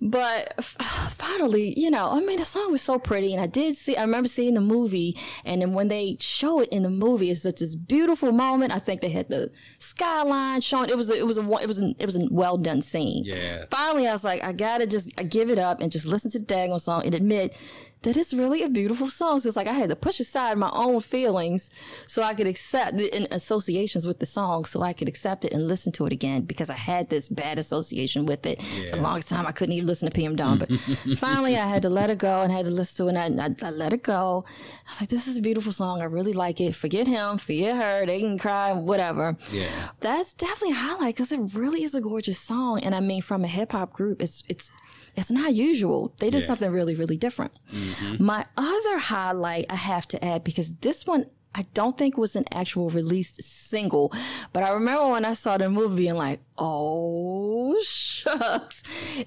But 0.00 0.52
f- 0.58 0.76
finally, 1.12 1.72
you 1.78 1.90
know, 1.90 2.10
I 2.10 2.20
mean, 2.20 2.38
the 2.38 2.44
song 2.44 2.70
was 2.70 2.82
so 2.82 2.98
pretty, 2.98 3.32
and 3.32 3.42
I 3.42 3.46
did 3.46 3.76
see. 3.76 3.96
I 3.96 4.02
remember 4.02 4.28
seeing 4.28 4.54
the 4.54 4.60
movie, 4.60 5.16
and 5.44 5.62
then 5.62 5.72
when 5.72 5.88
they 5.88 6.16
show 6.20 6.60
it 6.60 6.68
in 6.68 6.82
the 6.82 6.90
movie, 6.90 7.30
it's 7.30 7.42
such 7.42 7.56
this 7.60 7.74
beautiful 7.74 8.32
moment. 8.32 8.74
I 8.74 8.78
think 8.78 9.00
they 9.00 9.08
had 9.08 9.28
the 9.28 9.50
skyline 9.78 10.60
showing. 10.60 10.90
It 10.90 10.96
was 10.96 11.10
a, 11.10 11.14
it 11.18 11.26
was 11.26 11.38
a 11.38 11.50
it 11.58 11.66
was 11.66 11.80
a, 11.80 11.94
it 11.98 12.06
was 12.06 12.16
a 12.16 12.28
well 12.30 12.58
done 12.58 12.82
scene. 12.82 13.24
Yeah. 13.24 13.64
Finally, 13.70 14.06
I 14.06 14.12
was 14.12 14.24
like, 14.24 14.44
I 14.44 14.52
gotta 14.52 14.86
just 14.86 15.10
I 15.18 15.22
give 15.22 15.50
it 15.50 15.58
up 15.58 15.80
and 15.80 15.90
just 15.90 16.06
listen 16.06 16.30
to 16.32 16.38
the 16.38 16.44
daggone 16.44 16.80
song 16.80 17.04
and 17.06 17.14
admit 17.14 17.56
that 18.02 18.16
it's 18.16 18.32
really 18.32 18.62
a 18.62 18.68
beautiful 18.68 19.08
song. 19.08 19.40
So 19.40 19.48
it's 19.48 19.56
like 19.56 19.66
I 19.66 19.72
had 19.72 19.88
to 19.88 19.96
push 19.96 20.20
aside 20.20 20.58
my 20.58 20.70
own 20.72 21.00
feelings 21.00 21.70
so 22.06 22.22
I 22.22 22.34
could 22.34 22.46
accept 22.46 22.96
the 22.96 23.14
in 23.14 23.26
associations 23.30 24.06
with 24.06 24.18
the 24.18 24.26
song, 24.26 24.64
so 24.64 24.82
I 24.82 24.92
could 24.92 25.08
accept 25.08 25.44
it 25.44 25.52
and 25.52 25.66
listen 25.66 25.92
to 25.92 26.06
it 26.06 26.12
again 26.12 26.42
because 26.42 26.70
I 26.70 26.74
had 26.74 27.08
this 27.08 27.28
bad 27.28 27.58
association 27.58 28.26
with 28.26 28.46
it 28.46 28.62
for 28.62 28.96
the 28.96 29.02
longest 29.02 29.28
time. 29.28 29.46
I 29.46 29.52
couldn't 29.52 29.72
even 29.72 29.86
listen 29.86 30.08
to 30.10 30.14
PM 30.14 30.36
Dawn, 30.36 30.58
but 30.58 30.70
finally 31.18 31.56
I 31.56 31.66
had 31.66 31.82
to 31.82 31.88
let 31.88 32.10
it 32.10 32.18
go 32.18 32.42
and 32.42 32.52
had 32.52 32.66
to 32.66 32.70
listen 32.70 33.06
to 33.06 33.10
it. 33.10 33.16
And 33.20 33.40
I, 33.40 33.46
I, 33.46 33.68
I 33.68 33.70
let 33.70 33.92
it 33.92 34.02
go. 34.02 34.44
I 34.86 34.90
was 34.90 35.00
like, 35.00 35.10
this 35.10 35.26
is 35.26 35.38
a 35.38 35.42
beautiful 35.42 35.72
song. 35.72 36.00
I 36.00 36.04
really 36.04 36.32
like 36.32 36.60
it. 36.60 36.74
Forget 36.74 37.06
him, 37.06 37.38
forget 37.38 37.76
her. 37.76 38.06
They 38.06 38.20
can 38.20 38.38
cry, 38.38 38.72
whatever. 38.72 39.36
Yeah. 39.50 39.90
That's 40.00 40.34
definitely 40.34 40.72
a 40.72 40.80
highlight 40.80 41.16
because 41.16 41.32
it 41.32 41.40
really 41.54 41.82
is 41.82 41.94
a 41.94 42.00
gorgeous 42.00 42.38
song. 42.38 42.80
And 42.80 42.94
I 42.94 43.00
mean, 43.00 43.22
from 43.22 43.44
a 43.44 43.48
hip 43.48 43.72
hop 43.72 43.92
group, 43.92 44.22
it's 44.22 44.44
it's 44.48 44.70
it's 45.16 45.30
not 45.30 45.54
usual. 45.54 46.14
They 46.20 46.30
did 46.30 46.42
Yeah. 46.42 46.46
something 46.46 46.70
really, 46.70 46.94
really 46.94 47.16
different. 47.16 47.52
Mm-hmm. 47.72 48.22
My 48.24 48.44
other 48.56 48.98
highlight 48.98 49.66
I 49.70 49.76
have 49.76 50.06
to 50.08 50.24
add 50.24 50.44
because 50.44 50.72
this 50.80 51.06
one 51.06 51.26
I 51.58 51.64
don't 51.72 51.96
think 51.96 52.18
was 52.18 52.36
an 52.36 52.44
actual 52.52 52.90
released 52.90 53.42
single, 53.42 54.12
but 54.52 54.62
I 54.62 54.68
remember 54.72 55.08
when 55.08 55.24
I 55.24 55.32
saw 55.32 55.56
the 55.56 55.70
movie 55.70 55.96
being 56.02 56.14
like, 56.16 56.40
"Oh 56.58 57.80
shucks!" 57.82 58.82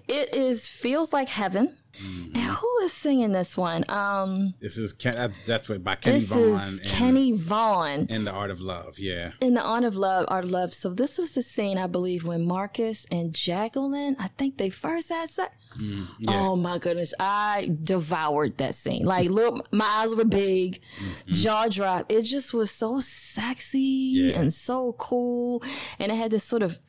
It 0.07 0.35
is 0.35 0.67
feels 0.67 1.11
like 1.11 1.27
heaven. 1.29 1.75
Mm-hmm. 2.01 2.35
And 2.35 2.43
who 2.43 2.77
is 2.83 2.93
singing 2.93 3.31
this 3.31 3.57
one? 3.57 3.83
Um, 3.89 4.53
This 4.59 4.77
is 4.77 4.93
Ken, 4.93 5.13
that- 5.13 5.31
that's 5.45 5.67
what 5.69 5.83
by 5.83 5.95
Kenny 5.95 6.19
this 6.19 6.29
Vaughn 6.29 6.41
is 6.53 6.79
and, 6.79 6.83
Kenny 6.89 7.31
Vaughn 7.33 8.07
and 8.09 8.25
the 8.25 8.31
Art 8.31 8.51
of 8.51 8.61
Love. 8.61 8.97
Yeah. 8.99 9.31
in 9.41 9.53
the 9.53 9.61
Art 9.61 9.83
of 9.83 9.95
Love, 9.95 10.25
Art 10.29 10.45
of 10.45 10.51
Love. 10.51 10.73
So 10.73 10.93
this 10.93 11.17
was 11.17 11.33
the 11.33 11.41
scene 11.41 11.77
I 11.77 11.87
believe 11.87 12.25
when 12.25 12.45
Marcus 12.45 13.05
and 13.11 13.33
Jacqueline, 13.33 14.15
I 14.19 14.27
think 14.29 14.57
they 14.57 14.69
first 14.69 15.09
had 15.09 15.29
sex. 15.29 15.55
Mm, 15.77 16.07
oh 16.27 16.55
my 16.55 16.79
goodness, 16.79 17.13
I 17.19 17.75
devoured 17.83 18.57
that 18.57 18.73
scene. 18.73 19.05
Like, 19.05 19.29
look, 19.29 19.71
my 19.71 19.85
eyes 19.85 20.15
were 20.15 20.25
big, 20.25 20.81
mm-hmm. 20.81 21.31
jaw 21.31 21.67
dropped. 21.67 22.11
It 22.11 22.23
just 22.23 22.55
was 22.55 22.71
so 22.71 22.99
sexy 23.01 23.79
Yeah. 23.79 24.39
and 24.39 24.51
so 24.53 24.93
cool, 24.93 25.61
and 25.99 26.11
it 26.11 26.15
had 26.15 26.31
this 26.31 26.43
sort 26.43 26.63
of 26.63 26.79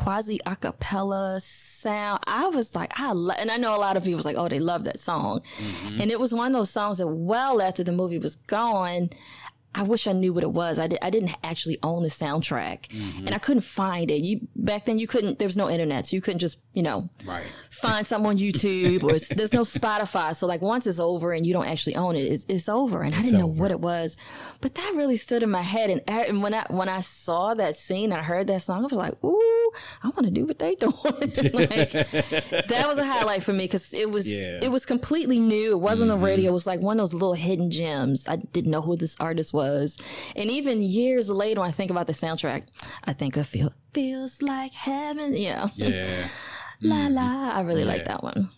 quasi 0.00 0.40
acapella 0.46 1.40
sound. 1.42 2.20
I 2.26 2.48
was 2.48 2.74
like, 2.74 2.98
I 2.98 3.12
lo- 3.12 3.34
and 3.38 3.50
I 3.50 3.58
know 3.58 3.76
a 3.76 3.78
lot 3.78 3.98
of 3.98 4.04
people 4.04 4.16
was 4.16 4.24
like, 4.24 4.36
oh, 4.36 4.48
they 4.48 4.58
love 4.58 4.84
that 4.84 4.98
song, 4.98 5.42
mm-hmm. 5.58 6.00
and 6.00 6.10
it 6.10 6.18
was 6.18 6.32
one 6.32 6.46
of 6.46 6.52
those 6.54 6.70
songs 6.70 6.98
that 6.98 7.06
well 7.06 7.60
after 7.60 7.84
the 7.84 7.92
movie 7.92 8.18
was 8.18 8.36
gone. 8.36 9.10
I 9.74 9.82
wish 9.82 10.06
I 10.06 10.12
knew 10.12 10.32
what 10.32 10.42
it 10.42 10.50
was. 10.50 10.78
I, 10.78 10.88
did, 10.88 10.98
I 11.00 11.10
didn't 11.10 11.36
actually 11.44 11.78
own 11.82 12.02
the 12.02 12.08
soundtrack, 12.08 12.88
mm-hmm. 12.88 13.26
and 13.26 13.34
I 13.34 13.38
couldn't 13.38 13.62
find 13.62 14.10
it. 14.10 14.22
You 14.24 14.48
back 14.56 14.84
then 14.84 14.98
you 14.98 15.06
couldn't. 15.06 15.38
There 15.38 15.46
was 15.48 15.56
no 15.56 15.70
internet, 15.70 16.06
so 16.06 16.16
you 16.16 16.22
couldn't 16.22 16.40
just 16.40 16.58
you 16.72 16.82
know 16.82 17.08
Right. 17.24 17.44
find 17.70 18.06
something 18.06 18.28
on 18.30 18.38
YouTube 18.38 19.02
or 19.02 19.18
there's 19.34 19.52
no 19.52 19.62
Spotify. 19.62 20.34
So 20.34 20.46
like 20.46 20.62
once 20.62 20.86
it's 20.86 21.00
over 21.00 21.32
and 21.32 21.44
you 21.46 21.52
don't 21.52 21.66
actually 21.66 21.96
own 21.96 22.16
it, 22.16 22.22
it's, 22.22 22.46
it's 22.48 22.68
over. 22.68 23.02
And 23.02 23.14
I 23.14 23.22
didn't 23.22 23.38
know 23.38 23.46
what 23.46 23.70
it 23.70 23.80
was, 23.80 24.16
but 24.60 24.74
that 24.74 24.92
really 24.96 25.16
stood 25.16 25.42
in 25.42 25.50
my 25.50 25.62
head. 25.62 25.90
And, 25.90 26.00
I- 26.08 26.24
and 26.24 26.42
when 26.42 26.54
I 26.54 26.64
when 26.68 26.88
I 26.88 27.00
saw 27.00 27.54
that 27.54 27.76
scene, 27.76 28.12
I 28.12 28.22
heard 28.22 28.46
that 28.48 28.62
song, 28.62 28.80
I 28.80 28.88
was 28.88 28.92
like, 28.92 29.22
ooh, 29.24 29.72
I 30.02 30.08
want 30.08 30.24
to 30.24 30.30
do 30.30 30.46
what 30.46 30.58
they 30.58 30.74
doing. 30.76 30.92
like, 30.94 31.92
that 31.92 32.84
was 32.86 32.98
a 32.98 33.04
highlight 33.04 33.42
for 33.42 33.52
me 33.52 33.64
because 33.64 33.92
it 33.92 34.10
was 34.10 34.28
Yeah. 34.28 34.60
it 34.62 34.70
was 34.70 34.86
completely 34.86 35.38
new. 35.40 35.72
It 35.72 35.80
wasn't 35.80 36.10
on 36.10 36.18
the 36.18 36.24
mm-hmm. 36.24 36.32
radio. 36.32 36.50
It 36.50 36.54
was 36.54 36.66
like 36.66 36.80
one 36.80 36.98
of 36.98 37.10
those 37.10 37.14
little 37.14 37.34
hidden 37.34 37.70
gems. 37.70 38.26
I 38.28 38.36
didn't 38.36 38.70
know 38.70 38.82
who 38.82 38.96
this 38.96 39.16
artist 39.20 39.52
was, 39.52 39.59
and 40.36 40.50
even 40.50 40.82
years 40.82 41.28
later, 41.30 41.60
when 41.60 41.68
I 41.68 41.72
think 41.72 41.90
about 41.90 42.06
the 42.06 42.12
soundtrack, 42.12 42.62
I 43.04 43.12
think 43.12 43.36
of 43.36 43.46
feel 43.46 43.72
feels 43.94 44.40
like 44.42 44.72
heaven. 44.74 45.36
Yeah. 45.36 45.68
Yeah. 45.74 46.28
La 46.82 47.06
la. 47.08 47.50
I 47.50 47.60
really 47.62 47.84
like 47.84 48.04
that 48.06 48.22
one. 48.22 48.48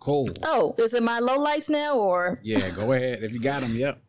Cool. 0.00 0.30
Oh, 0.44 0.74
is 0.78 0.94
it 0.94 1.02
my 1.02 1.18
low 1.18 1.36
lights 1.38 1.68
now 1.68 1.98
or 1.98 2.40
Yeah. 2.42 2.70
Go 2.70 2.92
ahead 2.92 3.22
if 3.22 3.32
you 3.32 3.40
got 3.40 3.60
them. 3.62 3.74
Yep. 3.74 4.00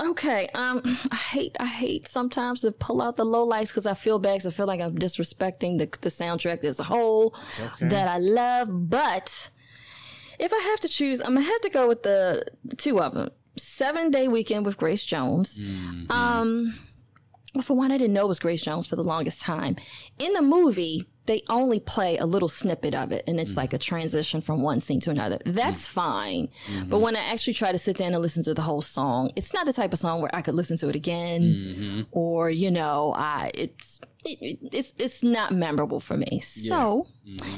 okay? 0.00 0.48
Um, 0.54 0.82
I 1.12 1.16
hate 1.16 1.56
I 1.60 1.66
hate 1.66 2.08
sometimes 2.08 2.60
to 2.62 2.72
pull 2.72 3.00
out 3.00 3.14
the 3.16 3.24
low 3.24 3.44
lights 3.44 3.70
because 3.70 3.86
I 3.86 3.94
feel 3.94 4.18
bad. 4.18 4.40
'cause 4.42 4.46
I 4.46 4.50
feel 4.50 4.66
like 4.66 4.80
I'm 4.80 4.98
disrespecting 4.98 5.78
the 5.78 5.86
the 6.00 6.10
soundtrack 6.10 6.64
as 6.64 6.80
a 6.80 6.84
whole 6.84 7.34
okay. 7.60 7.88
that 7.88 8.08
I 8.08 8.18
love. 8.18 8.68
But 8.90 9.50
if 10.40 10.52
I 10.52 10.60
have 10.70 10.80
to 10.80 10.88
choose, 10.88 11.20
I'm 11.20 11.34
gonna 11.34 11.42
have 11.42 11.60
to 11.60 11.70
go 11.70 11.86
with 11.86 12.02
the 12.02 12.44
two 12.76 13.00
of 13.00 13.14
them. 13.14 13.30
Seven 13.56 14.10
Day 14.10 14.28
Weekend 14.28 14.66
with 14.66 14.76
Grace 14.76 15.04
Jones. 15.04 15.58
Um, 16.10 16.74
well, 17.54 17.62
for 17.62 17.76
one, 17.76 17.92
I 17.92 17.98
didn't 17.98 18.14
know 18.14 18.24
it 18.24 18.28
was 18.28 18.40
Grace 18.40 18.62
Jones 18.62 18.86
for 18.86 18.96
the 18.96 19.04
longest 19.04 19.40
time. 19.40 19.76
In 20.18 20.32
the 20.32 20.42
movie, 20.42 21.06
they 21.26 21.42
only 21.48 21.80
play 21.80 22.18
a 22.18 22.26
little 22.26 22.48
snippet 22.48 22.94
of 22.94 23.12
it, 23.12 23.24
and 23.26 23.40
it's 23.40 23.56
like 23.56 23.72
a 23.72 23.78
transition 23.78 24.40
from 24.40 24.62
one 24.62 24.80
scene 24.80 25.00
to 25.00 25.10
another. 25.10 25.38
That's 25.46 25.86
mm-hmm. 25.86 25.94
fine. 25.94 26.48
But 26.66 26.96
mm-hmm. 26.96 27.00
when 27.00 27.16
I 27.16 27.24
actually 27.30 27.54
try 27.54 27.72
to 27.72 27.78
sit 27.78 27.96
down 27.96 28.12
and 28.12 28.20
listen 28.20 28.44
to 28.44 28.54
the 28.54 28.62
whole 28.62 28.82
song, 28.82 29.30
it's 29.36 29.54
not 29.54 29.66
the 29.66 29.72
type 29.72 29.92
of 29.92 29.98
song 29.98 30.20
where 30.20 30.34
I 30.34 30.42
could 30.42 30.54
listen 30.54 30.76
to 30.78 30.88
it 30.88 30.96
again, 30.96 31.42
mm-hmm. 31.42 32.02
or 32.10 32.50
you 32.50 32.70
know, 32.70 33.14
I 33.16 33.50
it's 33.54 34.00
it, 34.24 34.58
it's 34.72 34.94
it's 34.98 35.22
not 35.22 35.52
memorable 35.52 36.00
for 36.00 36.16
me. 36.16 36.40
So 36.40 37.06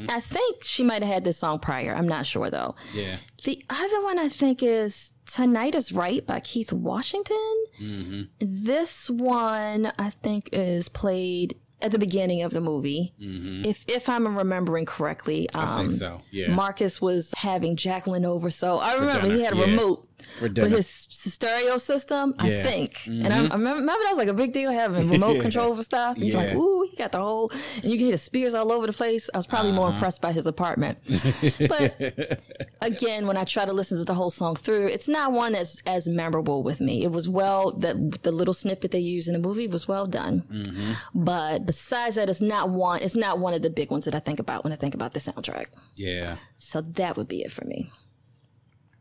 I 0.09 0.21
think 0.21 0.63
she 0.63 0.85
might 0.85 1.03
have 1.03 1.13
had 1.13 1.25
this 1.25 1.39
song 1.39 1.59
prior. 1.59 1.95
I'm 1.95 2.09
not 2.09 2.27
sure 2.27 2.51
though. 2.51 2.77
Yeah. 2.95 3.17
The 3.43 3.63
other 3.69 4.03
one 4.03 4.19
I 4.19 4.29
think 4.29 4.63
is 4.63 5.13
Tonight 5.27 5.75
is 5.75 5.93
Right 5.93 6.25
by 6.25 6.41
Keith 6.41 6.73
Washington. 6.73 8.29
This 8.39 9.11
one 9.11 9.93
I 9.99 10.11
think 10.11 10.51
is 10.53 10.89
played 10.89 11.57
at 11.83 11.91
the 11.91 11.99
beginning 11.99 12.43
of 12.43 12.53
the 12.53 12.61
movie. 12.61 13.13
If 13.19 13.85
if 13.89 14.09
I'm 14.09 14.37
remembering 14.37 14.87
correctly. 14.87 15.49
Um, 15.51 15.69
I 15.69 15.77
think 15.79 15.93
so. 15.93 16.19
Yeah. 16.31 16.55
Marcus 16.55 17.01
was 17.01 17.33
having 17.37 17.77
Jacqueline 17.77 18.25
over, 18.25 18.51
so 18.51 18.79
I 18.79 18.95
remember 18.95 19.29
he 19.29 19.43
had 19.43 19.53
a 19.53 19.57
yeah. 19.57 19.65
remote 19.65 20.06
For 20.39 20.49
for 20.49 20.69
his 20.69 20.87
stereo 20.89 21.79
system. 21.79 22.35
I 22.39 22.49
Yeah. 22.51 22.57
Mm-hmm. 22.57 22.69
think, 22.69 23.07
and 23.07 23.33
I, 23.33 23.39
I 23.39 23.41
remember, 23.43 23.81
remember 23.81 24.03
that 24.03 24.09
was 24.11 24.19
like 24.19 24.29
a 24.29 24.35
big 24.35 24.53
deal 24.53 24.71
having 24.71 25.11
remote 25.11 25.41
control 25.47 25.75
for 25.75 25.83
stuff. 25.83 26.17
And 26.17 26.25
you're 26.27 26.37
like, 26.37 26.51
Yeah. 26.51 26.57
ooh, 26.57 26.87
he 26.91 26.97
got 26.97 27.13
the 27.13 27.19
whole, 27.19 27.51
and 27.77 27.85
you 27.85 27.93
can 27.93 28.01
hear 28.07 28.11
the 28.13 28.19
speakers 28.19 28.55
all 28.55 28.71
over 28.73 28.87
the 28.87 28.93
place. 28.93 29.31
I 29.33 29.37
was 29.39 29.47
probably 29.47 29.73
more 29.73 29.87
Uh-huh. 29.87 29.95
impressed 29.95 30.21
by 30.21 30.33
his 30.33 30.47
apartment, 30.47 30.99
but 31.69 32.41
again, 32.83 33.27
when 33.27 33.37
I 33.37 33.45
try 33.45 33.65
to 33.65 33.73
listen 33.73 33.99
to 33.99 34.05
the 34.05 34.15
whole 34.15 34.31
song 34.31 34.57
through, 34.57 34.87
it's 34.89 35.09
not 35.09 35.33
one 35.33 35.53
that's 35.53 35.81
as 35.87 36.09
memorable 36.09 36.63
with 36.63 36.81
me. 36.81 37.05
It 37.05 37.13
was 37.13 37.29
well 37.29 37.73
that 37.73 38.23
the 38.23 38.33
little 38.33 38.55
snippet 38.55 38.91
they 38.91 38.99
used 38.99 39.29
in 39.29 39.35
the 39.35 39.41
movie 39.49 39.69
was 39.69 39.87
well 39.89 40.07
done, 40.07 40.43
Mm-hmm. 40.51 40.93
but 41.25 41.67
besides 41.67 42.17
that, 42.17 42.29
it's 42.31 42.41
not 42.41 42.69
one. 42.71 43.01
It's 43.03 43.17
not 43.17 43.39
one 43.39 43.55
of 43.55 43.63
the 43.63 43.71
big 43.71 43.91
ones 43.91 44.05
that 44.07 44.15
I 44.15 44.19
think 44.19 44.39
about 44.39 44.65
when 44.65 44.73
I 44.73 44.77
think 44.77 44.95
about 44.95 45.13
the 45.15 45.21
soundtrack. 45.21 45.67
Yeah. 45.97 46.37
So 46.59 46.81
that 46.81 47.17
would 47.17 47.29
be 47.29 47.43
it 47.43 47.53
for 47.53 47.65
me. 47.65 47.91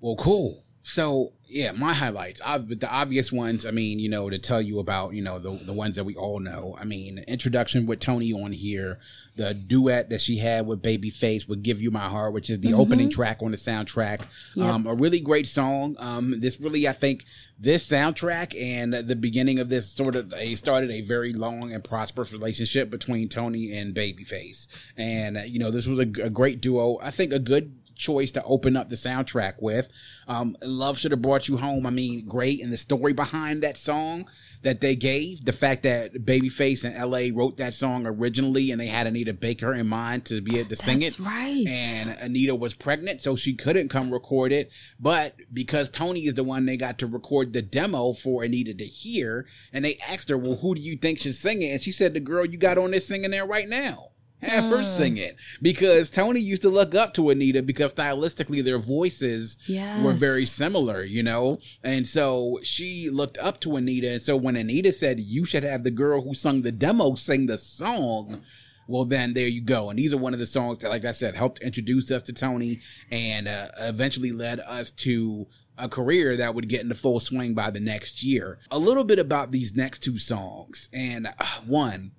Well, 0.02 0.16
cool. 0.18 0.65
So 0.88 1.34
yeah, 1.48 1.72
my 1.72 1.94
highlights. 1.94 2.42
I, 2.46 2.60
the 2.60 2.88
obvious 2.88 3.32
ones. 3.32 3.66
I 3.66 3.72
mean, 3.72 3.98
you 3.98 4.08
know, 4.08 4.30
to 4.30 4.38
tell 4.38 4.62
you 4.62 4.78
about, 4.78 5.14
you 5.14 5.22
know, 5.24 5.40
the 5.40 5.60
the 5.66 5.74
ones 5.74 5.96
that 5.96 6.04
we 6.04 6.16
all 6.16 6.40
know. 6.40 6.78
I 6.80 6.84
mean, 6.84 7.24
introduction 7.28 7.88
with 7.88 8.00
Toni 8.00 8.32
on 8.34 8.52
here, 8.52 9.00
the 9.36 9.56
duet 9.56 10.12
that 10.12 10.22
she 10.22 10.38
had 10.38 10.68
with 10.68 10.84
Babyface 10.84 11.50
would 11.50 11.64
"Give 11.64 11.82
You 11.82 11.90
My 11.90 12.08
Heart," 12.08 12.34
which 12.34 12.52
is 12.52 12.60
the 12.60 12.74
opening 12.74 13.10
track 13.10 13.40
on 13.42 13.50
the 13.50 13.58
soundtrack. 13.58 14.22
Um, 14.62 14.86
a 14.86 14.94
really 14.94 15.20
great 15.20 15.48
song. 15.48 15.96
Um, 15.98 16.40
this 16.40 16.60
really, 16.60 16.88
I 16.88 16.94
think, 16.94 17.26
this 17.58 17.90
soundtrack 17.90 18.56
and 18.60 18.94
the 18.94 19.16
beginning 19.16 19.58
of 19.58 19.70
this 19.70 19.90
sort 19.90 20.16
of 20.16 20.30
they 20.30 20.54
started 20.54 20.92
a 20.92 21.02
very 21.02 21.34
long 21.34 21.74
and 21.74 21.84
prosperous 21.84 22.32
relationship 22.32 22.92
between 22.92 23.28
Toni 23.28 23.76
and 23.76 23.96
Babyface, 23.96 24.68
and 24.98 25.42
you 25.48 25.58
know, 25.58 25.72
this 25.72 25.88
was 25.88 25.98
a, 25.98 26.08
a 26.22 26.30
great 26.30 26.62
duo. 26.62 27.00
I 27.02 27.10
think 27.10 27.34
a 27.34 27.40
good 27.40 27.74
choice 27.96 28.32
to 28.32 28.44
open 28.44 28.76
up 28.76 28.90
the 28.90 28.96
soundtrack 28.96 29.56
with. 29.60 29.90
Um, 30.28 30.56
Love 30.62 30.98
should 30.98 31.12
have 31.12 31.22
brought 31.22 31.48
you 31.48 31.58
home. 31.58 31.86
I 31.86 31.90
mean, 31.90 32.26
great, 32.28 32.62
and 32.62 32.72
the 32.72 32.78
story 32.78 33.14
behind 33.14 33.62
that 33.64 33.78
song 33.78 34.28
that 34.64 34.82
they 34.82 34.96
gave, 34.96 35.46
the 35.46 35.54
fact 35.54 35.84
that 35.84 36.14
Babyface 36.26 36.84
and 36.84 36.96
L.A. 36.96 37.30
wrote 37.30 37.58
that 37.58 37.76
song 37.76 38.08
originally, 38.08 38.72
and 38.72 38.82
they 38.82 38.88
had 38.88 39.06
Anita 39.06 39.34
Baker 39.34 39.74
in 39.74 39.88
mind 39.88 40.26
to 40.26 40.42
be 40.42 40.58
able 40.58 40.70
to 40.70 40.76
sing 40.76 41.00
That's 41.00 41.20
it. 41.20 41.24
right. 41.24 41.66
And 41.68 42.10
Anita 42.20 42.56
was 42.56 42.74
pregnant, 42.74 43.22
so 43.22 43.36
she 43.36 43.54
couldn't 43.54 43.90
come 43.90 44.12
record 44.12 44.52
it. 44.52 44.72
But 45.00 45.36
because 45.54 45.90
Toni 45.90 46.22
is 46.26 46.34
the 46.34 46.44
one 46.44 46.66
they 46.66 46.78
got 46.78 46.98
to 47.00 47.08
record 47.08 47.54
the 47.54 47.62
demo 47.62 48.14
for 48.14 48.44
Anita 48.44 48.74
to 48.74 48.86
hear, 48.86 49.46
and 49.72 49.86
they 49.86 49.98
asked 49.98 50.30
her, 50.30 50.38
"Well, 50.38 50.56
who 50.56 50.74
do 50.74 50.82
you 50.82 50.98
think 50.98 51.20
should 51.20 51.36
sing 51.36 51.62
it?" 51.62 51.68
And 51.68 51.82
she 51.82 51.92
said, 51.92 52.16
"The 52.16 52.20
girl 52.20 52.46
you 52.46 52.58
got 52.58 52.80
on 52.80 52.92
this 52.92 53.08
singing 53.08 53.32
there 53.32 53.46
right 53.46 53.70
now." 53.70 54.10
Have 54.42 54.66
her 54.66 54.84
sing 54.84 55.18
it 55.18 55.38
because 55.62 56.10
Toni 56.10 56.40
used 56.40 56.62
to 56.62 56.70
look 56.70 56.94
up 56.94 57.14
to 57.16 57.30
Anita 57.30 57.64
because 57.64 57.94
stylistically 57.94 58.64
their 58.64 58.78
voices 58.78 59.58
were 60.04 60.14
very 60.14 60.46
similar, 60.46 61.04
you 61.04 61.24
know? 61.24 61.60
And 61.84 62.06
so 62.06 62.60
she 62.62 63.10
looked 63.10 63.38
up 63.40 63.60
to 63.62 63.76
Anita. 63.76 64.12
And 64.12 64.22
so 64.22 64.36
when 64.36 64.56
Anita 64.56 64.94
said, 64.94 65.20
You 65.20 65.46
should 65.46 65.64
have 65.64 65.84
the 65.84 65.92
girl 65.92 66.22
who 66.22 66.36
sung 66.36 66.62
the 66.62 66.72
demo 66.72 67.16
sing 67.16 67.48
the 67.48 67.58
song, 67.58 68.44
well, 68.88 69.06
then 69.06 69.34
there 69.34 69.48
you 69.48 69.62
go. 69.62 69.90
And 69.90 69.98
these 69.98 70.14
are 70.14 70.18
one 70.18 70.34
of 70.34 70.40
the 70.40 70.46
songs 70.46 70.80
that, 70.80 70.90
like 70.90 71.06
I 71.06 71.12
said, 71.12 71.36
helped 71.36 71.60
introduce 71.64 72.12
us 72.12 72.22
to 72.24 72.34
Toni 72.34 72.82
and 73.10 73.48
uh, 73.48 73.70
eventually 73.80 74.32
led 74.32 74.60
us 74.60 74.92
to 74.92 75.48
a 75.78 75.90
career 75.90 76.38
that 76.38 76.56
would 76.56 76.70
get 76.70 76.82
into 76.82 76.96
full 76.96 77.20
swing 77.20 77.54
by 77.54 77.70
the 77.70 77.80
next 77.80 78.24
year. 78.24 78.60
A 78.72 78.78
little 78.78 79.04
bit 79.04 79.20
about 79.20 79.52
these 79.52 79.76
next 79.76 80.00
two 80.00 80.18
songs. 80.20 80.88
And 80.94 81.28
uh, 81.28 81.46
one, 81.66 82.12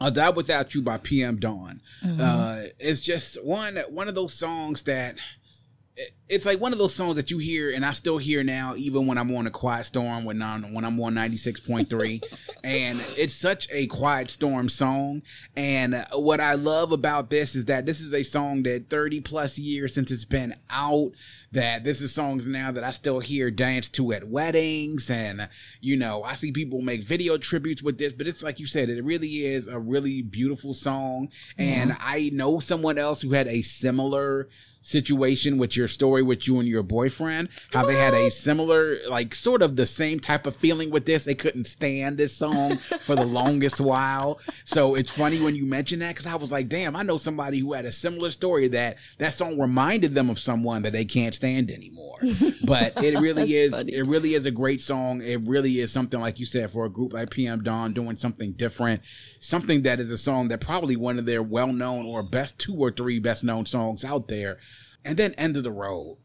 I'll 0.00 0.10
Die 0.10 0.30
Without 0.30 0.74
You 0.74 0.82
by 0.82 0.96
PM 0.98 1.36
Dawn. 1.36 1.80
Uh, 2.02 2.62
it's 2.78 3.00
just 3.00 3.42
one 3.44 3.76
one 3.90 4.08
of 4.08 4.14
those 4.14 4.32
songs 4.32 4.82
that 4.84 5.16
it's 6.28 6.46
like 6.46 6.60
one 6.60 6.72
of 6.72 6.78
those 6.78 6.94
songs 6.94 7.16
that 7.16 7.30
you 7.30 7.38
hear 7.38 7.72
and 7.72 7.84
I 7.84 7.92
still 7.92 8.18
hear 8.18 8.44
now, 8.44 8.74
even 8.76 9.06
when 9.06 9.18
I'm 9.18 9.34
on 9.34 9.48
a 9.48 9.50
quiet 9.50 9.86
storm 9.86 10.24
when 10.24 10.40
I'm 10.40 10.72
when 10.72 10.84
I'm 10.84 11.00
on 11.00 11.14
96.3. 11.14 12.22
and 12.64 13.00
it's 13.16 13.34
such 13.34 13.68
a 13.72 13.88
quiet 13.88 14.30
storm 14.30 14.68
song. 14.68 15.22
And 15.56 16.04
what 16.12 16.40
I 16.40 16.54
love 16.54 16.92
about 16.92 17.30
this 17.30 17.56
is 17.56 17.64
that 17.64 17.84
this 17.84 18.00
is 18.00 18.14
a 18.14 18.22
song 18.22 18.62
that 18.62 18.88
30 18.88 19.20
plus 19.20 19.58
years 19.58 19.92
since 19.94 20.12
it's 20.12 20.24
been 20.24 20.54
out, 20.70 21.10
that 21.50 21.82
this 21.82 22.00
is 22.00 22.14
songs 22.14 22.46
now 22.46 22.70
that 22.70 22.84
I 22.84 22.92
still 22.92 23.18
hear 23.18 23.50
dance 23.50 23.88
to 23.90 24.12
at 24.12 24.28
weddings. 24.28 25.10
And, 25.10 25.48
you 25.80 25.96
know, 25.96 26.22
I 26.22 26.36
see 26.36 26.52
people 26.52 26.80
make 26.80 27.02
video 27.02 27.38
tributes 27.38 27.82
with 27.82 27.98
this, 27.98 28.12
but 28.12 28.28
it's 28.28 28.42
like 28.42 28.60
you 28.60 28.66
said, 28.66 28.88
it 28.88 29.02
really 29.02 29.44
is 29.44 29.66
a 29.66 29.80
really 29.80 30.22
beautiful 30.22 30.74
song. 30.74 31.28
And 31.58 31.96
I 31.98 32.30
know 32.32 32.60
someone 32.60 32.98
else 32.98 33.22
who 33.22 33.32
had 33.32 33.48
a 33.48 33.62
similar 33.62 34.48
situation 34.80 35.58
with 35.58 35.76
your 35.76 35.79
story 35.88 36.22
with 36.22 36.46
you 36.46 36.58
and 36.58 36.68
your 36.68 36.82
boyfriend 36.82 37.48
how 37.72 37.84
they 37.84 37.96
had 37.96 38.14
a 38.14 38.30
similar 38.30 38.98
like 39.08 39.34
sort 39.34 39.62
of 39.62 39.76
the 39.76 39.86
same 39.86 40.20
type 40.20 40.46
of 40.46 40.56
feeling 40.56 40.90
with 40.90 41.06
this. 41.06 41.24
They 41.24 41.34
couldn't 41.34 41.66
stand 41.66 42.18
this 42.18 42.34
song 42.34 42.76
for 42.76 43.16
the 43.16 43.26
longest 43.26 43.80
while. 43.80 44.40
So 44.64 44.94
it's 44.94 45.10
funny 45.10 45.40
when 45.40 45.54
you 45.54 45.66
mention 45.66 46.00
that 46.00 46.08
because 46.08 46.26
i 46.26 46.34
was 46.34 46.52
like 46.52 46.68
damn 46.68 46.96
i 46.96 47.02
know 47.02 47.16
somebody 47.16 47.58
who 47.58 47.72
had 47.72 47.84
a 47.84 47.92
similar 47.92 48.30
story 48.30 48.68
that 48.68 48.96
that 49.18 49.34
song 49.34 49.58
reminded 49.58 50.14
them 50.14 50.30
of 50.30 50.38
someone 50.38 50.82
that 50.82 50.92
they 50.92 51.04
can't 51.04 51.34
stand 51.34 51.70
anymore. 51.70 52.18
But 52.64 53.02
it 53.02 53.18
really 53.20 53.54
is 53.54 53.74
funny. 53.74 53.94
it 53.94 54.06
really 54.06 54.34
is 54.34 54.46
a 54.46 54.50
great 54.50 54.80
song. 54.80 55.20
It 55.22 55.40
really 55.46 55.80
is 55.80 55.92
something 55.92 56.20
like 56.20 56.38
you 56.38 56.46
said 56.46 56.70
for 56.70 56.84
a 56.84 56.90
group 56.90 57.12
like 57.12 57.30
pm 57.30 57.62
dawn 57.62 57.92
doing 57.92 58.16
something 58.16 58.52
different 58.52 59.00
something 59.38 59.82
that 59.82 60.00
is 60.00 60.10
a 60.10 60.18
song 60.18 60.48
that 60.48 60.60
probably 60.60 60.96
one 60.96 61.18
of 61.18 61.26
their 61.26 61.42
well-known 61.42 62.04
or 62.04 62.22
best 62.22 62.58
two 62.58 62.74
or 62.74 62.90
three 62.90 63.18
best 63.18 63.42
known 63.42 63.64
songs 63.66 64.04
out 64.04 64.28
there 64.28 64.58
and 65.04 65.16
then 65.16 65.34
end 65.34 65.56
of 65.56 65.64
the 65.64 65.72
road 65.72 66.18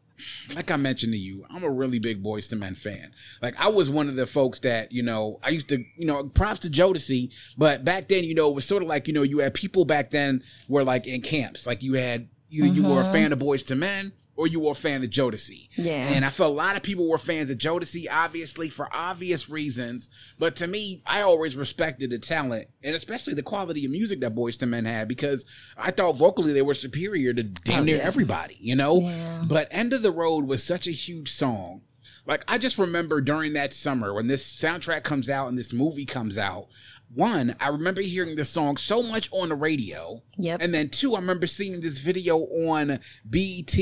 like 0.54 0.70
I 0.70 0.76
mentioned 0.76 1.12
to 1.12 1.18
you, 1.18 1.44
I'm 1.50 1.64
a 1.64 1.70
really 1.70 1.98
big 1.98 2.22
Boyz 2.22 2.52
II 2.52 2.58
Men 2.58 2.74
fan. 2.74 3.12
Like 3.42 3.54
I 3.58 3.68
was 3.68 3.90
one 3.90 4.08
of 4.08 4.16
the 4.16 4.26
folks 4.26 4.60
that, 4.60 4.92
you 4.92 5.02
know, 5.02 5.38
I 5.42 5.50
used 5.50 5.68
to, 5.70 5.84
you 5.96 6.06
know, 6.06 6.24
props 6.24 6.60
to 6.60 6.70
Jodeci, 6.70 7.30
but 7.56 7.84
back 7.84 8.08
then, 8.08 8.24
you 8.24 8.34
know, 8.34 8.48
it 8.48 8.54
was 8.54 8.64
sort 8.64 8.82
of 8.82 8.88
like, 8.88 9.08
you 9.08 9.14
know, 9.14 9.22
you 9.22 9.38
had 9.38 9.54
people 9.54 9.84
back 9.84 10.10
then 10.10 10.42
were 10.68 10.84
like 10.84 11.06
in 11.06 11.20
camps. 11.20 11.66
Like 11.66 11.82
you 11.82 11.94
had 11.94 12.28
either 12.50 12.66
you 12.66 12.82
were 12.82 13.00
a 13.00 13.04
mm-hmm. 13.04 13.12
fan 13.12 13.32
of 13.32 13.38
Boyz 13.38 13.70
II 13.70 13.76
Men 13.78 14.12
or 14.36 14.46
you 14.46 14.60
were 14.60 14.72
a 14.72 14.74
fan 14.74 15.02
of 15.02 15.10
Jodeci. 15.10 15.68
Yeah. 15.76 16.08
And 16.08 16.24
I 16.24 16.30
felt 16.30 16.50
a 16.50 16.54
lot 16.54 16.76
of 16.76 16.82
people 16.82 17.08
were 17.08 17.18
fans 17.18 17.50
of 17.50 17.58
Jodeci, 17.58 18.04
obviously, 18.10 18.68
for 18.68 18.88
obvious 18.94 19.48
reasons. 19.48 20.08
But 20.38 20.54
to 20.56 20.66
me, 20.66 21.02
I 21.06 21.22
always 21.22 21.56
respected 21.56 22.10
the 22.10 22.18
talent 22.18 22.68
and 22.84 22.94
especially 22.94 23.34
the 23.34 23.42
quality 23.42 23.84
of 23.84 23.90
music 23.90 24.20
that 24.20 24.34
Boyz 24.34 24.62
II 24.62 24.68
Men 24.68 24.84
had 24.84 25.08
because 25.08 25.44
I 25.76 25.90
thought 25.90 26.16
vocally 26.16 26.52
they 26.52 26.62
were 26.62 26.74
superior 26.74 27.32
to 27.32 27.42
damn 27.42 27.80
Oh, 27.80 27.84
near 27.84 27.96
yeah. 27.96 28.02
everybody, 28.02 28.56
you 28.60 28.76
know? 28.76 29.00
Yeah. 29.00 29.44
But 29.48 29.68
End 29.70 29.92
of 29.92 30.02
the 30.02 30.10
Road 30.12 30.46
was 30.46 30.62
such 30.62 30.86
a 30.86 30.92
huge 30.92 31.30
song. 31.32 31.82
Like 32.26 32.44
I 32.48 32.58
just 32.58 32.78
remember 32.78 33.20
during 33.20 33.52
that 33.54 33.72
summer 33.72 34.12
when 34.12 34.26
this 34.26 34.52
soundtrack 34.52 35.02
comes 35.04 35.30
out 35.30 35.48
and 35.48 35.56
this 35.58 35.72
movie 35.72 36.04
comes 36.06 36.36
out. 36.36 36.66
One, 37.16 37.56
I 37.58 37.68
remember 37.68 38.02
hearing 38.02 38.36
this 38.36 38.50
song 38.50 38.76
so 38.76 39.02
much 39.02 39.30
on 39.32 39.48
the 39.48 39.54
radio. 39.54 40.22
Yep. 40.36 40.60
And 40.60 40.74
then 40.74 40.90
two, 40.90 41.14
I 41.14 41.18
remember 41.18 41.46
seeing 41.46 41.80
this 41.80 41.98
video 41.98 42.40
on 42.40 43.00
BET 43.24 43.74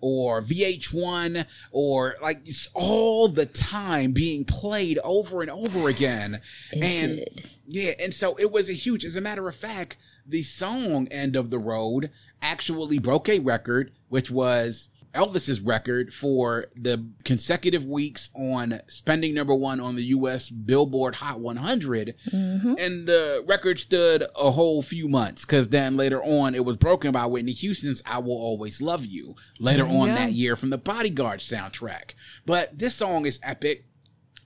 or 0.00 0.42
VH1 0.42 1.46
or 1.70 2.16
like 2.20 2.40
it's 2.44 2.68
all 2.74 3.28
the 3.28 3.46
time 3.46 4.10
being 4.10 4.44
played 4.44 4.98
over 5.04 5.42
and 5.42 5.50
over 5.50 5.88
again. 5.88 6.40
It 6.72 6.82
and 6.82 7.16
did. 7.18 7.50
yeah, 7.68 7.92
and 8.00 8.12
so 8.12 8.34
it 8.34 8.50
was 8.50 8.68
a 8.68 8.72
huge. 8.72 9.04
As 9.04 9.14
a 9.14 9.20
matter 9.20 9.46
of 9.46 9.54
fact, 9.54 9.96
the 10.26 10.42
song 10.42 11.06
"End 11.12 11.36
of 11.36 11.50
the 11.50 11.60
Road" 11.60 12.10
actually 12.42 12.98
broke 12.98 13.28
a 13.28 13.38
record, 13.38 13.92
which 14.08 14.28
was 14.28 14.88
Elvis's 15.16 15.60
record 15.60 16.12
for 16.12 16.66
the 16.74 17.08
consecutive 17.24 17.84
weeks 17.84 18.30
on 18.34 18.80
spending 18.86 19.34
number 19.34 19.54
one 19.54 19.80
on 19.80 19.96
the 19.96 20.04
U.S. 20.04 20.50
Billboard 20.50 21.16
Hot 21.16 21.40
100, 21.40 22.14
mm-hmm. 22.30 22.74
and 22.78 23.08
the 23.08 23.42
record 23.46 23.80
stood 23.80 24.24
a 24.36 24.50
whole 24.50 24.82
few 24.82 25.08
months 25.08 25.44
because 25.44 25.68
then 25.68 25.96
later 25.96 26.22
on 26.22 26.54
it 26.54 26.64
was 26.64 26.76
broken 26.76 27.12
by 27.12 27.26
Whitney 27.26 27.52
Houston's 27.52 28.02
"I 28.06 28.18
Will 28.18 28.36
Always 28.36 28.80
Love 28.80 29.04
You" 29.04 29.34
later 29.58 29.86
on 29.86 30.08
that 30.10 30.32
year 30.32 30.54
from 30.54 30.70
the 30.70 30.78
Bodyguard 30.78 31.40
soundtrack. 31.40 32.12
But 32.44 32.78
this 32.78 32.94
song 32.94 33.26
is 33.26 33.40
epic 33.42 33.86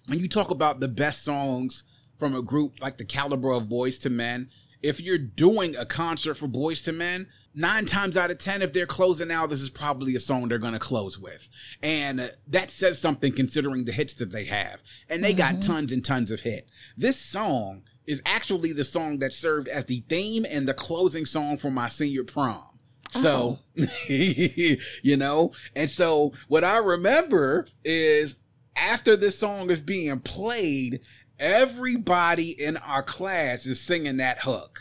when 0.07 0.19
you 0.19 0.29
talk 0.29 0.51
about 0.51 0.81
the 0.81 0.89
best 0.89 1.23
songs 1.23 1.85
from 2.19 2.35
a 2.35 2.43
group 2.43 2.81
like 2.81 2.99
the 2.99 3.05
caliber 3.05 3.53
of 3.53 3.69
Boyz 3.69 4.05
II 4.05 4.13
Men, 4.13 4.51
if 4.83 5.01
you're 5.01 5.19
doing 5.19 5.77
a 5.77 5.87
concert 5.87 6.35
for 6.35 6.49
Boyz 6.49 6.87
II 6.87 6.95
Men, 6.95 7.29
nine 7.55 7.87
times 7.87 8.17
out 8.17 8.31
of 8.31 8.39
ten, 8.39 8.63
if 8.63 8.73
they're 8.73 8.87
closing 8.87 9.31
out, 9.31 9.51
this 9.51 9.61
is 9.61 9.71
probably 9.71 10.15
a 10.15 10.21
song 10.21 10.49
they're 10.49 10.59
going 10.59 10.73
to 10.73 10.79
close 10.79 11.19
with. 11.19 11.49
And 11.83 12.33
that 12.49 12.71
says 12.71 12.99
something 12.99 13.33
considering 13.33 13.85
the 13.85 13.93
hits 13.93 14.15
that 14.15 14.31
they 14.31 14.45
have. 14.45 14.83
And 15.09 15.23
they 15.25 15.33
got 15.33 15.55
mm-hmm. 15.55 15.73
tons 15.73 15.93
and 15.93 16.05
tons 16.05 16.31
of 16.31 16.41
hit. 16.41 16.69
This 16.97 17.19
song 17.19 17.83
is 18.07 18.23
actually 18.27 18.73
the 18.73 18.85
song 18.85 19.19
that 19.19 19.33
served 19.33 19.69
as 19.69 19.87
the 19.87 20.01
theme 20.09 20.45
and 20.49 20.67
the 20.67 20.75
closing 20.75 21.27
song 21.27 21.59
for 21.59 21.71
my 21.71 21.89
senior 21.89 22.25
prom. 22.25 22.65
So, 23.11 23.59
oh. 23.81 23.87
you 24.09 25.17
know, 25.17 25.53
and 25.75 25.91
so 25.91 26.33
what 26.49 26.63
I 26.63 26.79
remember 26.79 27.67
is 27.85 28.37
after 28.77 29.17
this 29.17 29.39
song 29.39 29.71
is 29.71 29.81
being 29.81 30.21
played, 30.21 31.01
everybody 31.39 32.51
in 32.51 32.77
our 32.77 33.03
class 33.03 33.67
is 33.67 33.81
singing 33.81 34.19
that 34.19 34.41
hook. 34.41 34.81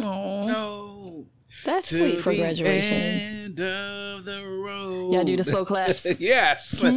Aw, 0.00 0.46
No. 0.46 1.26
That's 1.64 1.90
sweet 1.94 2.20
for 2.20 2.34
graduation. 2.34 2.96
End 2.96 3.60
of 3.60 4.24
the 4.24 4.44
road. 4.44 5.12
Y'all 5.12 5.24
do 5.24 5.36
the 5.36 5.44
slow 5.44 5.64
claps. 5.64 6.04
yes. 6.20 6.82
On 6.82 6.94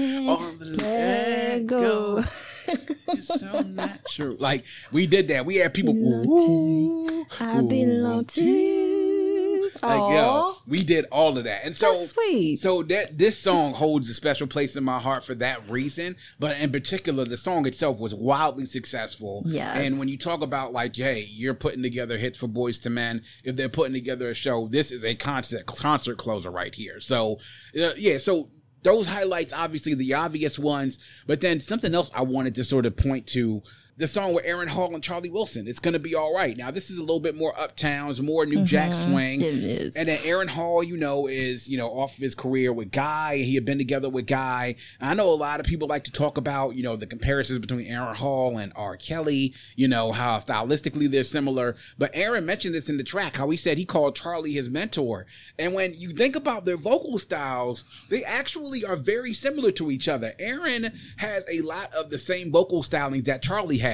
the 0.60 0.78
let 0.82 1.66
go. 1.66 2.24
It's 3.10 3.39
so 3.39 3.62
natural. 3.62 4.36
Like 4.39 4.66
we 4.91 5.08
did 5.08 5.30
that. 5.30 5.45
We 5.45 5.55
had 5.55 5.74
people. 5.74 5.95
Ooh, 5.95 7.26
I 7.39 7.62
belong 7.62 8.26
to 8.26 8.41
Like 9.84 10.11
yo, 10.13 10.55
we 10.67 10.84
did 10.84 11.05
all 11.11 11.38
of 11.38 11.43
that, 11.45 11.65
and 11.65 11.75
so 11.75 11.93
that's 11.93 12.09
sweet. 12.11 12.57
So 12.57 12.84
that 12.84 13.17
this 13.17 13.38
song 13.38 13.73
holds 13.73 14.09
a 14.09 14.13
special 14.13 14.47
place 14.47 14.75
in 14.75 14.84
my 14.84 14.99
heart 14.99 15.23
for 15.23 15.36
that 15.36 15.67
reason. 15.69 16.15
But 16.39 16.57
in 16.57 16.71
particular, 16.71 17.25
the 17.25 17.38
song 17.38 17.65
itself 17.65 17.99
was 17.99 18.13
wildly 18.13 18.65
successful. 18.65 19.43
Yes. 19.45 19.78
And 19.78 19.99
when 19.99 20.07
you 20.07 20.17
talk 20.17 20.41
about 20.41 20.73
like, 20.73 20.95
hey, 20.95 21.28
you're 21.30 21.53
putting 21.53 21.84
together 21.84 22.17
hits 22.17 22.38
for 22.38 22.47
Boyz 22.47 22.86
II 22.86 22.91
Men, 22.93 23.23
if 23.43 23.55
they're 23.55 23.69
putting 23.69 23.93
together 23.93 24.30
a 24.30 24.34
show, 24.34 24.67
this 24.67 24.91
is 24.91 25.05
a 25.05 25.15
concert 25.15 25.65
concert 25.65 26.17
closer 26.17 26.51
right 26.51 26.73
here. 26.73 26.99
So 26.99 27.39
uh, 27.80 27.93
yeah, 27.97 28.17
so 28.17 28.49
those 28.84 29.07
highlights, 29.07 29.53
obviously 29.53 29.93
the 29.95 30.13
obvious 30.13 30.57
ones, 30.57 30.99
but 31.25 31.41
then 31.41 31.59
something 31.59 31.93
else 31.93 32.11
I 32.13 32.21
wanted 32.21 32.55
to 32.55 32.63
sort 32.63 32.86
of 32.86 32.95
point 32.95 33.28
to 33.28 33.61
the 33.97 34.07
song 34.07 34.33
with 34.33 34.45
Aaron 34.45 34.67
Hall 34.67 34.93
and 34.93 35.03
Charlie 35.03 35.29
Wilson. 35.29 35.67
It's 35.67 35.79
gonna 35.79 35.97
be 35.99 36.13
all 36.13 36.33
right. 36.33 36.55
Now 36.55 36.69
this 36.69 36.91
is 36.91 36.99
a 36.99 37.01
little 37.01 37.19
bit 37.19 37.35
more 37.35 37.53
uptowns, 37.53 38.21
more 38.21 38.45
New 38.45 38.63
Jack 38.63 38.93
swing. 38.93 39.39
Mm-hmm. 39.39 39.57
It 39.57 39.63
is. 39.63 39.95
And 39.95 40.07
then 40.07 40.19
Aaron 40.23 40.47
Hall, 40.47 40.83
you 40.83 40.97
know, 40.97 41.27
is 41.27 41.67
you 41.67 41.77
know 41.77 41.89
off 41.89 42.13
of 42.13 42.19
his 42.19 42.35
career 42.35 42.71
with 42.71 42.91
Guy. 42.91 43.37
He 43.37 43.55
had 43.55 43.65
been 43.65 43.79
together 43.79 44.07
with 44.09 44.27
Guy. 44.27 44.75
I 45.01 45.15
know 45.15 45.31
a 45.31 45.33
lot 45.33 45.59
of 45.59 45.65
people 45.65 45.87
like 45.87 46.03
to 46.03 46.11
talk 46.11 46.37
about 46.37 46.75
you 46.75 46.83
know 46.83 46.95
the 46.95 47.07
comparisons 47.07 47.59
between 47.59 47.87
Aaron 47.87 48.15
Hall 48.15 48.57
and 48.59 48.71
R. 48.75 48.97
Kelly. 48.97 49.55
You 49.75 49.87
know 49.87 50.11
how 50.11 50.37
stylistically 50.39 51.09
they're 51.09 51.23
similar. 51.23 51.75
But 51.97 52.11
Aaron 52.13 52.45
mentioned 52.45 52.75
this 52.75 52.89
in 52.89 52.97
the 52.97 53.03
track 53.03 53.37
how 53.37 53.49
he 53.49 53.57
said 53.57 53.79
he 53.79 53.85
called 53.85 54.15
Charlie 54.15 54.53
his 54.53 54.69
mentor. 54.69 55.25
And 55.57 55.73
when 55.73 55.95
you 55.95 56.13
think 56.13 56.35
about 56.35 56.65
their 56.65 56.77
vocal 56.77 57.17
styles, 57.17 57.83
they 58.09 58.23
actually 58.23 58.85
are 58.85 58.95
very 58.95 59.33
similar 59.33 59.71
to 59.71 59.89
each 59.89 60.07
other. 60.07 60.33
Aaron 60.37 60.91
has 61.17 61.45
a 61.49 61.61
lot 61.61 61.91
of 61.95 62.11
the 62.11 62.19
same 62.19 62.51
vocal 62.51 62.83
stylings 62.83 63.25
that 63.25 63.41
Charlie 63.41 63.79
has. 63.79 63.86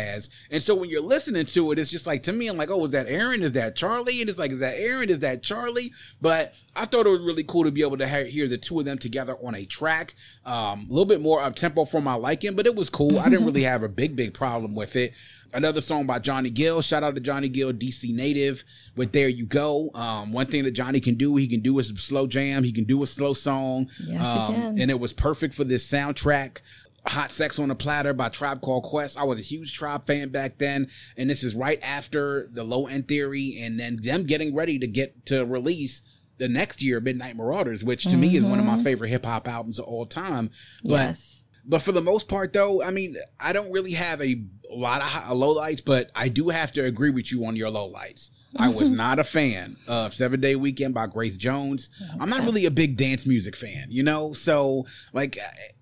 And 0.52 0.62
so 0.62 0.76
when 0.76 0.90
you're 0.90 1.02
listening 1.02 1.46
to 1.48 1.72
it, 1.72 1.80
it's 1.80 1.92
just 1.92 2.08
like, 2.08 2.24
to 2.24 2.34
me, 2.34 2.48
I'm 2.48 2.58
like, 2.58 2.70
oh, 2.70 2.86
is 2.86 2.92
that 2.92 3.08
Aaron? 3.08 3.44
Is 3.44 3.54
that 3.54 3.76
Charlie? 3.76 4.22
And 4.22 4.30
it's 4.30 4.40
like, 4.40 4.52
is 4.52 4.60
that 4.60 4.78
Aaron? 4.78 5.10
Is 5.10 5.20
that 5.20 5.44
Charlie? 5.44 5.92
But 6.22 6.54
I 6.76 6.86
thought 6.86 7.06
it 7.06 7.10
was 7.10 7.22
really 7.22 7.44
cool 7.44 7.64
to 7.64 7.72
be 7.72 7.82
able 7.82 7.98
to 7.98 8.08
hear 8.08 8.48
the 8.48 8.58
two 8.58 8.80
of 8.80 8.86
them 8.86 8.98
together 8.98 9.36
on 9.44 9.56
a 9.56 9.66
track. 9.66 10.16
Um, 10.46 10.88
a 10.90 10.94
little 10.94 11.06
bit 11.06 11.22
more 11.22 11.42
up 11.42 11.56
tempo 11.56 11.86
for 11.86 12.02
my 12.02 12.16
liking, 12.16 12.56
but 12.56 12.66
it 12.66 12.76
was 12.76 12.90
cool. 12.90 13.20
I 13.20 13.30
didn't 13.30 13.46
really 13.48 13.64
have 13.64 13.84
a 13.84 13.90
big, 13.90 14.16
big 14.16 14.34
problem 14.34 14.76
with 14.76 14.96
it. 14.96 15.14
Another 15.54 15.82
song 15.82 16.08
by 16.08 16.18
Johnny 16.18 16.50
Gill. 16.50 16.82
Shout 16.82 17.04
out 17.04 17.14
to 17.14 17.22
Johnny 17.22 17.48
Gill, 17.48 17.72
DC 17.72 18.14
native. 18.14 18.64
With 18.96 19.12
There 19.12 19.28
You 19.28 19.46
Go. 19.46 19.92
Um, 19.94 20.34
one 20.34 20.48
thing 20.48 20.64
that 20.64 20.72
Johnny 20.72 21.00
can 21.00 21.14
do, 21.14 21.36
he 21.36 21.48
can 21.48 21.60
do 21.60 21.78
a 21.78 21.84
slow 21.84 22.26
jam. 22.26 22.64
He 22.64 22.72
can 22.72 22.86
do 22.86 23.04
a 23.04 23.08
slow 23.08 23.34
song. 23.34 23.88
Yes, 24.00 24.22
he 24.22 24.40
um, 24.40 24.54
can. 24.54 24.82
And 24.82 24.90
it 24.90 25.00
was 25.00 25.14
perfect 25.14 25.54
for 25.54 25.64
this 25.64 25.88
soundtrack. 25.88 26.58
Hot 27.06 27.32
Sex 27.32 27.60
on 27.60 27.70
a 27.70 27.76
Platter 27.76 28.14
by 28.14 28.30
Tribe 28.30 28.62
Called 28.62 28.84
Quest. 28.84 29.18
I 29.18 29.24
was 29.24 29.40
a 29.40 29.44
huge 29.44 29.74
Tribe 29.74 30.06
fan 30.06 30.30
back 30.30 30.58
then, 30.58 30.90
and 31.18 31.30
this 31.30 31.44
is 31.44 31.56
right 31.56 31.80
after 31.84 32.50
the 32.52 32.64
Low 32.64 32.88
End 32.88 33.08
Theory, 33.08 33.60
and 33.62 33.80
then 33.80 33.98
them 34.02 34.24
getting 34.24 34.56
ready 34.56 34.80
to 34.80 34.88
get 34.88 35.26
to 35.28 35.46
release 35.46 36.02
the 36.38 36.48
next 36.48 36.82
year, 36.82 37.00
Midnight 37.00 37.36
Marauders, 37.36 37.84
which 37.84 38.06
to 38.06 38.18
me 38.18 38.36
is 38.36 38.44
one 38.44 38.60
of 38.60 38.66
my 38.66 38.74
mm-hmm. 38.74 38.84
favorite 38.84 39.10
hip 39.10 39.26
hop 39.26 39.48
albums 39.48 39.80
of 39.80 39.86
all 39.86 40.06
time. 40.06 40.50
But 40.84 40.90
yes. 40.90 41.44
but 41.66 41.82
for 41.82 41.92
the 41.92 42.02
most 42.02 42.28
part, 42.28 42.54
though, 42.54 42.82
I 42.82 42.90
mean, 42.90 43.16
I 43.40 43.54
don't 43.54 43.72
really 43.72 43.94
have 43.94 44.22
a 44.22 44.42
lot 44.70 45.02
of 45.02 45.38
low 45.38 45.52
lights, 45.52 45.82
but 45.82 46.10
I 46.16 46.30
do 46.30 46.50
have 46.50 46.72
to 46.74 46.84
agree 46.84 47.12
with 47.12 47.32
you 47.32 47.46
on 47.46 47.56
your 47.56 47.70
low 47.70 47.86
lights. 47.86 48.32
I 48.58 48.70
was 48.70 48.90
not 48.90 49.20
a 49.20 49.24
fan 49.24 49.78
of 49.88 50.14
Seven 50.14 50.40
Day 50.40 50.56
Weekend 50.56 50.94
by 50.94 51.08
Grace 51.08 51.38
Jones. 51.38 51.90
I'm 52.20 52.30
not 52.30 52.44
really 52.44 52.66
a 52.66 52.72
big 52.72 52.98
dance 52.98 53.26
music 53.26 53.56
fan, 53.56 53.88
you 53.90 54.04
know. 54.04 54.34
So 54.34 54.86
like, 55.14 55.38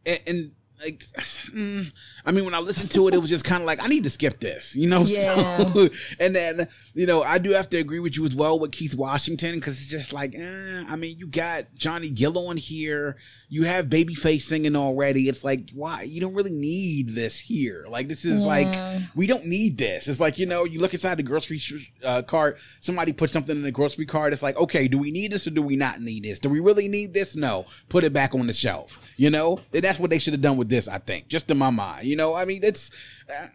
and, 0.05 0.19
and 0.28 0.51
like, 0.84 1.08
mm, 1.18 1.92
I 2.26 2.32
mean, 2.32 2.46
when 2.46 2.54
I 2.54 2.60
listened 2.60 2.92
to 2.92 3.08
it, 3.08 3.14
it 3.14 3.20
was 3.20 3.30
just 3.30 3.44
kind 3.44 3.62
of 3.62 3.68
like 3.68 3.84
I 3.84 3.88
need 3.88 4.04
to 4.04 4.10
skip 4.10 4.40
this, 4.40 4.76
you 4.76 4.90
know. 4.90 5.06
Yeah. 5.12 5.72
So, 5.74 5.90
and 6.20 6.36
then 6.36 6.68
you 6.94 7.06
know, 7.06 7.22
I 7.24 7.38
do 7.38 7.52
have 7.52 7.70
to 7.72 7.78
agree 7.78 8.00
with 8.00 8.18
you 8.18 8.26
as 8.26 8.36
well 8.36 8.60
with 8.60 8.72
Keith 8.72 8.96
Washington 8.96 9.56
because 9.56 9.78
it's 9.78 9.92
just 9.92 10.14
like, 10.14 10.36
eh, 10.36 10.84
I 10.88 10.96
mean, 10.96 11.18
you 11.18 11.28
got 11.28 11.76
Johnny 11.76 12.10
Gill 12.10 12.48
on 12.48 12.58
here, 12.58 13.18
you 13.52 13.66
have 13.66 13.88
Babyface 13.88 14.43
singing 14.43 14.78
already. 14.78 15.28
It's 15.28 15.43
like, 15.43 15.72
why 15.74 16.04
you 16.04 16.22
don't 16.22 16.34
really 16.34 16.54
need 16.54 17.10
this 17.10 17.38
here? 17.38 17.86
Like, 17.89 18.08
this 18.08 18.24
is 18.24 18.45
like, 18.45 19.02
we 19.14 19.28
don't 19.28 19.45
need 19.45 19.78
this. 19.78 20.08
It's 20.08 20.22
like 20.22 20.39
you 20.39 20.45
know, 20.45 20.64
you 20.64 20.80
look 20.80 20.93
inside 20.93 21.16
the 21.16 21.24
grocery 21.24 21.58
sh- 21.58 21.91
uh, 22.02 22.22
cart, 22.22 22.58
somebody 22.80 23.12
put 23.12 23.30
something 23.30 23.54
in 23.54 23.62
the 23.62 23.72
grocery 23.72 24.06
cart. 24.06 24.32
It's 24.32 24.41
like, 24.41 24.56
okay, 24.56 24.88
do 24.88 24.97
we 24.97 25.12
need 25.12 25.34
this 25.34 25.45
or 25.45 25.49
do 25.49 25.62
we 25.62 25.76
not 25.76 25.99
need 25.99 26.24
this? 26.24 26.39
Do 26.39 26.47
we 26.47 26.62
really 26.62 26.88
need 26.88 27.14
this? 27.14 27.36
No, 27.36 27.66
put 27.89 28.06
it 28.06 28.14
back 28.14 28.34
on 28.34 28.47
the 28.47 28.54
shelf. 28.54 28.99
You 29.18 29.30
know, 29.30 29.60
and 29.74 29.84
that's 29.84 29.99
what 29.99 30.12
they 30.12 30.20
should 30.20 30.34
have 30.34 30.41
done 30.41 30.56
with 30.56 30.70
this. 30.70 30.88
I 30.88 30.99
think, 30.99 31.28
just 31.28 31.52
in 31.52 31.58
my 31.58 31.72
mind. 31.72 32.08
You 32.08 32.16
know, 32.16 32.34
I 32.34 32.45
mean, 32.45 32.64
it's. 32.64 32.89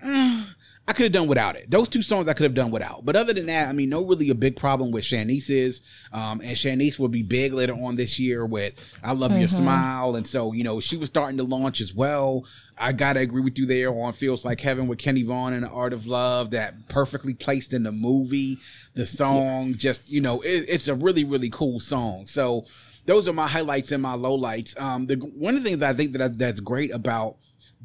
Uh, 0.05 0.45
I 0.89 0.93
could 0.93 1.03
have 1.03 1.13
done 1.13 1.27
without 1.27 1.57
it. 1.57 1.69
Those 1.69 1.89
two 1.89 2.01
songs 2.01 2.29
I 2.29 2.33
could 2.33 2.45
have 2.45 2.55
done 2.55 2.71
without. 2.71 3.05
But 3.05 3.17
other 3.17 3.33
than 3.33 3.47
that, 3.47 3.69
I 3.69 3.73
mean, 3.73 3.89
no 3.89 4.05
really 4.05 4.29
a 4.31 4.37
big 4.37 4.55
problem 4.55 4.93
with 4.93 5.03
Shanice 5.03 5.51
is. 5.51 5.83
Um, 6.13 6.41
and 6.41 6.57
Shanice 6.57 6.97
will 6.97 7.09
be 7.09 7.23
big 7.23 7.53
later 7.53 7.75
on 7.75 7.97
this 7.97 8.21
year 8.21 8.47
with 8.47 8.75
I 9.03 9.13
Love 9.13 9.37
Your 9.37 9.49
Smile. 9.49 10.15
And 10.15 10.27
so, 10.27 10.53
you 10.53 10.63
know, 10.63 10.79
she 10.79 10.97
was 10.97 11.09
starting 11.09 11.39
to 11.39 11.43
launch 11.43 11.81
as 11.81 11.93
well. 11.93 12.45
I 12.79 12.93
gotta 12.93 13.21
agree 13.21 13.43
with 13.43 13.59
you 13.59 13.67
there 13.67 13.91
on 13.91 14.13
Feels 14.13 14.45
Like 14.45 14.61
Heaven 14.61 14.87
with 14.87 14.99
Kenny 14.99 15.23
Vaughn 15.23 15.55
and 15.55 15.65
the 15.65 15.71
Art 15.71 15.93
of 15.93 16.07
Love 16.07 16.51
that 16.51 16.89
perfectly 16.89 17.35
placed 17.35 17.75
in 17.75 17.83
the 17.83 17.93
movie. 17.93 18.59
The 18.95 19.07
song 19.07 19.75
just, 19.75 20.11
you 20.11 20.21
know, 20.21 20.41
it, 20.43 20.67
it's 20.69 20.87
a 20.87 20.95
really, 20.95 21.25
really 21.25 21.51
cool 21.51 21.81
song. 21.81 22.27
So 22.27 22.67
those 23.07 23.29
are 23.29 23.33
my 23.33 23.49
highlights 23.49 23.93
and 23.93 24.03
my 24.03 24.15
lowlights. 24.15 24.79
Um, 24.81 25.07
the 25.07 25.17
one 25.17 25.57
of 25.57 25.63
the 25.63 25.69
things 25.69 25.81
that 25.81 25.91
I 25.91 25.95
think 25.95 26.13
that 26.13 26.23
I, 26.23 26.29
that's 26.29 26.61
great 26.61 26.93
about 26.93 27.37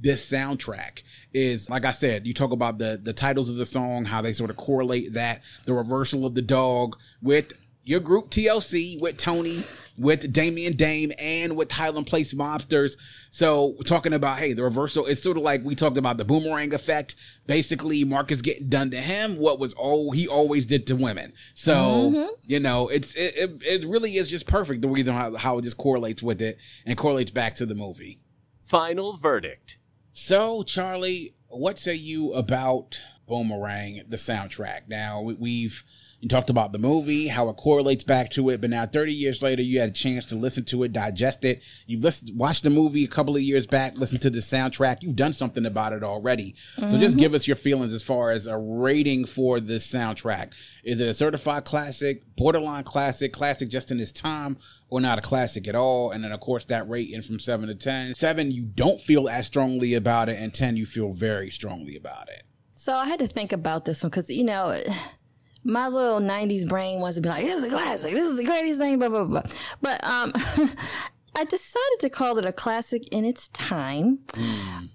this 0.02 0.30
soundtrack 0.30 1.04
is 1.34 1.70
like 1.70 1.86
I 1.86 1.92
said, 1.92 2.28
you 2.28 2.34
talk 2.34 2.52
about 2.52 2.80
the 2.80 3.00
the 3.02 3.14
titles 3.14 3.50
of 3.50 3.56
the 3.56 3.66
song, 3.66 4.06
how 4.06 4.22
they 4.22 4.34
sort 4.34 4.50
of 4.50 4.58
correlate 4.58 5.14
that, 5.14 5.42
the 5.66 5.74
reversal 5.74 6.26
of 6.26 6.36
the 6.36 6.42
dog 6.42 6.98
with 7.22 7.54
your 7.84 8.00
group 8.00 8.30
TLC, 8.30 9.02
with 9.02 9.18
Toni, 9.18 9.64
with 9.98 10.32
Damian 10.32 10.74
Dame, 10.74 11.12
and 11.18 11.58
with 11.58 11.72
Highland 11.72 12.06
Place 12.08 12.34
Mobsters. 12.34 12.96
So 13.32 13.76
we're 13.78 13.84
talking 13.84 14.14
about 14.14 14.38
hey, 14.38 14.54
the 14.54 14.64
reversal. 14.64 15.06
It's 15.06 15.22
sort 15.22 15.38
of 15.38 15.44
like 15.44 15.64
we 15.64 15.76
talked 15.76 15.98
about 15.98 16.18
the 16.18 16.26
boomerang 16.26 16.74
effect. 16.74 17.16
Basically, 17.48 18.04
Marcus 18.04 18.42
getting 18.42 18.70
done 18.70 18.92
to 18.92 18.98
him 18.98 19.38
what 19.38 19.60
was 19.60 19.74
all 19.74 20.12
he 20.12 20.28
always 20.28 20.66
did 20.66 20.88
to 20.88 20.96
women. 20.96 21.34
So 21.54 21.74
mm-hmm. 21.76 22.30
you 22.44 22.60
know, 22.60 22.88
it's 22.88 23.16
it, 23.16 23.36
it 23.36 23.84
it 23.84 23.88
really 23.88 24.18
is 24.18 24.28
just 24.28 24.48
perfect 24.48 24.82
the 24.82 24.90
reason 24.90 25.14
how, 25.14 25.36
how 25.36 25.58
it 25.58 25.64
just 25.64 25.78
correlates 25.78 26.22
with 26.22 26.42
it 26.42 26.58
and 26.86 26.98
correlates 26.98 27.32
back 27.32 27.56
to 27.56 27.66
the 27.66 27.76
movie. 27.76 28.20
Final 28.64 29.18
verdict. 29.18 29.78
So, 30.14 30.64
Charlee, 30.64 31.34
what 31.48 31.80
say 31.80 31.96
you 31.96 32.34
about 32.34 33.02
Boomerang, 33.28 34.04
the 34.08 34.18
soundtrack? 34.18 34.88
Now, 34.88 35.22
we- 35.22 35.36
we've 35.36 35.84
you 36.22 36.30
talked 36.30 36.52
about 36.52 36.72
the 36.72 36.78
movie, 36.78 37.28
how 37.28 37.50
it 37.50 37.58
correlates 37.58 38.04
back 38.04 38.30
to 38.30 38.52
it, 38.52 38.62
but 38.62 38.70
now 38.70 38.86
30 38.86 39.12
years 39.12 39.42
later, 39.42 39.64
you 39.64 39.80
had 39.80 39.90
a 39.90 39.94
chance 39.94 40.26
to 40.26 40.36
listen 40.36 40.64
to 40.66 40.84
it, 40.84 40.94
digest 40.94 41.44
it. 41.44 41.64
You've 41.88 42.04
listened, 42.04 42.38
watched 42.38 42.62
the 42.62 42.70
movie 42.70 43.04
a 43.04 43.08
couple 43.08 43.36
of 43.36 43.42
years 43.42 43.66
back, 43.66 43.98
listened 43.98 44.22
to 44.22 44.30
the 44.30 44.40
soundtrack. 44.40 44.98
You've 45.02 45.16
done 45.16 45.34
something 45.34 45.66
about 45.66 45.94
it 45.94 46.04
already. 46.04 46.56
So, 46.76 46.90
just 47.00 47.16
mm-hmm. 47.16 47.20
give 47.20 47.34
us 47.34 47.48
your 47.48 47.56
feelings 47.56 47.92
as 47.92 48.04
far 48.04 48.30
as 48.30 48.46
a 48.46 48.56
rating 48.56 49.26
for 49.26 49.60
this 49.60 49.92
soundtrack. 49.92 50.54
Is 50.84 51.02
it 51.02 51.08
a 51.08 51.14
certified 51.16 51.66
classic, 51.66 52.22
borderline 52.36 52.84
classic, 52.84 53.34
classic 53.34 53.70
just 53.70 53.92
in 53.92 54.00
its 54.00 54.12
time, 54.12 54.58
or 54.90 55.02
not 55.02 55.18
a 55.18 55.24
classic 55.24 55.68
at 55.68 55.74
all? 55.74 56.12
And 56.12 56.24
then, 56.24 56.32
of 56.32 56.40
course, 56.40 56.66
that 56.66 56.88
rating 56.88 57.24
from 57.24 57.40
7 57.40 57.68
to 57.68 57.74
10. 57.74 58.14
7, 58.14 58.52
you 58.52 58.66
don't 58.66 59.02
feel 59.02 59.28
as 59.28 59.48
strongly 59.48 59.96
about 59.96 60.30
it, 60.30 60.40
and 60.40 60.54
10, 60.54 60.78
you 60.78 60.86
feel 60.86 61.14
very 61.14 61.50
strongly 61.50 61.96
about 61.96 62.30
it. 62.30 62.44
So 62.76 62.94
I 62.94 63.06
had 63.06 63.20
to 63.20 63.28
think 63.28 63.52
about 63.52 63.86
this 63.86 64.04
one 64.04 64.12
because, 64.12 64.30
you 64.30 64.44
know, 64.44 64.80
my 65.64 65.88
little 65.88 66.20
90s 66.20 66.68
brain 66.68 67.00
wants 67.00 67.16
to 67.16 67.22
be 67.22 67.30
like, 67.30 67.44
this 67.44 67.60
is 67.60 67.66
a 67.66 67.76
classic. 67.76 68.14
This 68.14 68.30
is 68.30 68.38
the 68.38 68.44
greatest 68.44 68.80
thing, 68.80 69.00
blah, 69.00 69.10
blah, 69.10 69.26
blah. 69.26 69.44
But 69.82 70.04
um, 70.04 70.32
I 71.36 71.46
decided 71.46 72.00
to 72.00 72.10
call 72.10 72.38
it 72.40 72.46
a 72.46 72.52
classic 72.52 73.08
in 73.10 73.26
its 73.26 73.48
time, 73.50 74.20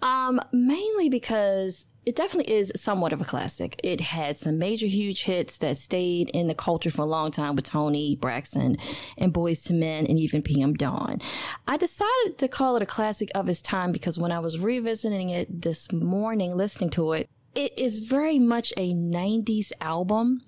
um, 0.02 0.40
mainly 0.52 1.08
because 1.08 1.86
it 2.04 2.14
definitely 2.14 2.54
is 2.54 2.72
somewhat 2.76 3.12
of 3.12 3.20
a 3.20 3.24
classic. 3.24 3.80
It 3.82 4.00
had 4.00 4.36
some 4.36 4.58
major, 4.58 4.86
huge 4.86 5.24
hits 5.24 5.58
that 5.58 5.78
stayed 5.78 6.28
in 6.30 6.46
the 6.46 6.54
culture 6.54 6.90
for 6.90 7.02
a 7.02 7.06
long 7.06 7.30
time 7.30 7.56
with 7.56 7.64
Toni 7.64 8.16
Braxton 8.16 8.76
and 9.16 9.32
Boyz 9.32 9.68
II 9.70 9.78
Men 9.78 10.06
and 10.06 10.18
even 10.18 10.42
PM 10.42 10.74
Dawn. 10.74 11.20
I 11.66 11.76
decided 11.78 12.38
to 12.38 12.48
call 12.48 12.76
it 12.76 12.82
a 12.82 12.86
classic 12.86 13.30
of 13.34 13.48
its 13.48 13.62
time 13.62 13.90
because 13.90 14.18
when 14.18 14.30
I 14.30 14.38
was 14.38 14.60
revisiting 14.60 15.30
it 15.30 15.62
this 15.62 15.90
morning, 15.90 16.56
listening 16.56 16.90
to 16.90 17.12
it, 17.12 17.30
it 17.56 17.76
is 17.78 18.00
very 18.00 18.38
much 18.38 18.72
a 18.76 18.94
90s 18.94 19.72
album. 19.80 20.42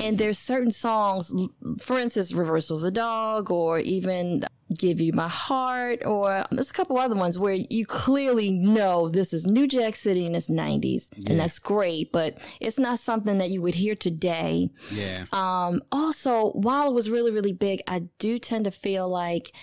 And 0.00 0.18
there's 0.18 0.38
certain 0.38 0.70
songs, 0.70 1.32
for 1.78 1.98
instance, 1.98 2.32
Reversal's 2.32 2.82
a 2.82 2.90
Dog, 2.90 3.50
or 3.50 3.78
even 3.78 4.46
Give 4.76 5.00
You 5.00 5.12
My 5.12 5.28
Heart, 5.28 6.06
or 6.06 6.46
there's 6.50 6.70
a 6.70 6.72
couple 6.72 6.98
other 6.98 7.14
ones 7.14 7.38
where 7.38 7.54
you 7.54 7.84
clearly 7.84 8.50
know 8.50 9.08
this 9.08 9.32
is 9.32 9.46
New 9.46 9.66
Jack 9.66 9.96
City 9.96 10.24
and 10.24 10.34
it's 10.34 10.48
90s. 10.48 11.10
And 11.26 11.38
that's 11.38 11.58
great, 11.58 12.10
but 12.10 12.38
it's 12.58 12.78
not 12.78 12.98
something 12.98 13.38
that 13.38 13.50
you 13.50 13.60
would 13.60 13.74
hear 13.74 13.94
today. 13.94 14.70
Yeah. 14.90 15.26
Um, 15.32 15.82
also, 15.92 16.52
while 16.52 16.90
it 16.90 16.94
was 16.94 17.10
really, 17.10 17.32
really 17.32 17.52
big, 17.52 17.82
I 17.86 18.04
do 18.18 18.38
tend 18.38 18.64
to 18.64 18.70
feel 18.70 19.08
like 19.08 19.54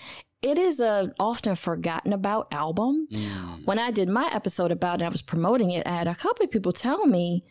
it 0.42 0.58
is 0.58 0.80
a 0.80 1.12
often 1.18 1.54
forgotten 1.56 2.12
about 2.12 2.52
album. 2.52 3.08
Mm. 3.12 3.64
When 3.64 3.78
I 3.78 3.90
did 3.90 4.08
my 4.08 4.30
episode 4.32 4.70
about 4.70 5.02
it, 5.02 5.04
I 5.04 5.08
was 5.08 5.22
promoting 5.22 5.70
it. 5.70 5.86
I 5.86 5.90
had 5.90 6.08
a 6.08 6.14
couple 6.14 6.44
of 6.44 6.50
people 6.50 6.72
tell 6.72 7.06
me, 7.06 7.44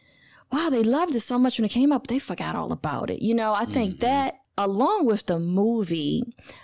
wow, 0.51 0.69
they 0.69 0.83
loved 0.83 1.15
it 1.15 1.21
so 1.21 1.38
much 1.38 1.59
when 1.59 1.65
it 1.65 1.71
came 1.71 1.91
up, 1.91 2.07
they 2.07 2.19
forgot 2.19 2.55
all 2.55 2.71
about 2.71 3.09
it. 3.09 3.21
You 3.21 3.35
know, 3.35 3.53
I 3.53 3.65
think 3.65 3.95
mm-hmm. 3.95 4.05
that 4.05 4.35
along 4.57 5.05
with 5.05 5.25
the 5.25 5.39
movie, 5.39 6.23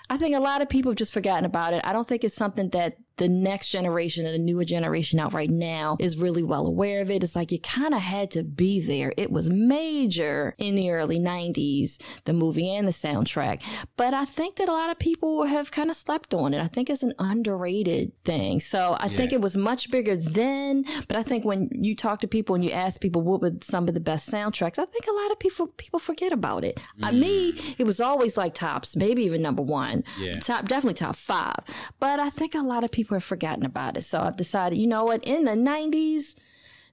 I 0.09 0.17
think 0.17 0.36
a 0.36 0.39
lot 0.39 0.61
of 0.61 0.69
people 0.69 0.91
have 0.91 0.97
just 0.97 1.13
forgotten 1.13 1.45
about 1.45 1.74
it. 1.74 1.82
I 1.84 1.93
don't 1.93 2.07
think 2.07 2.24
it's 2.24 2.36
something 2.36 2.69
that 2.69 2.97
the 3.18 3.30
next 3.30 3.70
generation 3.70 4.26
and 4.26 4.34
the 4.34 4.39
newer 4.39 4.66
generation 4.66 5.20
out 5.20 5.34
right 5.34 5.49
now 5.49 5.97
is 5.99 6.20
really 6.20 6.43
well 6.43 6.66
aware 6.66 7.01
of 7.01 7.11
it. 7.11 7.24
It's 7.24 7.36
like 7.36 7.51
you 7.51 7.59
kind 7.59 7.93
of 7.93 8.01
had 8.01 8.32
to 8.32 8.43
be 8.43 8.82
there. 8.82 9.14
It 9.18 9.32
was 9.32 9.49
major 9.49 10.55
in 10.57 10.76
the 10.76 10.89
early 10.89 11.20
90s, 11.20 12.01
the 12.26 12.34
movie 12.34 12.74
and 12.74 12.88
the 12.88 12.91
soundtrack. 12.91 13.61
But 13.97 14.14
I 14.14 14.26
think 14.26 14.55
that 14.55 14.70
a 14.70 14.72
lot 14.72 14.89
of 14.89 14.97
people 14.97 15.45
have 15.45 15.72
kind 15.72 15.89
of 15.89 15.95
slept 15.95 16.34
on 16.34 16.53
it. 16.53 16.61
I 16.61 16.68
think 16.68 16.89
it's 16.89 17.03
an 17.03 17.14
underrated 17.20 18.11
thing. 18.24 18.59
So 18.59 18.97
I 18.99 19.05
yeah. 19.05 19.18
think 19.18 19.34
it 19.34 19.41
was 19.41 19.55
much 19.55 19.91
bigger 19.91 20.16
then. 20.16 20.86
But 21.07 21.18
I 21.18 21.24
think 21.24 21.45
when 21.45 21.70
you 21.72 21.95
talk 21.95 22.20
to 22.22 22.28
people 22.28 22.55
and 22.55 22.64
you 22.64 22.72
ask 22.72 22.99
people 22.99 23.22
what 23.22 23.41
were 23.41 23.53
some 23.61 23.88
of 23.88 23.93
the 23.93 23.99
best 23.99 24.30
soundtracks, 24.30 24.80
I 24.80 24.86
think 24.86 25.05
a 25.07 25.14
lot 25.14 25.32
of 25.32 25.39
people 25.39 25.68
people 25.68 25.99
forget 25.99 26.34
about 26.34 26.64
it. 26.64 26.80
Mm. 26.99 27.20
Me, 27.20 27.76
it 27.78 27.86
was 27.86 28.01
always 28.01 28.38
like 28.38 28.53
tops, 28.53 28.95
maybe 28.95 29.24
even 29.24 29.41
number 29.41 29.61
one. 29.61 30.03
Yeah. 30.20 30.39
Top, 30.39 30.66
definitely 30.66 30.95
top 30.95 31.16
five. 31.16 31.59
But 31.99 32.20
I 32.20 32.30
think 32.30 32.55
a 32.55 32.61
lot 32.61 32.84
of 32.84 32.91
people 32.91 33.03
people 33.04 33.16
have 33.16 33.24
forgotten 33.24 33.66
about 33.66 33.97
it. 33.97 34.04
So 34.04 34.20
I've 34.20 34.38
decided, 34.38 34.78
you 34.78 34.88
know 34.88 35.04
what, 35.04 35.24
in 35.26 35.43
the 35.43 35.51
90s, 35.51 36.36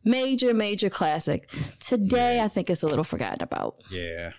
major, 0.05 0.53
major 0.53 0.91
classic. 0.91 1.49
Today, 1.79 2.37
yeah. 2.37 2.45
I 2.45 2.49
think 2.49 2.69
it's 2.69 2.83
a 2.83 2.87
little 2.89 3.05
forgotten 3.05 3.43
about. 3.43 3.83
Yeah 3.91 4.33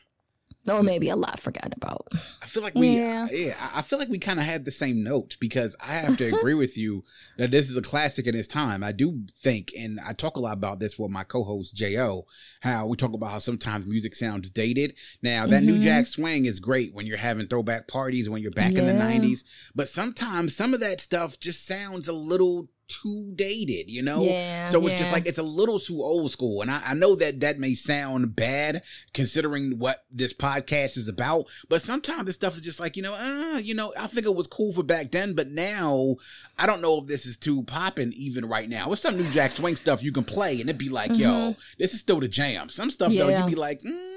or 0.68 0.84
maybe 0.84 1.10
a 1.10 1.16
lot 1.16 1.40
forgotten 1.40 1.74
about. 1.76 2.08
I 2.42 2.46
feel 2.46 2.64
like 2.64 2.76
we, 2.76 2.98
yeah, 2.98 3.28
yeah 3.32 3.56
I 3.74 3.82
feel 3.82 3.98
like 4.00 4.10
we 4.10 4.20
kind 4.20 4.40
of 4.40 4.46
had 4.46 4.66
the 4.66 4.72
same 4.72 5.04
notes 5.04 5.36
because 5.36 5.76
I 5.80 5.94
have 5.94 6.18
to 6.18 6.36
agree 6.36 6.54
with 6.54 6.78
you 6.78 7.04
that 7.38 7.52
this 7.52 7.70
is 7.70 7.78
a 7.78 7.82
classic 7.82 8.28
in 8.28 8.36
its 8.36 8.48
time. 8.48 8.84
I 8.84 8.92
do 8.92 9.24
think, 9.42 9.74
and 9.78 10.00
I 10.06 10.14
talk 10.14 10.38
a 10.38 10.40
lot 10.40 10.54
about 10.54 10.80
this 10.80 11.00
with 11.00 11.12
my 11.12 11.24
co-host 11.24 11.76
Jo, 11.76 12.26
how 12.62 12.86
we 12.86 12.98
talk 12.98 13.14
about 13.14 13.32
how 13.32 13.40
sometimes 13.40 13.88
music 13.88 14.16
sounds 14.16 14.50
dated. 14.50 14.96
Now 15.22 15.48
that 15.48 15.64
mm-hmm. 15.64 15.78
New 15.78 15.84
Jack 15.84 16.06
Swing 16.06 16.46
is 16.46 16.60
great 16.60 16.94
when 16.94 17.06
you're 17.06 17.18
having 17.18 17.48
throwback 17.48 17.88
parties 17.88 18.30
when 18.30 18.42
you're 18.42 18.52
back 18.52 18.74
yeah. 18.74 18.80
in 18.80 18.86
the 18.86 19.04
'90s, 19.04 19.44
but 19.74 19.88
sometimes 19.88 20.56
some 20.56 20.74
of 20.74 20.80
that 20.80 21.02
stuff 21.02 21.40
just 21.40 21.66
sounds 21.66 22.08
a 22.08 22.14
little 22.14 22.70
too 22.92 23.32
dated, 23.36 23.90
you 23.90 24.02
know? 24.02 24.24
Yeah, 24.24 24.66
so 24.66 24.86
it's 24.86 24.94
yeah. 24.94 25.00
just 25.00 25.12
like 25.12 25.26
it's 25.26 25.38
a 25.38 25.44
little 25.44 25.80
too 25.80 26.02
old 26.02 26.32
school. 26.32 26.62
And 26.62 26.70
I, 26.70 26.82
I, 26.88 26.94
know 26.94 27.16
that 27.16 27.40
that 27.40 27.60
may 27.60 27.74
sound 27.74 28.36
bad 28.36 28.84
considering 29.14 29.80
what 29.80 30.06
this 30.12 30.34
podcast 30.34 30.98
is 30.98 31.08
about, 31.08 31.46
but 31.70 31.82
sometimes 31.82 32.26
this 32.26 32.36
stuff 32.36 32.56
is 32.56 32.62
just 32.62 32.80
like, 32.80 32.98
you 32.98 33.04
know, 33.04 33.16
uh, 33.16 33.58
you 33.58 33.74
know, 33.74 33.94
I 33.98 34.08
think 34.08 34.26
it 34.26 34.36
was 34.36 34.48
cool 34.48 34.74
for 34.74 34.84
back 34.84 35.12
then, 35.12 35.34
but 35.34 35.50
now 35.50 36.18
I 36.58 36.66
don't 36.66 36.82
know 36.82 37.00
if 37.00 37.08
this 37.08 37.26
is 37.26 37.38
too 37.38 37.64
popping 37.64 38.14
even 38.14 38.46
right 38.46 38.70
now. 38.70 38.90
What's 38.90 39.02
some 39.02 39.18
New 39.18 39.30
Jack 39.30 39.52
Swing 39.52 39.76
stuff 39.76 40.04
you 40.04 40.12
can 40.12 40.24
play 40.24 40.60
and 40.60 40.70
it'd 40.70 40.78
be 40.78 40.90
like, 40.90 41.12
mm-hmm. 41.12 41.22
yo, 41.22 41.56
this 41.80 41.94
is 41.94 42.00
still 42.00 42.20
the 42.20 42.28
jam. 42.28 42.70
Some 42.70 42.90
stuff 42.90 43.12
yeah. 43.12 43.24
though, 43.24 43.38
you'd 43.38 43.50
be 43.50 43.56
like, 43.56 43.82
mm, 43.82 44.12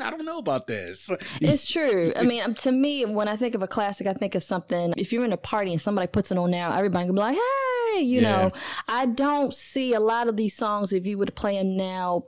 I 0.00 0.10
don't 0.10 0.24
know 0.24 0.38
about 0.38 0.66
this. 0.66 1.10
It's 1.40 1.70
true. 1.70 2.12
I 2.16 2.22
mean, 2.22 2.54
to 2.54 2.72
me, 2.72 3.04
when 3.04 3.28
I 3.28 3.36
think 3.36 3.54
of 3.54 3.62
a 3.62 3.66
classic, 3.66 4.06
I 4.06 4.12
think 4.12 4.34
of 4.34 4.42
something. 4.42 4.94
If 4.96 5.12
you're 5.12 5.24
in 5.24 5.32
a 5.32 5.36
party 5.36 5.72
and 5.72 5.80
somebody 5.80 6.06
puts 6.06 6.30
it 6.30 6.38
on 6.38 6.50
now, 6.50 6.72
everybody 6.76 7.06
can 7.06 7.14
be 7.14 7.20
like, 7.20 7.34
"Hey," 7.34 7.71
you 8.00 8.20
yeah. 8.20 8.30
know. 8.30 8.52
I 8.88 9.06
don't 9.06 9.54
see 9.54 9.94
a 9.94 10.00
lot 10.00 10.28
of 10.28 10.36
these 10.36 10.54
songs. 10.56 10.92
If 10.92 11.06
you 11.06 11.18
were 11.18 11.26
to 11.26 11.32
play 11.32 11.56
them 11.56 11.76
now, 11.76 12.24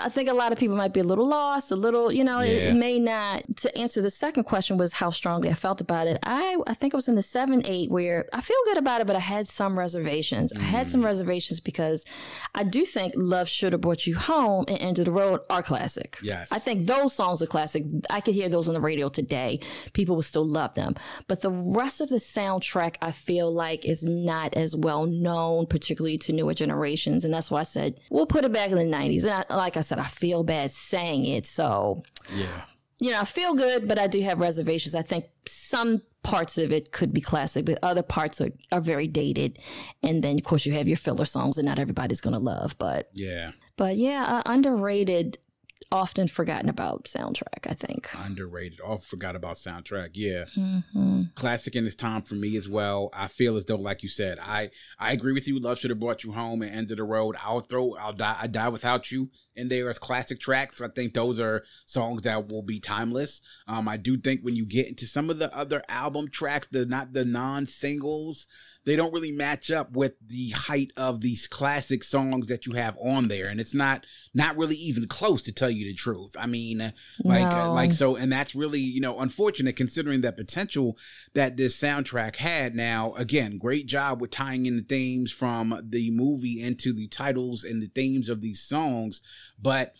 I 0.00 0.08
think 0.08 0.28
a 0.28 0.34
lot 0.34 0.52
of 0.52 0.58
people 0.58 0.76
might 0.76 0.92
be 0.92 1.00
a 1.00 1.04
little 1.04 1.26
lost, 1.26 1.70
a 1.70 1.76
little, 1.76 2.12
you 2.12 2.24
know, 2.24 2.40
yeah. 2.40 2.52
it, 2.52 2.62
it, 2.68 2.74
may 2.74 2.98
not. 2.98 3.44
To 3.58 3.78
answer 3.78 4.02
the 4.02 4.10
second 4.10 4.44
question 4.44 4.76
was 4.76 4.94
how 4.94 5.10
strongly 5.10 5.50
I 5.50 5.54
felt 5.54 5.80
about 5.80 6.06
it. 6.06 6.18
I 6.22 6.56
I 6.66 6.74
think 6.74 6.94
I 6.94 6.96
was 6.96 7.08
in 7.08 7.14
the 7.14 7.22
seven 7.22 7.62
eight 7.66 7.90
where 7.90 8.28
I 8.32 8.40
feel 8.40 8.56
good 8.66 8.78
about 8.78 9.00
it, 9.00 9.06
but 9.06 9.16
I 9.16 9.20
had 9.20 9.46
some 9.48 9.78
reservations. 9.78 10.52
Mm. 10.52 10.60
I 10.60 10.62
had 10.62 10.88
some 10.88 11.02
mm. 11.02 11.06
reservations 11.06 11.60
because 11.60 12.04
I 12.54 12.64
do 12.64 12.84
think 12.84 13.14
"Love 13.16 13.48
Should 13.48 13.72
Have 13.72 13.82
Brought 13.82 14.06
You 14.06 14.16
Home" 14.16 14.64
and 14.68 14.80
"End 14.80 14.98
of 14.98 15.04
the 15.04 15.12
Road" 15.12 15.40
are 15.50 15.62
classic. 15.62 16.18
Yes, 16.22 16.50
I 16.52 16.58
think 16.58 16.86
those 16.86 17.14
songs 17.14 17.42
are 17.42 17.46
classic. 17.46 17.84
I 18.08 18.20
could 18.20 18.34
hear 18.34 18.48
those 18.48 18.68
on 18.68 18.74
the 18.74 18.80
radio 18.80 19.08
today. 19.08 19.58
People 19.92 20.16
would 20.16 20.24
still 20.24 20.46
love 20.46 20.74
them. 20.74 20.94
But 21.28 21.40
the 21.40 21.50
rest 21.50 22.00
of 22.00 22.08
the 22.08 22.16
soundtrack, 22.16 22.96
I 23.02 23.12
feel 23.12 23.52
like, 23.52 23.84
is 23.84 24.02
not 24.02 24.54
as 24.54 24.76
well 24.80 25.06
known, 25.06 25.66
particularly 25.66 26.18
to 26.18 26.32
newer 26.32 26.54
generations. 26.54 27.24
And 27.24 27.32
that's 27.32 27.50
why 27.50 27.60
I 27.60 27.64
said, 27.64 28.00
we'll 28.10 28.26
put 28.26 28.44
it 28.44 28.52
back 28.52 28.70
in 28.70 28.76
the 28.76 28.84
90s. 28.84 29.24
And 29.24 29.44
I, 29.48 29.56
like 29.56 29.76
I 29.76 29.80
said, 29.80 29.98
I 29.98 30.04
feel 30.04 30.42
bad 30.44 30.70
saying 30.72 31.24
it. 31.24 31.46
So, 31.46 32.02
yeah. 32.34 32.62
You 33.02 33.12
know, 33.12 33.20
I 33.20 33.24
feel 33.24 33.54
good, 33.54 33.88
but 33.88 33.98
I 33.98 34.06
do 34.06 34.20
have 34.20 34.40
reservations. 34.40 34.94
I 34.94 35.00
think 35.00 35.24
some 35.46 36.02
parts 36.22 36.58
of 36.58 36.70
it 36.70 36.92
could 36.92 37.14
be 37.14 37.20
classic, 37.22 37.64
but 37.64 37.78
other 37.82 38.02
parts 38.02 38.40
are, 38.42 38.50
are 38.70 38.80
very 38.80 39.08
dated. 39.08 39.58
And 40.02 40.22
then, 40.22 40.36
of 40.36 40.44
course, 40.44 40.66
you 40.66 40.74
have 40.74 40.86
your 40.86 40.98
filler 40.98 41.24
songs 41.24 41.56
that 41.56 41.62
not 41.62 41.78
everybody's 41.78 42.20
going 42.20 42.34
to 42.34 42.40
love. 42.40 42.76
But 42.78 43.08
yeah, 43.14 43.52
but 43.76 43.96
yeah, 43.96 44.24
uh, 44.24 44.42
underrated 44.44 45.38
often 45.92 46.28
forgotten 46.28 46.68
about 46.68 47.04
soundtrack, 47.04 47.66
I 47.66 47.74
think. 47.74 48.08
Underrated. 48.16 48.80
All 48.80 48.98
forgot 48.98 49.34
about 49.34 49.56
soundtrack. 49.56 50.10
Yeah. 50.14 50.44
Mm-hmm. 50.56 51.22
Classic 51.34 51.74
in 51.74 51.86
its 51.86 51.94
time 51.94 52.22
for 52.22 52.34
me 52.34 52.56
as 52.56 52.68
well. 52.68 53.10
I 53.12 53.26
feel 53.26 53.56
as 53.56 53.64
though, 53.64 53.76
like 53.76 54.02
you 54.02 54.08
said, 54.08 54.38
I 54.40 54.70
I 54.98 55.12
agree 55.12 55.32
with 55.32 55.48
you. 55.48 55.58
Love 55.58 55.78
should 55.78 55.90
have 55.90 56.00
brought 56.00 56.24
you 56.24 56.32
home 56.32 56.62
and 56.62 56.74
end 56.74 56.90
of 56.90 56.96
the 56.96 57.04
road. 57.04 57.36
I'll 57.42 57.60
throw 57.60 57.94
I'll 57.96 58.12
die 58.12 58.36
I 58.40 58.46
die 58.46 58.68
without 58.68 59.10
you 59.10 59.30
in 59.56 59.68
there 59.68 59.90
as 59.90 59.98
classic 59.98 60.40
tracks. 60.40 60.80
I 60.80 60.88
think 60.88 61.14
those 61.14 61.40
are 61.40 61.64
songs 61.86 62.22
that 62.22 62.48
will 62.48 62.62
be 62.62 62.80
timeless. 62.80 63.42
Um, 63.66 63.88
I 63.88 63.96
do 63.96 64.16
think 64.16 64.42
when 64.42 64.56
you 64.56 64.64
get 64.64 64.88
into 64.88 65.06
some 65.06 65.28
of 65.28 65.38
the 65.38 65.54
other 65.56 65.82
album 65.88 66.28
tracks, 66.28 66.68
the 66.68 66.86
not 66.86 67.12
the 67.12 67.24
non 67.24 67.66
singles, 67.66 68.46
they 68.84 68.96
don't 68.96 69.12
really 69.12 69.30
match 69.30 69.70
up 69.70 69.92
with 69.92 70.14
the 70.24 70.50
height 70.50 70.90
of 70.96 71.20
these 71.20 71.46
classic 71.46 72.02
songs 72.02 72.46
that 72.48 72.66
you 72.66 72.72
have 72.72 72.96
on 72.98 73.28
there. 73.28 73.46
And 73.46 73.60
it's 73.60 73.74
not 73.74 74.06
not 74.32 74.56
really 74.56 74.76
even 74.76 75.06
close 75.06 75.42
to 75.42 75.52
tell 75.52 75.70
you 75.70 75.84
the 75.84 75.94
truth. 75.94 76.34
I 76.38 76.46
mean 76.46 76.92
like 77.22 77.46
uh, 77.46 77.66
no. 77.66 77.72
like 77.74 77.92
so 77.92 78.16
and 78.16 78.32
that's 78.32 78.54
really 78.54 78.80
you 78.80 79.00
know 79.00 79.20
unfortunate 79.20 79.76
considering 79.76 80.22
that 80.22 80.36
potential 80.36 80.96
that 81.34 81.56
this 81.56 81.78
soundtrack 81.78 82.36
had. 82.36 82.74
Now 82.74 83.12
again 83.14 83.58
great 83.58 83.86
job 83.86 84.20
with 84.20 84.30
tying 84.30 84.66
in 84.66 84.76
the 84.76 84.82
themes 84.82 85.30
from 85.30 85.78
the 85.88 86.10
movie 86.10 86.62
into 86.62 86.92
the 86.92 87.08
titles 87.08 87.64
and 87.64 87.82
the 87.82 87.88
themes 87.88 88.28
of 88.28 88.40
these 88.40 88.60
songs. 88.60 89.20
But 89.60 89.94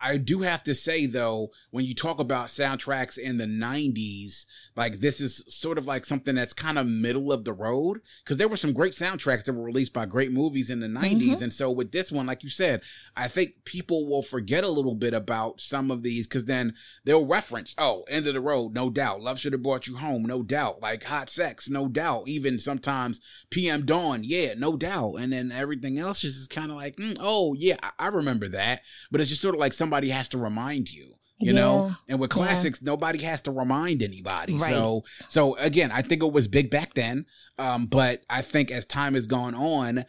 I 0.00 0.18
do 0.18 0.42
have 0.42 0.62
to 0.64 0.74
say 0.74 1.06
though, 1.06 1.50
when 1.70 1.84
you 1.84 1.94
talk 1.94 2.18
about 2.18 2.48
soundtracks 2.48 3.18
in 3.18 3.38
the 3.38 3.46
90s, 3.46 4.44
like 4.76 5.00
this 5.00 5.20
is 5.20 5.42
sort 5.48 5.78
of 5.78 5.86
like 5.86 6.04
something 6.04 6.34
that's 6.34 6.52
kind 6.52 6.78
of 6.78 6.86
middle 6.86 7.32
of 7.32 7.44
the 7.44 7.52
road 7.52 8.00
because 8.22 8.36
there 8.36 8.48
were 8.48 8.56
some 8.56 8.72
great 8.72 8.92
soundtracks 8.92 9.44
that 9.44 9.54
were 9.54 9.62
released 9.62 9.92
by 9.92 10.04
great 10.04 10.32
movies 10.32 10.70
in 10.70 10.80
the 10.80 10.86
90s. 10.86 11.16
Mm-hmm. 11.16 11.44
And 11.44 11.52
so 11.52 11.70
with 11.70 11.92
this 11.92 12.12
one, 12.12 12.26
like 12.26 12.42
you 12.42 12.50
said, 12.50 12.82
I 13.16 13.28
think 13.28 13.64
people 13.64 14.06
will 14.06 14.22
forget 14.22 14.64
a 14.64 14.68
little 14.68 14.94
bit 14.94 15.14
about 15.14 15.60
some 15.60 15.90
of 15.90 16.02
these 16.02 16.26
because 16.26 16.44
then 16.44 16.74
they'll 17.04 17.26
reference, 17.26 17.74
oh, 17.78 18.04
end 18.08 18.26
of 18.26 18.34
the 18.34 18.40
road, 18.40 18.74
no 18.74 18.90
doubt. 18.90 19.22
Love 19.22 19.38
should 19.38 19.52
have 19.52 19.62
brought 19.62 19.86
you 19.86 19.96
home, 19.96 20.24
no 20.24 20.42
doubt. 20.42 20.82
Like 20.82 21.04
hot 21.04 21.30
sex, 21.30 21.70
no 21.70 21.88
doubt. 21.88 22.24
Even 22.26 22.58
sometimes 22.58 23.20
PM 23.50 23.86
Dawn, 23.86 24.24
yeah, 24.24 24.54
no 24.54 24.76
doubt. 24.76 25.14
And 25.16 25.32
then 25.32 25.50
everything 25.50 25.98
else 25.98 26.22
is 26.22 26.36
just 26.36 26.50
kind 26.50 26.70
of 26.70 26.76
like, 26.76 26.96
mm, 26.96 27.16
oh, 27.18 27.54
yeah, 27.54 27.76
I-, 27.82 27.92
I 27.98 28.06
remember 28.08 28.48
that. 28.48 28.82
But 29.10 29.20
it's 29.20 29.30
just 29.30 29.42
sort 29.42 29.54
of 29.54 29.60
like 29.60 29.72
somebody 29.86 30.10
has 30.10 30.28
to 30.28 30.38
remind 30.38 30.92
you 30.92 31.14
you 31.38 31.52
yeah, 31.52 31.60
know 31.60 31.94
and 32.08 32.18
with 32.18 32.30
classics 32.30 32.80
yeah. 32.82 32.86
nobody 32.90 33.22
has 33.22 33.42
to 33.42 33.52
remind 33.52 34.02
anybody 34.02 34.54
right. 34.54 34.70
so 34.70 35.04
so 35.28 35.54
again 35.56 35.92
i 35.92 36.02
think 36.02 36.22
it 36.22 36.32
was 36.32 36.48
big 36.48 36.70
back 36.70 36.94
then 36.94 37.24
um, 37.58 37.86
but 37.86 38.22
i 38.28 38.42
think 38.42 38.70
as 38.70 38.84
time 38.84 39.14
has 39.14 39.26
gone 39.26 39.54
on 39.54 40.04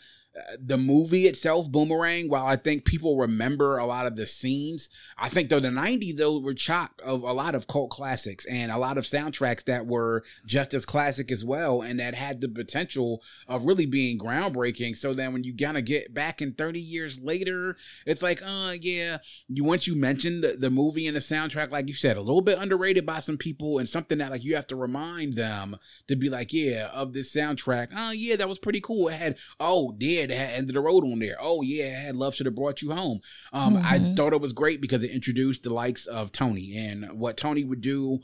the 0.60 0.78
movie 0.78 1.28
itself, 1.28 1.72
Boomerang, 1.72 2.30
while 2.30 2.46
I 2.46 2.56
think 2.56 2.86
people 2.86 3.18
remember 3.18 3.78
a 3.78 3.86
lot 3.86 4.08
of 4.08 4.16
the 4.16 4.26
scenes, 4.26 4.90
I 5.18 5.30
think 5.30 5.50
though 5.50 5.60
the 5.60 5.70
90s 5.70 6.18
though 6.18 6.40
were 6.40 6.54
chock 6.54 7.02
of 7.04 7.24
a 7.24 7.34
lot 7.34 7.56
of 7.56 7.68
cult 7.68 7.90
classics 7.90 8.46
and 8.46 8.72
a 8.72 8.78
lot 8.78 8.98
of 8.98 9.06
soundtracks 9.06 9.64
that 9.66 9.88
were 9.88 10.24
just 10.46 10.74
as 10.74 10.86
classic 10.86 11.32
as 11.32 11.44
well 11.44 11.82
and 11.82 12.00
that 12.00 12.16
had 12.16 12.42
the 12.42 12.50
potential 12.50 13.22
of 13.48 13.66
really 13.66 13.86
being 13.86 14.18
groundbreaking. 14.18 14.98
So 14.98 15.14
then 15.14 15.34
when 15.34 15.44
you 15.44 15.56
kind 15.56 15.78
of 15.78 15.86
get 15.86 16.14
back 16.14 16.42
in 16.42 16.54
30 16.54 16.80
years 16.80 17.20
later, 17.20 17.78
it's 18.06 18.22
like, 18.22 18.42
uh 18.44 18.76
yeah, 18.80 19.18
you 19.48 19.64
once 19.64 19.88
you 19.88 19.96
mentioned 19.96 20.44
the, 20.44 20.54
the 20.54 20.70
movie 20.70 21.08
and 21.08 21.16
the 21.16 21.22
soundtrack, 21.22 21.72
like 21.72 21.88
you 21.88 21.94
said, 21.94 22.18
a 22.18 22.22
little 22.22 22.42
bit 22.42 22.60
underrated 22.60 23.06
by 23.06 23.20
some 23.20 23.38
people 23.38 23.80
and 23.80 23.90
something 23.90 24.18
that 24.20 24.32
like 24.32 24.44
you 24.44 24.56
have 24.56 24.68
to 24.68 24.76
remind 24.76 25.34
them 25.34 25.78
to 26.08 26.16
be 26.16 26.30
like, 26.30 26.54
yeah, 26.54 26.90
of 26.94 27.14
this 27.14 27.34
soundtrack. 27.34 27.90
Oh 27.96 28.12
yeah, 28.12 28.36
that 28.36 28.50
was 28.50 28.60
pretty 28.60 28.82
cool. 28.82 29.08
It 29.08 29.16
had 29.16 29.38
oh 29.60 29.96
yeah 30.00 30.27
had 30.36 30.52
End 30.52 30.70
of 30.70 30.74
the 30.74 30.82
Road 30.82 31.04
on 31.04 31.20
there. 31.20 31.38
Oh 31.40 31.62
yeah, 31.62 31.86
I 31.86 32.02
had 32.06 32.16
Love 32.16 32.36
Should 32.36 32.46
Have 32.46 32.56
Brought 32.56 32.82
You 32.82 32.92
Home. 32.92 33.22
Um, 33.54 33.76
mm-hmm. 33.76 33.86
I 33.86 34.16
thought 34.16 34.34
it 34.34 34.42
was 34.42 34.54
great 34.54 34.82
because 34.82 35.04
it 35.04 35.12
introduced 35.12 35.64
the 35.64 35.74
likes 35.74 36.06
of 36.06 36.32
Toni 36.32 36.78
and 36.78 37.20
what 37.20 37.38
Toni 37.38 37.64
would 37.64 37.82
do. 37.82 38.20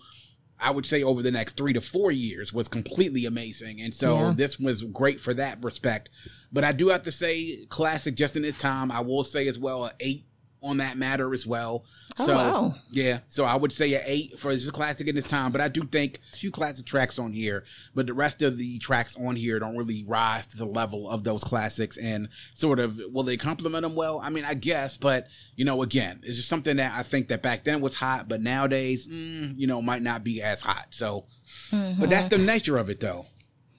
I 0.60 0.72
would 0.72 0.86
say 0.86 1.04
over 1.04 1.22
the 1.22 1.32
next 1.32 1.58
three 1.58 1.74
to 1.74 1.82
four 1.82 2.12
years 2.12 2.54
was 2.54 2.68
completely 2.68 3.26
amazing, 3.26 3.82
and 3.82 3.94
so 3.94 4.16
yeah. 4.16 4.34
this 4.36 4.60
was 4.60 4.84
great 4.84 5.20
for 5.20 5.34
that 5.34 5.62
respect. 5.62 6.10
But 6.54 6.64
I 6.64 6.72
do 6.72 6.90
have 6.90 7.04
to 7.04 7.12
say, 7.12 7.66
classic 7.68 8.16
just 8.16 8.38
in 8.38 8.46
its 8.46 8.58
time. 8.58 8.92
I 8.92 9.02
will 9.02 9.24
say 9.24 9.48
as 9.48 9.60
well, 9.60 9.92
eight 10.00 10.26
on 10.64 10.78
that 10.78 10.98
matter 10.98 11.34
as 11.34 11.46
well. 11.46 11.86
Oh, 12.20 12.26
so 12.26 12.36
wow. 12.36 12.74
yeah, 12.92 13.20
so 13.28 13.44
I 13.44 13.56
would 13.56 13.72
say 13.72 13.94
an 13.94 14.04
eight 14.06 14.40
for 14.40 14.54
this 14.54 14.70
classic 14.72 15.08
in 15.08 15.16
this 15.16 15.28
time, 15.28 15.52
but 15.52 15.62
I 15.62 15.68
do 15.68 15.82
think 15.82 16.20
a 16.34 16.38
few 16.38 16.52
classic 16.52 16.86
tracks 16.86 17.20
on 17.20 17.32
here, 17.32 17.66
but 17.94 18.08
the 18.08 18.14
rest 18.14 18.42
of 18.42 18.58
the 18.58 18.80
tracks 18.80 19.16
on 19.18 19.36
here 19.36 19.60
don't 19.60 19.78
really 19.78 20.04
rise 20.08 20.46
to 20.48 20.58
the 20.58 20.66
level 20.66 21.10
of 21.10 21.24
those 21.24 21.44
classics 21.44 21.98
and 21.98 22.30
sort 22.54 22.80
of 22.80 23.00
will 23.12 23.24
they 23.24 23.38
complement 23.38 23.84
them 23.84 23.96
well? 23.96 24.20
I 24.24 24.30
mean, 24.30 24.46
I 24.46 24.54
guess, 24.54 24.98
but 24.98 25.28
you 25.56 25.66
know, 25.66 25.82
again, 25.82 26.22
it's 26.24 26.38
just 26.38 26.50
something 26.50 26.78
that 26.78 26.94
I 26.94 27.04
think 27.04 27.28
that 27.28 27.42
back 27.42 27.64
then 27.64 27.82
was 27.82 27.96
hot, 27.96 28.30
but 28.30 28.42
nowadays, 28.42 29.08
mm, 29.08 29.58
you 29.58 29.68
know, 29.68 29.82
might 29.82 30.02
not 30.02 30.24
be 30.24 30.42
as 30.42 30.62
hot. 30.62 30.88
So, 30.92 31.26
mm-hmm. 31.72 32.00
but 32.00 32.10
that's 32.10 32.28
the 32.28 32.38
nature 32.38 32.78
of 32.78 32.90
it, 32.90 33.00
though. 33.00 33.26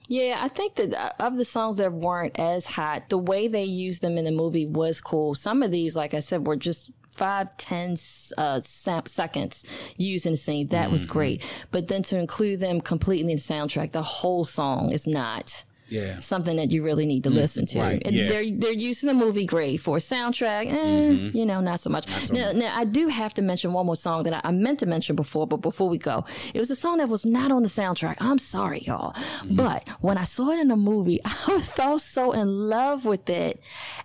Yeah, 0.07 0.39
I 0.41 0.49
think 0.49 0.75
that 0.75 0.93
uh, 0.93 1.11
of 1.19 1.37
the 1.37 1.45
songs 1.45 1.77
that 1.77 1.91
weren't 1.91 2.39
as 2.39 2.67
hot, 2.67 3.09
the 3.09 3.17
way 3.17 3.47
they 3.47 3.63
used 3.63 4.01
them 4.01 4.17
in 4.17 4.25
the 4.25 4.31
movie 4.31 4.65
was 4.65 5.01
cool. 5.01 5.33
Some 5.33 5.63
of 5.63 5.71
these, 5.71 5.95
like 5.95 6.13
I 6.13 6.19
said, 6.19 6.45
were 6.45 6.55
just 6.55 6.91
five, 7.09 7.55
ten 7.57 7.95
uh, 8.37 8.59
seconds 8.61 9.63
used 9.97 10.25
in 10.25 10.33
the 10.33 10.37
scene. 10.37 10.67
That 10.67 10.91
was 10.91 11.05
great. 11.05 11.43
But 11.71 11.87
then 11.87 12.03
to 12.03 12.19
include 12.19 12.59
them 12.59 12.81
completely 12.81 13.31
in 13.31 13.37
the 13.37 13.41
soundtrack, 13.41 13.93
the 13.93 14.03
whole 14.03 14.45
song 14.45 14.91
is 14.91 15.07
not 15.07 15.63
Yeah. 15.87 16.19
something 16.19 16.57
that 16.57 16.71
you 16.71 16.83
really 16.83 17.05
need 17.05 17.23
to 17.25 17.29
listen 17.29 17.65
to. 17.67 17.79
right, 17.79 18.01
yeah. 18.05 18.27
They're 18.27 18.51
they're 18.51 18.71
using 18.71 19.07
the 19.07 19.13
movie 19.13 19.45
great 19.45 19.77
for 19.77 19.97
a 19.97 19.99
soundtrack. 19.99 20.71
Eh, 20.71 20.75
Mm-hmm. 21.05 21.37
You 21.37 21.45
know, 21.45 21.59
not 21.61 21.79
so 21.79 21.89
much. 21.89 22.05
now, 22.31 22.51
now, 22.53 22.73
I 22.75 22.85
do 22.85 23.07
have 23.07 23.33
to 23.35 23.41
mention 23.41 23.73
one 23.73 23.85
more 23.85 23.95
song 23.95 24.23
that 24.23 24.33
I, 24.33 24.41
I 24.49 24.51
meant 24.51 24.79
to 24.79 24.85
mention 24.85 25.15
before, 25.15 25.45
but 25.47 25.57
before 25.57 25.89
we 25.89 25.97
go, 25.97 26.25
it 26.53 26.59
was 26.59 26.71
a 26.71 26.75
song 26.75 26.97
that 26.97 27.09
was 27.09 27.25
not 27.25 27.51
on 27.51 27.61
the 27.63 27.69
soundtrack. 27.69 28.15
I'm 28.19 28.39
sorry, 28.39 28.79
y'all, 28.79 29.13
Mm-hmm. 29.13 29.55
but 29.55 29.87
when 30.01 30.17
I 30.17 30.23
saw 30.23 30.49
it 30.51 30.59
in 30.59 30.67
the 30.69 30.75
movie, 30.75 31.19
I 31.25 31.59
fell 31.61 31.99
so 31.99 32.31
in 32.31 32.47
love 32.69 33.05
with 33.05 33.29
it, 33.29 33.61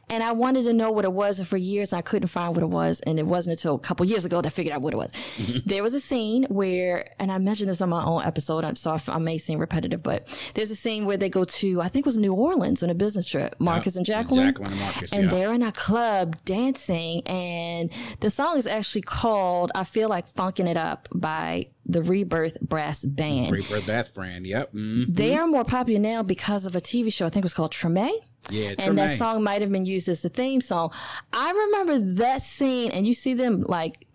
and 0.08 0.22
I 0.22 0.32
wanted 0.32 0.64
to 0.64 0.72
know 0.72 0.90
what 0.90 1.04
it 1.04 1.12
was. 1.12 1.38
And 1.38 1.48
for 1.48 1.56
years, 1.56 1.92
I 1.92 2.02
couldn't 2.02 2.28
find 2.28 2.54
what 2.54 2.62
it 2.62 2.68
was, 2.70 3.00
and 3.06 3.18
it 3.18 3.26
wasn't 3.26 3.56
until 3.56 3.74
a 3.76 3.78
couple 3.78 4.04
years 4.06 4.24
ago 4.24 4.36
that 4.42 4.46
I 4.46 4.50
figured 4.50 4.74
out 4.74 4.82
what 4.82 4.92
it 4.94 4.96
was. 4.98 5.10
Mm-hmm. 5.12 5.58
There 5.68 5.82
was 5.82 5.94
a 5.94 6.00
scene 6.00 6.44
where, 6.44 7.06
and 7.18 7.30
I 7.32 7.38
mentioned 7.38 7.70
this 7.70 7.80
on 7.80 7.88
my 7.88 8.04
own 8.04 8.22
episode. 8.24 8.64
I'm 8.64 8.76
sorry 8.76 8.96
if 8.96 9.08
I 9.08 9.18
may 9.18 9.38
seem 9.38 9.58
repetitive, 9.58 10.02
but 10.02 10.26
there's 10.54 10.70
a 10.70 10.76
scene 10.76 11.04
where 11.06 11.16
they 11.16 11.28
go 11.28 11.44
to, 11.44 11.69
I 11.78 11.88
think 11.88 12.06
it 12.06 12.08
was 12.08 12.16
New 12.16 12.32
Orleans 12.32 12.82
on 12.82 12.88
a 12.88 12.94
business 12.94 13.26
trip. 13.26 13.54
Marcus 13.58 13.96
and 13.96 14.06
Jacqueline. 14.06 14.46
Jacqueline 14.46 14.72
and 14.72 14.80
Marcus, 14.80 15.12
And 15.12 15.24
yeah. 15.24 15.28
they're 15.28 15.52
in 15.52 15.62
a 15.62 15.72
club 15.72 16.36
dancing, 16.46 17.20
and 17.26 17.90
the 18.20 18.30
song 18.30 18.56
is 18.56 18.66
actually 18.66 19.02
called 19.02 19.70
"I 19.74 19.84
Feel 19.84 20.08
Like 20.08 20.26
Funkin' 20.26 20.66
It 20.66 20.78
Up" 20.78 21.06
by 21.14 21.68
the 21.84 22.02
Rebirth 22.02 22.60
Brass 22.62 23.04
Band. 23.04 23.52
Rebirth 23.52 23.84
Brass 23.84 24.08
Band. 24.08 24.46
Yep. 24.46 24.72
Mm. 24.72 25.14
They 25.14 25.36
are 25.36 25.46
more 25.46 25.64
popular 25.64 26.00
now 26.00 26.22
because 26.22 26.64
of 26.64 26.74
a 26.74 26.80
TV 26.80 27.12
show. 27.12 27.26
I 27.26 27.30
think 27.30 27.42
it 27.44 27.46
was 27.46 27.54
called 27.54 27.72
Treme. 27.72 28.10
Yeah, 28.48 28.74
And 28.78 28.96
that 28.96 29.18
song 29.18 29.42
might 29.42 29.60
have 29.60 29.70
been 29.70 29.84
used 29.84 30.08
as 30.08 30.22
the 30.22 30.30
theme 30.30 30.60
song. 30.62 30.92
I 31.32 31.50
remember 31.50 32.14
that 32.22 32.42
scene, 32.42 32.90
and 32.90 33.06
you 33.06 33.12
see 33.12 33.34
them 33.34 33.62
like 33.62 34.06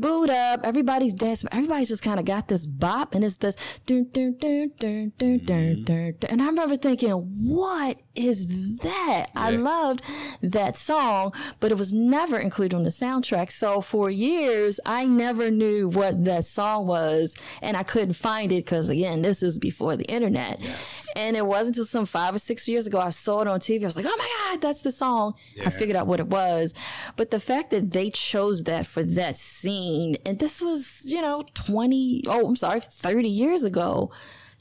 boot 0.00 0.30
up, 0.30 0.60
everybody's 0.64 1.14
dancing, 1.14 1.48
everybody's 1.52 1.88
just 1.88 2.02
kind 2.02 2.18
of 2.18 2.26
got 2.26 2.48
this 2.48 2.66
bop, 2.66 3.14
and 3.14 3.24
it's 3.24 3.36
this 3.36 3.56
dun 3.86 4.08
dun 4.12 4.36
dun 4.38 4.72
dun 4.78 5.12
dun 5.18 5.38
dun 5.38 5.38
mm-hmm. 5.38 5.84
dun, 5.84 6.14
dun. 6.18 6.30
And 6.30 6.42
I 6.42 6.46
remember 6.46 6.76
thinking, 6.76 7.10
what 7.10 8.00
is 8.14 8.46
that? 8.78 9.26
I 9.36 9.50
Yeah. 9.50 9.58
loved 9.58 10.02
that 10.42 10.76
song, 10.76 11.32
but 11.60 11.70
it 11.70 11.78
was 11.78 11.92
never 11.92 12.38
included 12.38 12.74
on 12.76 12.84
the 12.84 12.90
soundtrack. 12.90 13.50
So 13.50 13.80
for 13.80 14.10
years, 14.10 14.80
I 14.86 15.06
never 15.06 15.50
knew 15.50 15.88
what 15.88 16.24
that 16.24 16.44
song 16.44 16.86
was, 16.86 17.34
and 17.62 17.76
I 17.76 17.82
couldn't 17.82 18.14
find 18.14 18.52
it 18.52 18.64
because, 18.64 18.88
again, 18.88 19.22
this 19.22 19.42
is 19.42 19.58
before 19.58 19.96
the 19.96 20.04
internet. 20.04 20.60
And 21.16 21.36
it 21.36 21.46
wasn't 21.46 21.76
until 21.76 21.84
some 21.86 22.06
five 22.06 22.34
or 22.34 22.38
six 22.38 22.68
years 22.68 22.86
ago 22.86 22.98
I 23.00 23.10
saw 23.10 23.40
it 23.42 23.48
on 23.48 23.60
TV. 23.60 23.82
I 23.82 23.86
was 23.86 23.96
like, 23.96 24.06
oh 24.08 24.16
my 24.16 24.30
God, 24.50 24.60
that's 24.60 24.82
the 24.82 24.92
song. 24.92 25.34
I 25.64 25.70
figured 25.70 25.96
out 25.96 26.06
what 26.06 26.20
it 26.20 26.28
was. 26.28 26.72
But 27.16 27.30
the 27.30 27.40
fact 27.40 27.70
that 27.70 27.92
they 27.92 28.10
chose 28.10 28.64
that 28.64 28.86
for 28.86 29.02
that 29.02 29.36
scene, 29.36 29.89
and 30.24 30.38
this 30.38 30.60
was, 30.60 31.02
you 31.04 31.20
know, 31.20 31.44
20, 31.54 32.24
oh, 32.26 32.46
I'm 32.46 32.56
sorry, 32.56 32.80
30 32.80 33.28
years 33.28 33.64
ago. 33.64 34.10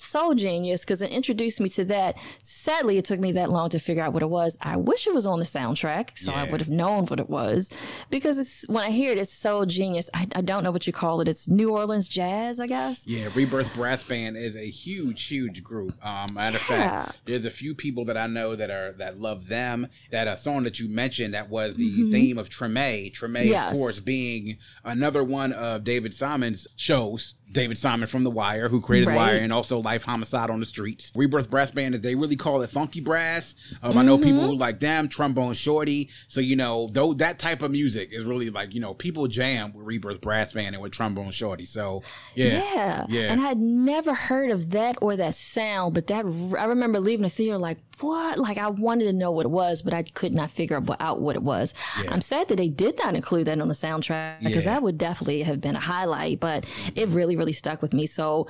So 0.02 0.34
genius 0.34 0.82
because 0.86 1.02
it 1.02 1.12
introduced 1.12 1.60
me 1.60 1.68
to 1.70 1.84
that. 1.86 2.18
Sadly, 2.42 2.98
it 2.98 3.06
took 3.06 3.20
me 3.20 3.34
that 3.34 3.50
long 3.50 3.70
to 3.70 3.80
figure 3.80 4.02
out 4.02 4.14
what 4.14 4.24
it 4.24 4.30
was. 4.30 4.58
I 4.62 4.78
wish 4.78 5.06
it 5.08 5.14
was 5.14 5.28
on 5.28 5.40
the 5.40 5.46
soundtrack 5.46 6.18
so 6.18 6.32
I 6.32 6.46
would 6.46 6.62
have 6.62 6.70
known 6.70 7.06
what 7.08 7.20
it 7.20 7.30
was 7.30 7.70
because 8.10 8.38
it's 8.40 8.68
when 8.70 8.84
I 8.84 8.92
hear 8.92 9.12
it, 9.12 9.18
it's 9.18 9.34
so 9.34 9.66
genius. 9.66 10.10
I, 10.14 10.28
I 10.34 10.42
don't 10.42 10.64
know 10.64 10.72
what 10.72 10.88
you 10.88 10.94
call 10.94 11.20
it. 11.22 11.28
It's 11.28 11.50
New 11.50 11.72
Orleans 11.72 12.08
jazz, 12.08 12.60
I 12.60 12.68
guess. 12.68 13.06
Yeah, 13.06 13.28
Rebirth 13.36 13.74
Brass 13.76 14.04
Band 14.04 14.38
is 14.38 14.56
a 14.56 14.70
huge, 14.70 15.26
huge 15.28 15.64
group. 15.64 15.94
Um, 16.06 16.34
matter 16.34 16.58
of 16.58 16.70
Yeah. 16.70 17.06
fact, 17.06 17.18
there's 17.26 17.46
a 17.46 17.52
few 17.52 17.76
people 17.76 18.06
that 18.06 18.16
I 18.18 18.28
know 18.28 18.56
that 18.56 18.70
are 18.70 18.94
that 18.94 19.20
love 19.20 19.50
them. 19.50 19.88
That 20.12 20.28
a 20.28 20.38
song 20.38 20.64
that 20.64 20.80
you 20.80 20.88
mentioned 20.88 21.34
that 21.34 21.50
was 21.50 21.76
the 21.76 22.10
theme 22.12 22.38
of 22.38 22.50
Treme. 22.50 23.14
Treme, 23.14 23.30
Mm-hmm. 23.40 23.50
Yes. 23.50 23.72
of 23.72 23.78
course, 23.78 24.00
being 24.00 24.58
another 24.84 25.24
one 25.24 25.52
of 25.54 25.84
David 25.84 26.14
Simon's 26.14 26.68
shows. 26.76 27.36
David 27.52 27.80
Simon 27.80 28.08
from 28.08 28.24
The 28.24 28.30
Wire, 28.30 28.70
who 28.70 28.80
created 28.80 29.08
Right. 29.08 29.14
The 29.16 29.18
Wire, 29.20 29.38
and 29.38 29.52
also 29.52 29.80
Life 29.90 30.04
Homicide 30.04 30.52
on 30.52 30.60
the 30.60 30.68
Streets. 30.68 31.12
Rebirth 31.16 31.50
Brass 31.50 31.72
Band, 31.72 31.96
they 31.96 32.14
really 32.14 32.36
call 32.36 32.62
it 32.62 32.70
funky 32.70 33.02
brass. 33.02 33.56
Um, 33.82 33.98
I 33.98 34.04
know 34.04 34.18
people 34.20 34.42
who 34.42 34.50
Mm-hmm. 34.50 34.60
like 34.62 34.80
them, 34.80 35.08
trombone 35.10 35.56
shorty. 35.56 36.10
So 36.28 36.42
you 36.42 36.56
know, 36.56 36.90
though 36.92 37.14
that 37.16 37.40
type 37.40 37.64
of 37.64 37.72
music 37.72 38.10
is 38.12 38.24
really 38.24 38.52
like 38.52 38.76
you 38.76 38.82
know 38.82 38.94
people 38.94 39.28
jam 39.28 39.74
with 39.74 39.86
Rebirth 39.88 40.22
Brass 40.22 40.54
Band 40.54 40.76
and 40.76 40.84
with 40.84 40.92
trombone 40.92 41.32
shorty. 41.32 41.66
So 41.66 42.04
yeah, 42.36 42.62
Yeah. 42.76 43.06
yeah. 43.10 43.32
And 43.32 43.42
I'd 43.42 43.58
never 43.58 44.14
heard 44.14 44.52
of 44.52 44.70
that 44.72 44.98
or 45.02 45.16
that 45.16 45.34
sound, 45.34 45.96
but 45.96 46.06
that 46.08 46.26
I 46.60 46.66
remember 46.66 47.00
leaving 47.00 47.24
the 47.24 47.30
theater 47.30 47.58
like, 47.58 47.80
what? 48.00 48.38
Like 48.38 48.58
I 48.60 48.70
wanted 48.70 49.06
to 49.06 49.14
know 49.14 49.32
what 49.32 49.46
it 49.48 49.50
was, 49.50 49.82
but 49.82 49.94
I 49.94 50.04
could 50.04 50.34
not 50.34 50.52
figure 50.52 50.82
out 51.00 51.20
what- 51.20 51.36
it 51.36 51.44
was. 51.44 51.74
I'm 52.10 52.22
sad 52.22 52.48
that 52.50 52.56
they 52.58 52.70
did 52.70 52.98
not 53.04 53.16
include 53.16 53.46
that 53.48 53.60
on 53.60 53.68
the 53.68 53.74
soundtrack 53.74 54.40
because 54.40 54.66
Yeah. 54.66 54.74
that 54.74 54.84
would 54.84 54.98
definitely 54.98 55.42
have 55.44 55.60
been 55.62 55.76
a 55.76 55.80
highlight, 55.80 56.40
but 56.40 56.66
it 56.96 57.08
really, 57.10 57.36
really 57.36 57.54
stuck 57.54 57.82
with 57.82 57.94
me. 57.94 58.06
So 58.08 58.48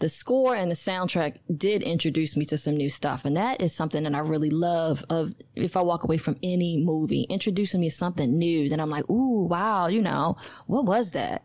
the 0.00 0.08
score 0.08 0.54
and 0.56 0.70
the 0.70 0.74
soundtrack 0.84 1.38
did 1.56 1.82
introduce 1.82 2.36
me 2.36 2.44
to 2.46 2.58
some 2.58 2.76
new 2.76 2.88
stuff. 2.88 3.24
And 3.24 3.36
that 3.36 3.62
is 3.62 3.74
something 3.74 4.02
that 4.04 4.14
I 4.14 4.18
really 4.18 4.50
love 4.50 5.04
of 5.10 5.34
if 5.54 5.76
I 5.76 5.82
walk 5.82 6.04
away 6.04 6.18
from 6.18 6.36
any 6.42 6.78
movie, 6.78 7.22
introducing 7.30 7.80
me 7.80 7.90
to 7.90 7.94
something 7.94 8.38
new, 8.38 8.68
then 8.68 8.80
I'm 8.80 8.90
like, 8.90 9.08
ooh, 9.10 9.44
wow, 9.44 9.86
you 9.86 10.02
know, 10.02 10.36
what 10.66 10.84
was 10.84 11.12
that? 11.12 11.44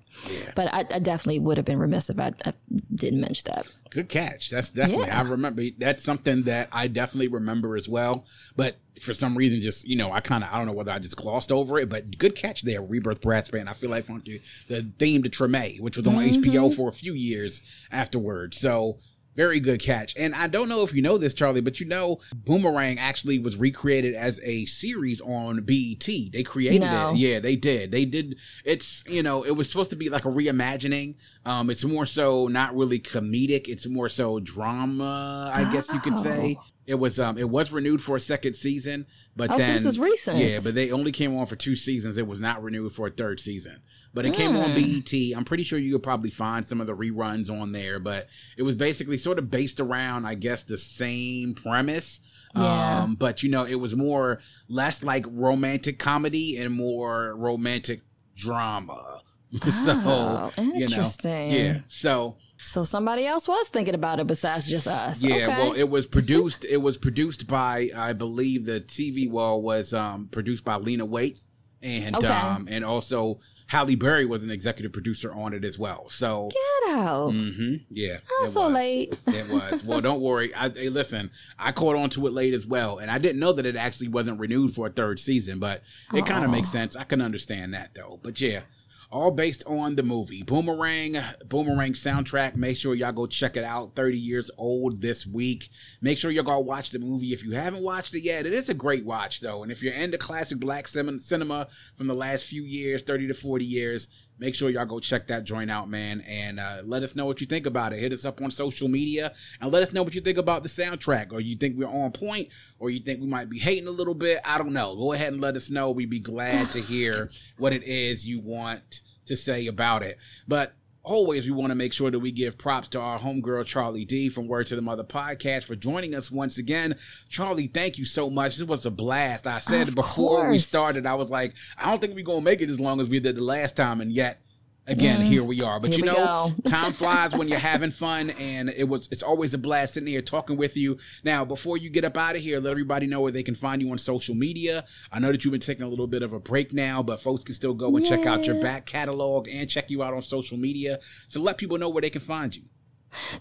But 0.56 0.74
I, 0.74 0.80
I 0.80 1.00
definitely 1.00 1.40
would 1.40 1.58
have 1.58 1.66
been 1.66 1.80
remiss 1.80 2.10
if 2.10 2.20
I, 2.20 2.34
I 2.46 2.54
didn't 2.94 3.22
mention 3.22 3.52
that. 3.54 3.68
Good 3.90 4.10
catch. 4.10 4.50
That's 4.50 4.70
definitely. 4.70 5.08
Yeah. 5.08 5.20
I 5.20 5.22
remember. 5.24 5.64
That's 5.78 6.04
something 6.04 6.44
that 6.44 6.70
I 6.72 6.88
definitely 6.88 7.30
remember 7.30 7.76
as 7.76 7.88
well. 7.88 8.26
But 8.56 8.78
for 9.02 9.14
some 9.14 9.36
reason, 9.38 9.62
just 9.62 9.88
you 9.88 9.96
know, 9.96 10.12
I 10.12 10.20
kind 10.20 10.44
of 10.44 10.52
I 10.52 10.58
don't 10.58 10.68
know 10.68 10.74
whether 10.74 10.92
I 10.92 11.00
just 11.00 11.16
glossed 11.18 11.52
over 11.52 11.80
it. 11.80 11.90
But 11.90 12.18
good 12.18 12.36
catch 12.36 12.62
there, 12.64 12.82
Rebirth 12.82 13.22
Brass 13.22 13.50
Band. 13.50 13.70
I 13.70 13.74
feel 13.74 13.90
like 13.90 14.06
funky 14.06 14.42
the 14.68 14.90
theme 15.00 15.24
to 15.24 15.30
Treme, 15.30 15.80
which 15.80 15.98
was 15.98 16.08
on 16.08 16.16
Mm-hmm. 16.16 16.44
HBO 16.44 16.76
for 16.76 16.90
a 16.90 16.94
few 16.94 17.14
years 17.14 17.62
afterwards. 17.92 18.60
So. 18.60 19.00
Very 19.36 19.60
good 19.60 19.80
catch. 19.80 20.16
And 20.18 20.34
I 20.34 20.48
don't 20.48 20.68
know 20.68 20.82
if 20.82 20.96
you 20.96 21.04
know 21.04 21.20
this, 21.20 21.36
Charlee, 21.36 21.64
but 21.64 21.80
you 21.80 21.86
know, 21.86 22.18
Boomerang 22.36 22.98
actually 22.98 23.38
was 23.38 23.56
recreated 23.56 24.16
as 24.16 24.40
a 24.44 24.66
series 24.66 25.22
on 25.22 25.62
BET. 25.62 26.08
They 26.08 26.42
created 26.44 26.82
No. 26.82 27.12
it. 27.12 27.18
Yeah, 27.18 27.40
they 27.40 27.56
did. 27.56 27.92
They 27.92 28.06
did. 28.06 28.40
It's, 28.66 29.04
you 29.08 29.22
know, 29.22 29.46
it 29.46 29.52
was 29.52 29.70
supposed 29.70 29.92
to 29.92 29.96
be 29.96 30.10
like 30.10 30.26
a 30.26 30.30
reimagining. 30.30 31.18
Um, 31.46 31.70
it's 31.70 31.84
more 31.84 32.08
so 32.08 32.48
not 32.48 32.76
really 32.76 33.00
comedic. 33.00 33.68
It's 33.68 33.86
more 33.86 34.10
so 34.10 34.40
drama, 34.40 35.52
I 35.54 35.72
guess 35.72 35.88
you 35.94 36.00
could 36.00 36.18
say. 36.18 36.58
It 36.88 36.96
was 36.96 37.20
um 37.20 37.38
it 37.38 37.50
was 37.50 37.72
renewed 37.72 38.02
for 38.02 38.16
a 38.16 38.22
second 38.22 38.56
season, 38.56 39.06
but 39.36 39.52
Oh, 39.52 39.58
so 39.60 39.66
this 39.68 39.86
is 39.86 40.00
recent. 40.00 40.38
Yeah, 40.40 40.60
but 40.64 40.74
they 40.74 40.90
only 40.92 41.12
came 41.12 41.38
on 41.38 41.46
for 41.46 41.58
two 41.58 41.76
seasons. 41.76 42.18
It 42.18 42.26
was 42.26 42.40
not 42.40 42.64
renewed 42.64 42.94
for 42.94 43.08
a 43.08 43.12
third 43.12 43.40
season. 43.40 43.82
But 44.14 44.26
it 44.26 44.34
came 44.34 44.52
Hmm. 44.52 44.58
on 44.58 44.74
BET. 44.74 45.14
I'm 45.38 45.44
pretty 45.46 45.64
sure 45.64 45.78
you 45.78 45.92
could 45.92 46.02
probably 46.02 46.32
find 46.32 46.66
some 46.66 46.82
of 46.82 46.88
the 46.88 46.96
reruns 46.96 47.52
on 47.52 47.72
there, 47.74 48.00
but 48.00 48.28
it 48.58 48.64
was 48.64 48.74
basically 48.74 49.18
sort 49.18 49.38
of 49.38 49.52
based 49.52 49.80
around, 49.80 50.26
I 50.26 50.34
guess, 50.34 50.64
the 50.64 50.78
same 50.78 51.54
premise. 51.54 52.22
Yeah. 52.56 53.02
Um, 53.04 53.16
but 53.16 53.44
you 53.44 53.50
know, 53.52 53.66
it 53.66 53.76
was 53.76 53.96
more 53.96 54.40
less 54.70 55.04
like 55.04 55.26
romantic 55.30 56.00
comedy 56.00 56.58
and 56.58 56.74
more 56.74 57.36
romantic 57.36 58.02
drama. 58.36 59.22
so 59.70 59.92
Oh, 60.04 60.52
you 60.58 60.64
know, 60.64 60.74
interesting. 60.86 61.52
yeah. 61.52 61.78
So 61.88 62.38
So 62.58 62.84
somebody 62.84 63.26
else 63.26 63.48
was 63.48 63.70
thinking 63.70 63.94
about 63.96 64.20
it 64.20 64.28
besides 64.28 64.68
just 64.68 64.88
us. 64.88 65.24
yeah, 65.24 65.36
Okay. 65.36 65.48
well, 65.48 65.74
it 65.74 65.90
was 65.90 66.08
produced. 66.08 66.66
It 66.66 66.78
was 66.78 66.98
produced 66.98 67.48
by, 67.48 67.92
I 67.96 68.14
believe, 68.14 68.66
the 68.66 68.82
TV 68.82 69.30
wall 69.30 69.62
was 69.62 69.94
um, 69.94 70.28
produced 70.30 70.66
by 70.66 70.76
Lena 70.78 71.06
Waithe, 71.06 71.42
and 71.82 72.16
Okay. 72.16 72.28
um, 72.28 72.68
and 72.70 72.84
also 72.84 73.40
Halle 73.68 73.96
Berry 73.96 74.26
was 74.26 74.44
an 74.44 74.50
executive 74.50 74.92
producer 74.94 75.32
on 75.34 75.54
it 75.54 75.64
as 75.66 75.78
well. 75.78 76.08
So, 76.10 76.50
Get 76.88 76.96
out. 76.96 77.32
hmm 77.32 77.76
yeah, 77.90 78.20
it 78.42 78.48
so 78.50 78.64
was. 78.66 78.74
late. 78.74 79.16
It 79.28 79.50
was. 79.50 79.84
Well, 79.84 80.02
don't 80.02 80.22
worry. 80.22 80.56
I, 80.56 80.70
hey, 80.70 80.90
listen, 80.90 81.30
I 81.60 81.72
caught 81.74 81.96
on 81.96 82.10
to 82.12 82.26
it 82.28 82.34
late 82.34 82.54
as 82.56 82.66
well, 82.66 82.98
and 82.98 83.12
I 83.12 83.18
didn't 83.20 83.40
know 83.40 83.52
that 83.54 83.66
it 83.66 83.76
actually 83.76 84.08
wasn't 84.08 84.40
renewed 84.40 84.74
for 84.74 84.88
a 84.88 84.90
third 84.90 85.20
season, 85.20 85.60
but 85.60 85.84
it 86.14 86.26
kind 86.26 86.44
of 86.46 86.50
makes 86.50 86.72
sense. 86.72 86.96
I 86.96 87.04
can 87.04 87.22
understand 87.22 87.74
that 87.76 87.94
though. 87.94 88.20
But 88.24 88.40
yeah, 88.42 88.62
all 89.10 89.32
based 89.32 89.64
on 89.66 89.96
the 89.96 90.04
movie 90.04 90.44
Boomerang. 90.44 91.18
Boomerang 91.46 91.94
soundtrack. 91.94 92.56
Make 92.56 92.78
sure 92.78 92.96
y'all 92.96 93.12
go 93.12 93.26
check 93.26 93.56
it 93.56 93.64
out. 93.64 93.96
Thirty 93.96 94.18
years 94.18 94.52
old 94.58 95.02
this 95.02 95.26
week. 95.26 95.70
Make 96.02 96.18
sure 96.18 96.32
y'all 96.32 96.44
go 96.44 96.60
watch 96.60 96.92
the 96.92 97.00
movie 97.00 97.34
if 97.34 97.44
you 97.44 97.52
haven't 97.52 97.84
watched 97.84 98.16
it 98.16 98.24
yet. 98.24 98.46
It 98.46 98.54
is 98.54 98.70
a 98.70 98.74
great 98.74 99.06
watch 99.06 99.40
though, 99.40 99.64
and 99.64 99.72
if 99.72 99.82
you're 99.82 99.94
into 99.94 100.18
classic 100.18 100.60
black 100.60 100.88
cinema 100.88 101.68
from 101.96 102.08
the 102.08 102.14
last 102.14 102.46
few 102.48 102.64
years, 102.64 103.04
thirty 103.04 103.28
to 103.28 103.34
forty 103.34 103.66
years. 103.66 104.10
Make 104.40 104.56
sure 104.56 104.70
y'all 104.70 104.86
go 104.86 105.00
check 105.00 105.28
that 105.28 105.44
joint 105.46 105.72
out, 105.72 105.90
man, 105.90 106.22
and 106.22 106.60
uh, 106.60 106.82
let 106.86 107.02
us 107.02 107.16
know 107.16 107.26
what 107.26 107.42
you 107.42 107.48
think 107.48 107.66
about 107.66 107.94
it. 107.94 108.00
Hit 108.00 108.14
us 108.14 108.26
up 108.26 108.42
on 108.42 108.52
social 108.52 108.88
media 108.88 109.34
and 109.60 109.72
let 109.72 109.82
us 109.82 109.94
know 109.94 110.04
what 110.04 110.14
you 110.14 110.22
think 110.22 110.38
about 110.38 110.64
the 110.64 110.70
soundtrack, 110.70 111.32
or 111.32 111.40
you 111.40 111.56
think 111.56 111.76
we're 111.78 111.88
on 111.88 112.12
point, 112.12 112.50
or 112.78 112.90
you 112.90 113.00
think 113.00 113.20
we 113.20 113.28
might 113.28 113.50
be 113.50 113.58
hating 113.58 113.88
a 113.88 113.92
little 113.92 114.14
bit. 114.14 114.40
I 114.46 114.58
don't 114.58 114.74
know. 114.74 114.96
Go 114.96 115.14
ahead 115.14 115.34
and 115.34 115.42
let 115.42 115.56
us 115.56 115.70
know. 115.70 115.90
We'd 115.90 116.10
be 116.10 116.20
glad 116.20 116.72
to 116.72 116.82
hear 116.82 117.32
what 117.58 117.74
it 117.74 117.84
is 117.84 118.28
you 118.28 118.40
want 118.40 119.02
to 119.26 119.36
say 119.36 119.68
about 119.68 120.04
it. 120.04 120.18
But 120.48 120.74
always, 121.08 121.46
we 121.46 121.52
want 121.52 121.72
to 121.72 121.76
make 121.76 121.94
sure 121.94 122.12
that 122.12 122.20
we 122.20 122.32
give 122.32 122.58
props 122.58 122.90
to 122.90 123.00
our 123.00 123.20
homegirl, 123.20 123.64
Charlee 123.64 124.06
D 124.08 124.30
from 124.30 124.48
Word 124.48 124.68
to 124.68 124.76
the 124.76 124.82
Mutha 124.82 125.08
podcast 125.08 125.64
for 125.64 125.76
joining 125.76 126.14
us 126.14 126.30
once 126.30 126.58
again. 126.58 126.96
Charlee, 127.32 127.74
thank 127.74 127.98
you 127.98 128.06
so 128.06 128.30
much. 128.30 128.58
This 128.58 128.68
was 128.68 128.86
a 128.86 128.92
blast. 128.92 129.48
I 129.48 129.60
said 129.60 129.88
Of 129.88 129.96
before 129.96 130.50
we 130.50 130.60
started, 130.60 131.06
I 131.06 131.16
was 131.16 131.32
like, 131.32 131.56
I 131.78 131.90
don't 131.90 132.00
think 132.00 132.14
we're 132.14 132.26
going 132.26 132.40
to 132.40 132.46
make 132.46 132.62
it 132.62 132.70
as 132.70 132.80
long 132.80 133.00
as 133.00 133.10
we 133.10 133.20
did 133.20 133.38
the 133.38 133.44
last 133.44 133.76
time. 133.76 134.02
And 134.02 134.12
yet, 134.12 134.42
again, 134.88 135.22
here 135.22 135.44
we 135.44 135.62
are. 135.62 135.80
But 135.80 135.92
Mm. 135.92 135.94
Here 135.94 136.06
you 136.06 136.06
know, 136.06 136.52
time 136.68 136.94
flies 136.94 137.36
when 137.36 137.48
you're 137.48 137.60
having 137.60 137.92
fun. 137.92 138.32
And 138.32 138.70
it 138.70 138.86
was, 138.86 139.08
it's 139.12 139.24
always 139.24 139.54
a 139.54 139.58
blast 139.58 139.94
sitting 139.94 140.08
here 140.08 140.22
talking 140.22 140.58
with 140.58 140.76
you. 140.78 140.98
Now, 141.24 141.46
before 141.46 141.78
you 141.78 141.90
get 141.90 142.04
up 142.06 142.18
out 142.18 142.36
of 142.36 142.42
here, 142.42 142.60
let 142.60 142.72
everybody 142.72 143.08
know 143.08 143.22
where 143.22 143.32
they 143.32 143.44
can 143.44 143.56
find 143.56 143.82
you 143.82 143.92
on 143.92 143.98
social 143.98 144.36
media. 144.36 144.86
I 145.12 145.20
know 145.20 145.32
that 145.32 145.44
you've 145.44 145.52
been 145.52 145.62
taking 145.62 145.86
a 145.86 145.90
little 145.90 146.08
bit 146.08 146.24
of 146.24 146.34
a 146.34 146.40
break 146.40 146.74
now, 146.74 147.04
but 147.04 147.22
folks 147.22 147.44
can 147.44 147.56
still 147.56 147.74
go 147.74 147.96
and 147.96 148.06
check 148.06 148.26
out 148.26 148.46
your 148.46 148.60
back 148.60 148.86
catalog 148.86 149.48
and 149.48 149.70
check 149.70 149.90
you 149.90 150.04
out 150.04 150.14
on 150.14 150.22
social 150.22 150.58
media. 150.58 151.00
So 151.28 151.42
let 151.42 151.58
people 151.58 151.78
know 151.78 151.90
where 151.90 152.02
they 152.02 152.10
can 152.10 152.22
find 152.22 152.56
you. 152.56 152.64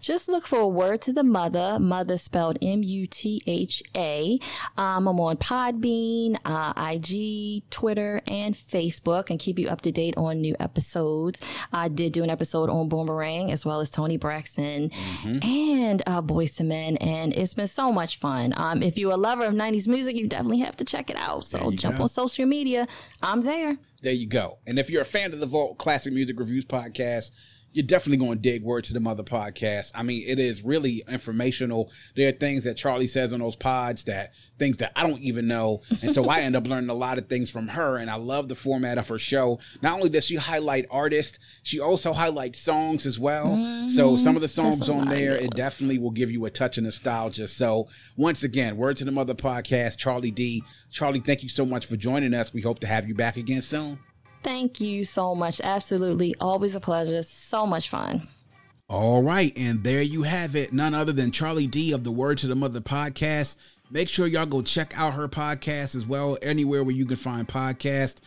Just 0.01 0.29
look 0.29 0.47
for 0.47 0.59
a 0.59 0.69
word 0.69 1.01
to 1.03 1.13
the 1.13 1.23
mother, 1.23 1.79
mother 1.81 2.19
spelled 2.19 2.59
M 2.63 2.83
U 2.83 3.07
T 3.07 3.43
H 3.47 3.83
A. 3.97 4.39
Um, 4.77 5.09
I'm 5.09 5.21
on 5.21 5.37
Podbean, 5.37 6.37
uh, 6.45 6.73
IG, 6.77 7.69
Twitter, 7.71 8.21
and 8.27 8.55
Facebook, 8.55 9.31
and 9.31 9.39
keep 9.39 9.59
you 9.59 9.69
up 9.69 9.81
to 9.83 9.93
date 9.93 10.17
on 10.17 10.41
new 10.41 10.57
episodes. 10.59 11.41
I 11.73 11.89
did 11.89 12.13
do 12.13 12.23
an 12.23 12.31
episode 12.31 12.69
on 12.71 12.89
Boomerang 12.89 13.51
as 13.51 13.65
well 13.65 13.81
as 13.81 13.91
Toni 13.91 14.17
Braxton 14.17 14.91
and 15.25 16.03
uh, 16.07 16.23
Boyz 16.23 16.61
II 16.61 16.67
Men, 16.67 16.97
and 16.99 17.33
it's 17.33 17.55
been 17.55 17.69
so 17.69 17.93
much 17.93 18.19
fun. 18.19 18.53
Um, 18.57 18.83
if 18.83 18.99
you're 18.99 19.13
a 19.13 19.17
lover 19.17 19.45
of 19.45 19.55
90s 19.55 19.89
music, 19.89 20.17
you 20.17 20.27
definitely 20.27 20.59
have 20.61 20.77
to 20.77 20.85
check 20.85 21.11
it 21.11 21.17
out. 21.17 21.45
So 21.45 21.71
jump 21.71 21.97
go. 21.99 22.05
on 22.05 22.09
social 22.09 22.47
media. 22.47 22.87
I'm 23.23 23.43
there. 23.43 23.79
There 24.03 24.13
you 24.13 24.27
go. 24.27 24.59
And 24.67 24.79
if 24.79 24.91
you're 24.91 25.03
a 25.03 25.07
fan 25.07 25.33
of 25.33 25.41
the 25.41 25.47
Vault 25.47 25.79
Classic 25.79 26.13
Music 26.13 26.39
Reviews 26.39 26.65
podcast, 26.65 27.31
you're 27.77 27.87
definitely 27.87 28.17
going 28.17 28.39
to 28.39 28.43
dig 28.43 28.63
Word 28.63 28.85
to 28.85 28.95
the 28.95 29.01
Mutha 29.01 29.23
podcast. 29.23 29.93
I 29.95 30.03
mean, 30.03 30.25
it 30.27 30.39
is 30.39 30.63
really 30.63 31.05
informational. 31.07 31.93
There 32.15 32.27
are 32.27 32.33
things 32.33 32.65
that 32.65 32.79
Charlee 32.79 33.07
says 33.07 33.35
on 33.35 33.41
those 33.41 33.55
pods 33.55 34.05
that 34.05 34.33
things 34.59 34.79
that 34.79 34.93
I 34.97 35.07
don't 35.07 35.21
even 35.21 35.47
know. 35.47 35.83
And 36.01 36.15
so 36.15 36.25
I 36.31 36.41
end 36.41 36.57
up 36.57 36.67
learning 36.67 36.89
a 36.89 36.95
lot 36.95 37.19
of 37.19 37.29
things 37.29 37.51
from 37.51 37.69
her. 37.69 37.99
And 37.99 38.11
I 38.11 38.15
love 38.15 38.49
the 38.49 38.55
format 38.55 38.97
of 38.97 39.09
her 39.09 39.19
show. 39.19 39.59
Not 39.83 39.99
only 39.99 40.09
does 40.09 40.25
she 40.25 40.37
highlight 40.37 40.87
artists, 40.91 41.39
she 41.63 41.79
also 41.79 42.15
highlights 42.15 42.59
songs 42.61 43.05
as 43.05 43.19
well. 43.19 43.87
So 43.91 44.17
some 44.17 44.37
of 44.37 44.41
the 44.41 44.49
songs 44.49 44.89
on 44.89 45.11
there, 45.11 45.37
it 45.37 45.51
definitely 45.51 45.99
will 45.99 46.13
give 46.13 46.31
you 46.31 46.47
a 46.47 46.51
touch 46.51 46.79
of 46.79 46.85
nostalgia. 46.85 47.47
So 47.47 47.89
once 48.17 48.43
again, 48.43 48.79
Word 48.79 48.97
to 48.97 49.05
the 49.05 49.11
Mutha 49.11 49.35
podcast, 49.35 49.99
Charlee 49.99 50.35
D. 50.35 50.65
Charlee, 50.91 51.23
thank 51.23 51.43
you 51.43 51.51
so 51.51 51.67
much 51.67 51.85
for 51.85 51.99
joining 51.99 52.33
us. 52.33 52.55
We 52.55 52.63
hope 52.63 52.79
to 52.79 52.87
have 52.87 53.07
you 53.07 53.15
back 53.15 53.37
again 53.37 53.61
soon. 53.61 53.99
Thank 54.47 54.81
you 54.81 55.05
so 55.05 55.35
much. 55.35 55.61
Absolutely. 55.61 56.37
Always 56.41 56.77
a 56.77 56.81
pleasure. 56.81 57.25
So 57.25 57.67
much 57.67 57.89
fun. 57.89 58.29
All 58.89 59.21
right, 59.21 59.53
and 59.57 59.83
there 59.83 60.03
you 60.03 60.23
have 60.23 60.55
it. 60.55 60.73
None 60.73 60.95
other 60.95 61.13
than 61.13 61.33
Charlee 61.33 61.69
D 61.69 61.91
of 61.91 62.05
the 62.05 62.13
Word 62.13 62.39
to 62.39 62.47
the 62.47 62.55
Mutha 62.55 62.81
podcast. 62.81 63.57
Make 63.91 64.09
sure 64.09 64.29
y'all 64.29 64.47
go 64.47 64.63
check 64.63 64.97
out 64.97 65.15
her 65.15 65.27
podcast 65.27 65.97
as 65.97 66.07
well, 66.07 66.39
anywhere 66.43 66.85
where 66.85 66.95
you 66.95 67.07
can 67.07 67.17
find 67.17 67.49
podcasts. 67.49 68.19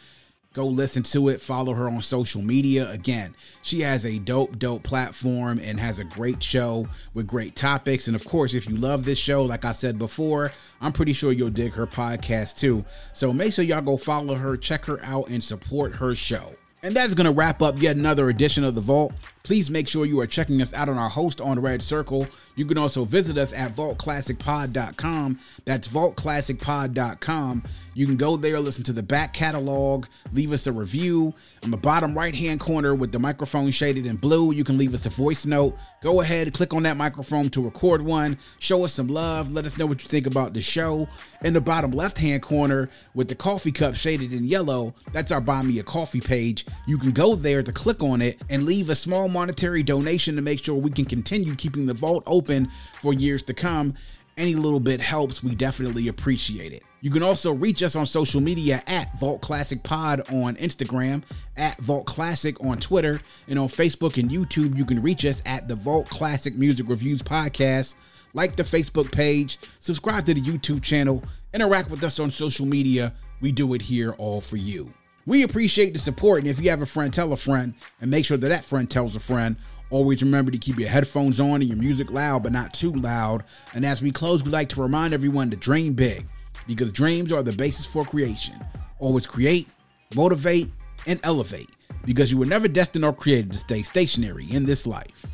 Go 0.54 0.66
listen 0.66 1.04
to 1.04 1.30
it. 1.30 1.42
Follow 1.42 1.74
her 1.74 1.88
on 1.88 2.02
social 2.02 2.42
media. 2.42 2.90
Again, 2.90 3.36
she 3.62 3.82
has 3.82 4.04
a 4.04 4.18
dope, 4.18 4.58
dope 4.58 4.82
platform 4.82 5.60
and 5.64 5.80
has 5.80 6.00
a 6.00 6.04
great 6.04 6.42
show 6.42 6.88
with 7.14 7.28
great 7.28 7.56
topics. 7.56 8.08
And 8.08 8.16
of 8.16 8.26
course, 8.26 8.56
if 8.56 8.68
you 8.68 8.76
love 8.76 9.06
this 9.06 9.20
show, 9.20 9.44
like 9.44 9.64
I 9.64 9.74
said 9.74 10.00
before, 10.00 10.52
I'm 10.82 10.92
pretty 10.92 11.14
sure 11.14 11.32
you'll 11.32 11.52
dig 11.52 11.74
her 11.74 11.86
podcast 11.86 12.58
too. 12.58 12.84
So 13.14 13.32
make 13.32 13.54
sure 13.54 13.64
y'all 13.64 13.82
go 13.82 13.96
follow 13.96 14.34
her, 14.34 14.58
check 14.58 14.86
her 14.86 15.00
out, 15.04 15.30
and 15.30 15.44
support 15.44 15.96
her 15.96 16.16
show. 16.16 16.56
And 16.82 16.96
that's 16.96 17.14
going 17.14 17.26
to 17.26 17.34
wrap 17.34 17.62
up 17.62 17.80
yet 17.80 17.98
another 17.98 18.30
edition 18.30 18.64
of 18.64 18.74
The 18.74 18.82
Vault. 18.82 19.14
Please 19.50 19.72
make 19.72 19.88
sure 19.88 20.06
you 20.06 20.20
are 20.20 20.28
checking 20.28 20.62
us 20.62 20.76
out 20.76 20.90
on 20.90 21.00
our 21.00 21.10
host 21.10 21.42
on 21.42 21.60
Red 21.60 21.82
Circle. 21.82 22.28
You 22.56 22.66
can 22.66 22.78
also 22.78 23.04
visit 23.04 23.36
us 23.36 23.52
at 23.52 23.76
vaultclassicpod.com. 23.76 25.40
That's 25.66 25.88
vaultclassicpod.com. 25.88 27.64
You 27.96 28.06
can 28.06 28.16
go 28.16 28.38
there, 28.38 28.60
listen 28.60 28.84
to 28.86 28.94
the 28.94 29.04
back 29.04 29.34
catalog, 29.34 30.06
leave 30.32 30.54
us 30.54 30.68
a 30.68 30.72
review. 30.72 31.34
On 31.64 31.72
the 31.72 31.76
bottom 31.78 32.18
right 32.18 32.34
hand 32.34 32.62
corner 32.62 32.96
with 32.96 33.12
the 33.12 33.20
microphone 33.20 33.72
shaded 33.72 34.06
in 34.06 34.16
blue, 34.16 34.54
you 34.54 34.64
can 34.64 34.78
leave 34.78 34.94
us 34.94 35.06
a 35.06 35.10
voice 35.10 35.46
note. 35.46 35.76
Go 36.02 36.22
ahead, 36.22 36.54
click 36.54 36.74
on 36.74 36.84
that 36.84 36.96
microphone 36.96 37.50
to 37.50 37.62
record 37.62 38.02
one. 38.02 38.38
Show 38.60 38.86
us 38.86 38.94
some 38.94 39.08
love. 39.10 39.52
Let 39.52 39.66
us 39.66 39.78
know 39.78 39.86
what 39.86 40.02
you 40.02 40.08
think 40.08 40.28
about 40.28 40.54
the 40.54 40.62
show. 40.62 41.10
In 41.42 41.54
the 41.54 41.60
bottom 41.60 41.92
left 41.92 42.18
hand 42.18 42.42
corner 42.42 42.90
with 43.14 43.28
the 43.28 43.36
coffee 43.36 43.74
cup 43.74 43.96
shaded 43.96 44.32
in 44.32 44.46
yellow, 44.46 44.94
that's 45.12 45.32
our 45.34 45.42
Buy 45.42 45.62
Me 45.62 45.80
a 45.80 45.84
Coffee 45.84 46.22
page. 46.22 46.66
You 46.88 46.98
can 46.98 47.12
go 47.12 47.36
there 47.36 47.64
to 47.64 47.74
click 47.74 48.02
on 48.02 48.22
it 48.22 48.40
and 48.50 48.64
leave 48.64 48.90
a 48.90 48.96
small 48.96 49.28
monetary 49.40 49.82
donation 49.82 50.36
to 50.36 50.42
make 50.42 50.62
sure 50.62 50.76
we 50.76 50.92
can 50.92 51.06
continue 51.06 51.56
keeping 51.56 51.86
the 51.86 51.94
vault 51.94 52.26
open 52.28 52.70
for 53.02 53.14
years 53.14 53.42
to 53.42 53.54
come. 53.54 53.94
Any 54.36 54.54
little 54.54 54.82
bit 54.82 55.00
helps. 55.00 55.42
We 55.42 55.56
definitely 55.56 56.10
appreciate 56.10 56.74
it. 56.74 56.84
You 57.00 57.10
can 57.10 57.24
also 57.24 57.54
reach 57.54 57.82
us 57.82 57.96
on 57.96 58.06
social 58.06 58.42
media 58.42 58.84
at 58.86 59.18
Vault 59.18 59.40
Classic 59.40 59.82
Pod 59.82 60.30
on 60.30 60.58
Instagram, 60.58 61.24
at 61.56 61.78
Vault 61.78 62.06
Classic 62.06 62.60
on 62.60 62.80
Twitter, 62.80 63.22
and 63.48 63.58
on 63.58 63.70
Facebook 63.70 64.18
and 64.18 64.30
YouTube. 64.30 64.78
You 64.78 64.84
can 64.84 65.02
reach 65.02 65.24
us 65.24 65.42
at 65.46 65.70
the 65.70 65.76
Vault 65.76 66.10
Classic 66.10 66.54
Music 66.56 66.90
Reviews 66.90 67.22
Podcast. 67.22 67.96
Like 68.34 68.58
the 68.58 68.64
Facebook 68.64 69.10
page, 69.10 69.58
subscribe 69.80 70.26
to 70.26 70.34
the 70.34 70.42
YouTube 70.42 70.84
channel, 70.84 71.24
interact 71.54 71.90
with 71.90 72.04
us 72.04 72.20
on 72.20 72.30
social 72.30 72.66
media. 72.66 73.14
We 73.40 73.54
do 73.54 73.74
it 73.74 73.84
here 73.84 74.12
all 74.18 74.42
for 74.42 74.58
you. 74.58 74.94
We 75.30 75.44
appreciate 75.44 75.94
the 75.94 76.00
support, 76.00 76.40
and 76.40 76.48
if 76.48 76.60
you 76.60 76.72
have 76.72 76.82
a 76.82 76.88
friend, 76.88 77.14
tell 77.14 77.32
a 77.34 77.38
friend, 77.38 77.76
and 78.02 78.10
make 78.10 78.26
sure 78.26 78.36
that 78.36 78.48
that 78.48 78.64
friend 78.64 78.90
tells 78.90 79.16
a 79.16 79.20
friend. 79.20 79.58
Always 79.92 80.24
remember 80.24 80.50
to 80.50 80.58
keep 80.58 80.80
your 80.80 80.90
headphones 80.90 81.40
on 81.40 81.62
and 81.62 81.68
your 81.68 81.78
music 81.78 82.10
loud, 82.10 82.42
but 82.42 82.52
not 82.52 82.74
too 82.74 82.92
loud. 82.92 83.44
And 83.76 83.86
as 83.86 84.02
we 84.02 84.12
close, 84.12 84.42
we'd 84.42 84.52
like 84.52 84.70
to 84.70 84.82
remind 84.82 85.14
everyone 85.14 85.52
to 85.52 85.56
dream 85.56 85.94
big, 85.94 86.26
because 86.66 86.92
dreams 86.92 87.32
are 87.32 87.44
the 87.44 87.52
basis 87.52 87.86
for 87.86 88.04
creation. 88.04 88.56
Always 88.98 89.28
create, 89.28 89.68
motivate, 90.16 90.72
and 91.06 91.20
elevate, 91.22 91.70
because 92.06 92.32
you 92.32 92.40
were 92.40 92.48
never 92.48 92.68
destined 92.68 93.06
or 93.06 93.14
created 93.14 93.52
to 93.52 93.60
stay 93.60 93.84
stationary 93.84 94.50
in 94.50 94.66
this 94.66 94.88
life. 94.88 95.28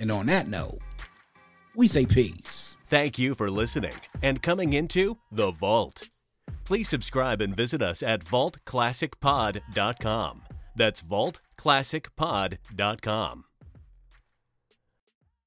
And 0.00 0.10
on 0.10 0.24
that 0.24 0.48
note, 0.48 0.78
we 1.76 1.86
say 1.86 2.06
peace. 2.06 2.78
Thank 2.88 3.18
you 3.18 3.34
for 3.34 3.50
listening 3.50 3.92
and 4.22 4.40
coming 4.40 4.72
into 4.72 5.18
The 5.30 5.50
Vault. 5.50 6.08
Please 6.64 6.88
subscribe 6.88 7.40
and 7.40 7.56
visit 7.56 7.82
us 7.82 8.02
at 8.02 8.24
vaultclassicpod.com. 8.24 10.42
That's 10.76 11.02
vaultclassicpod.com. 11.02 13.44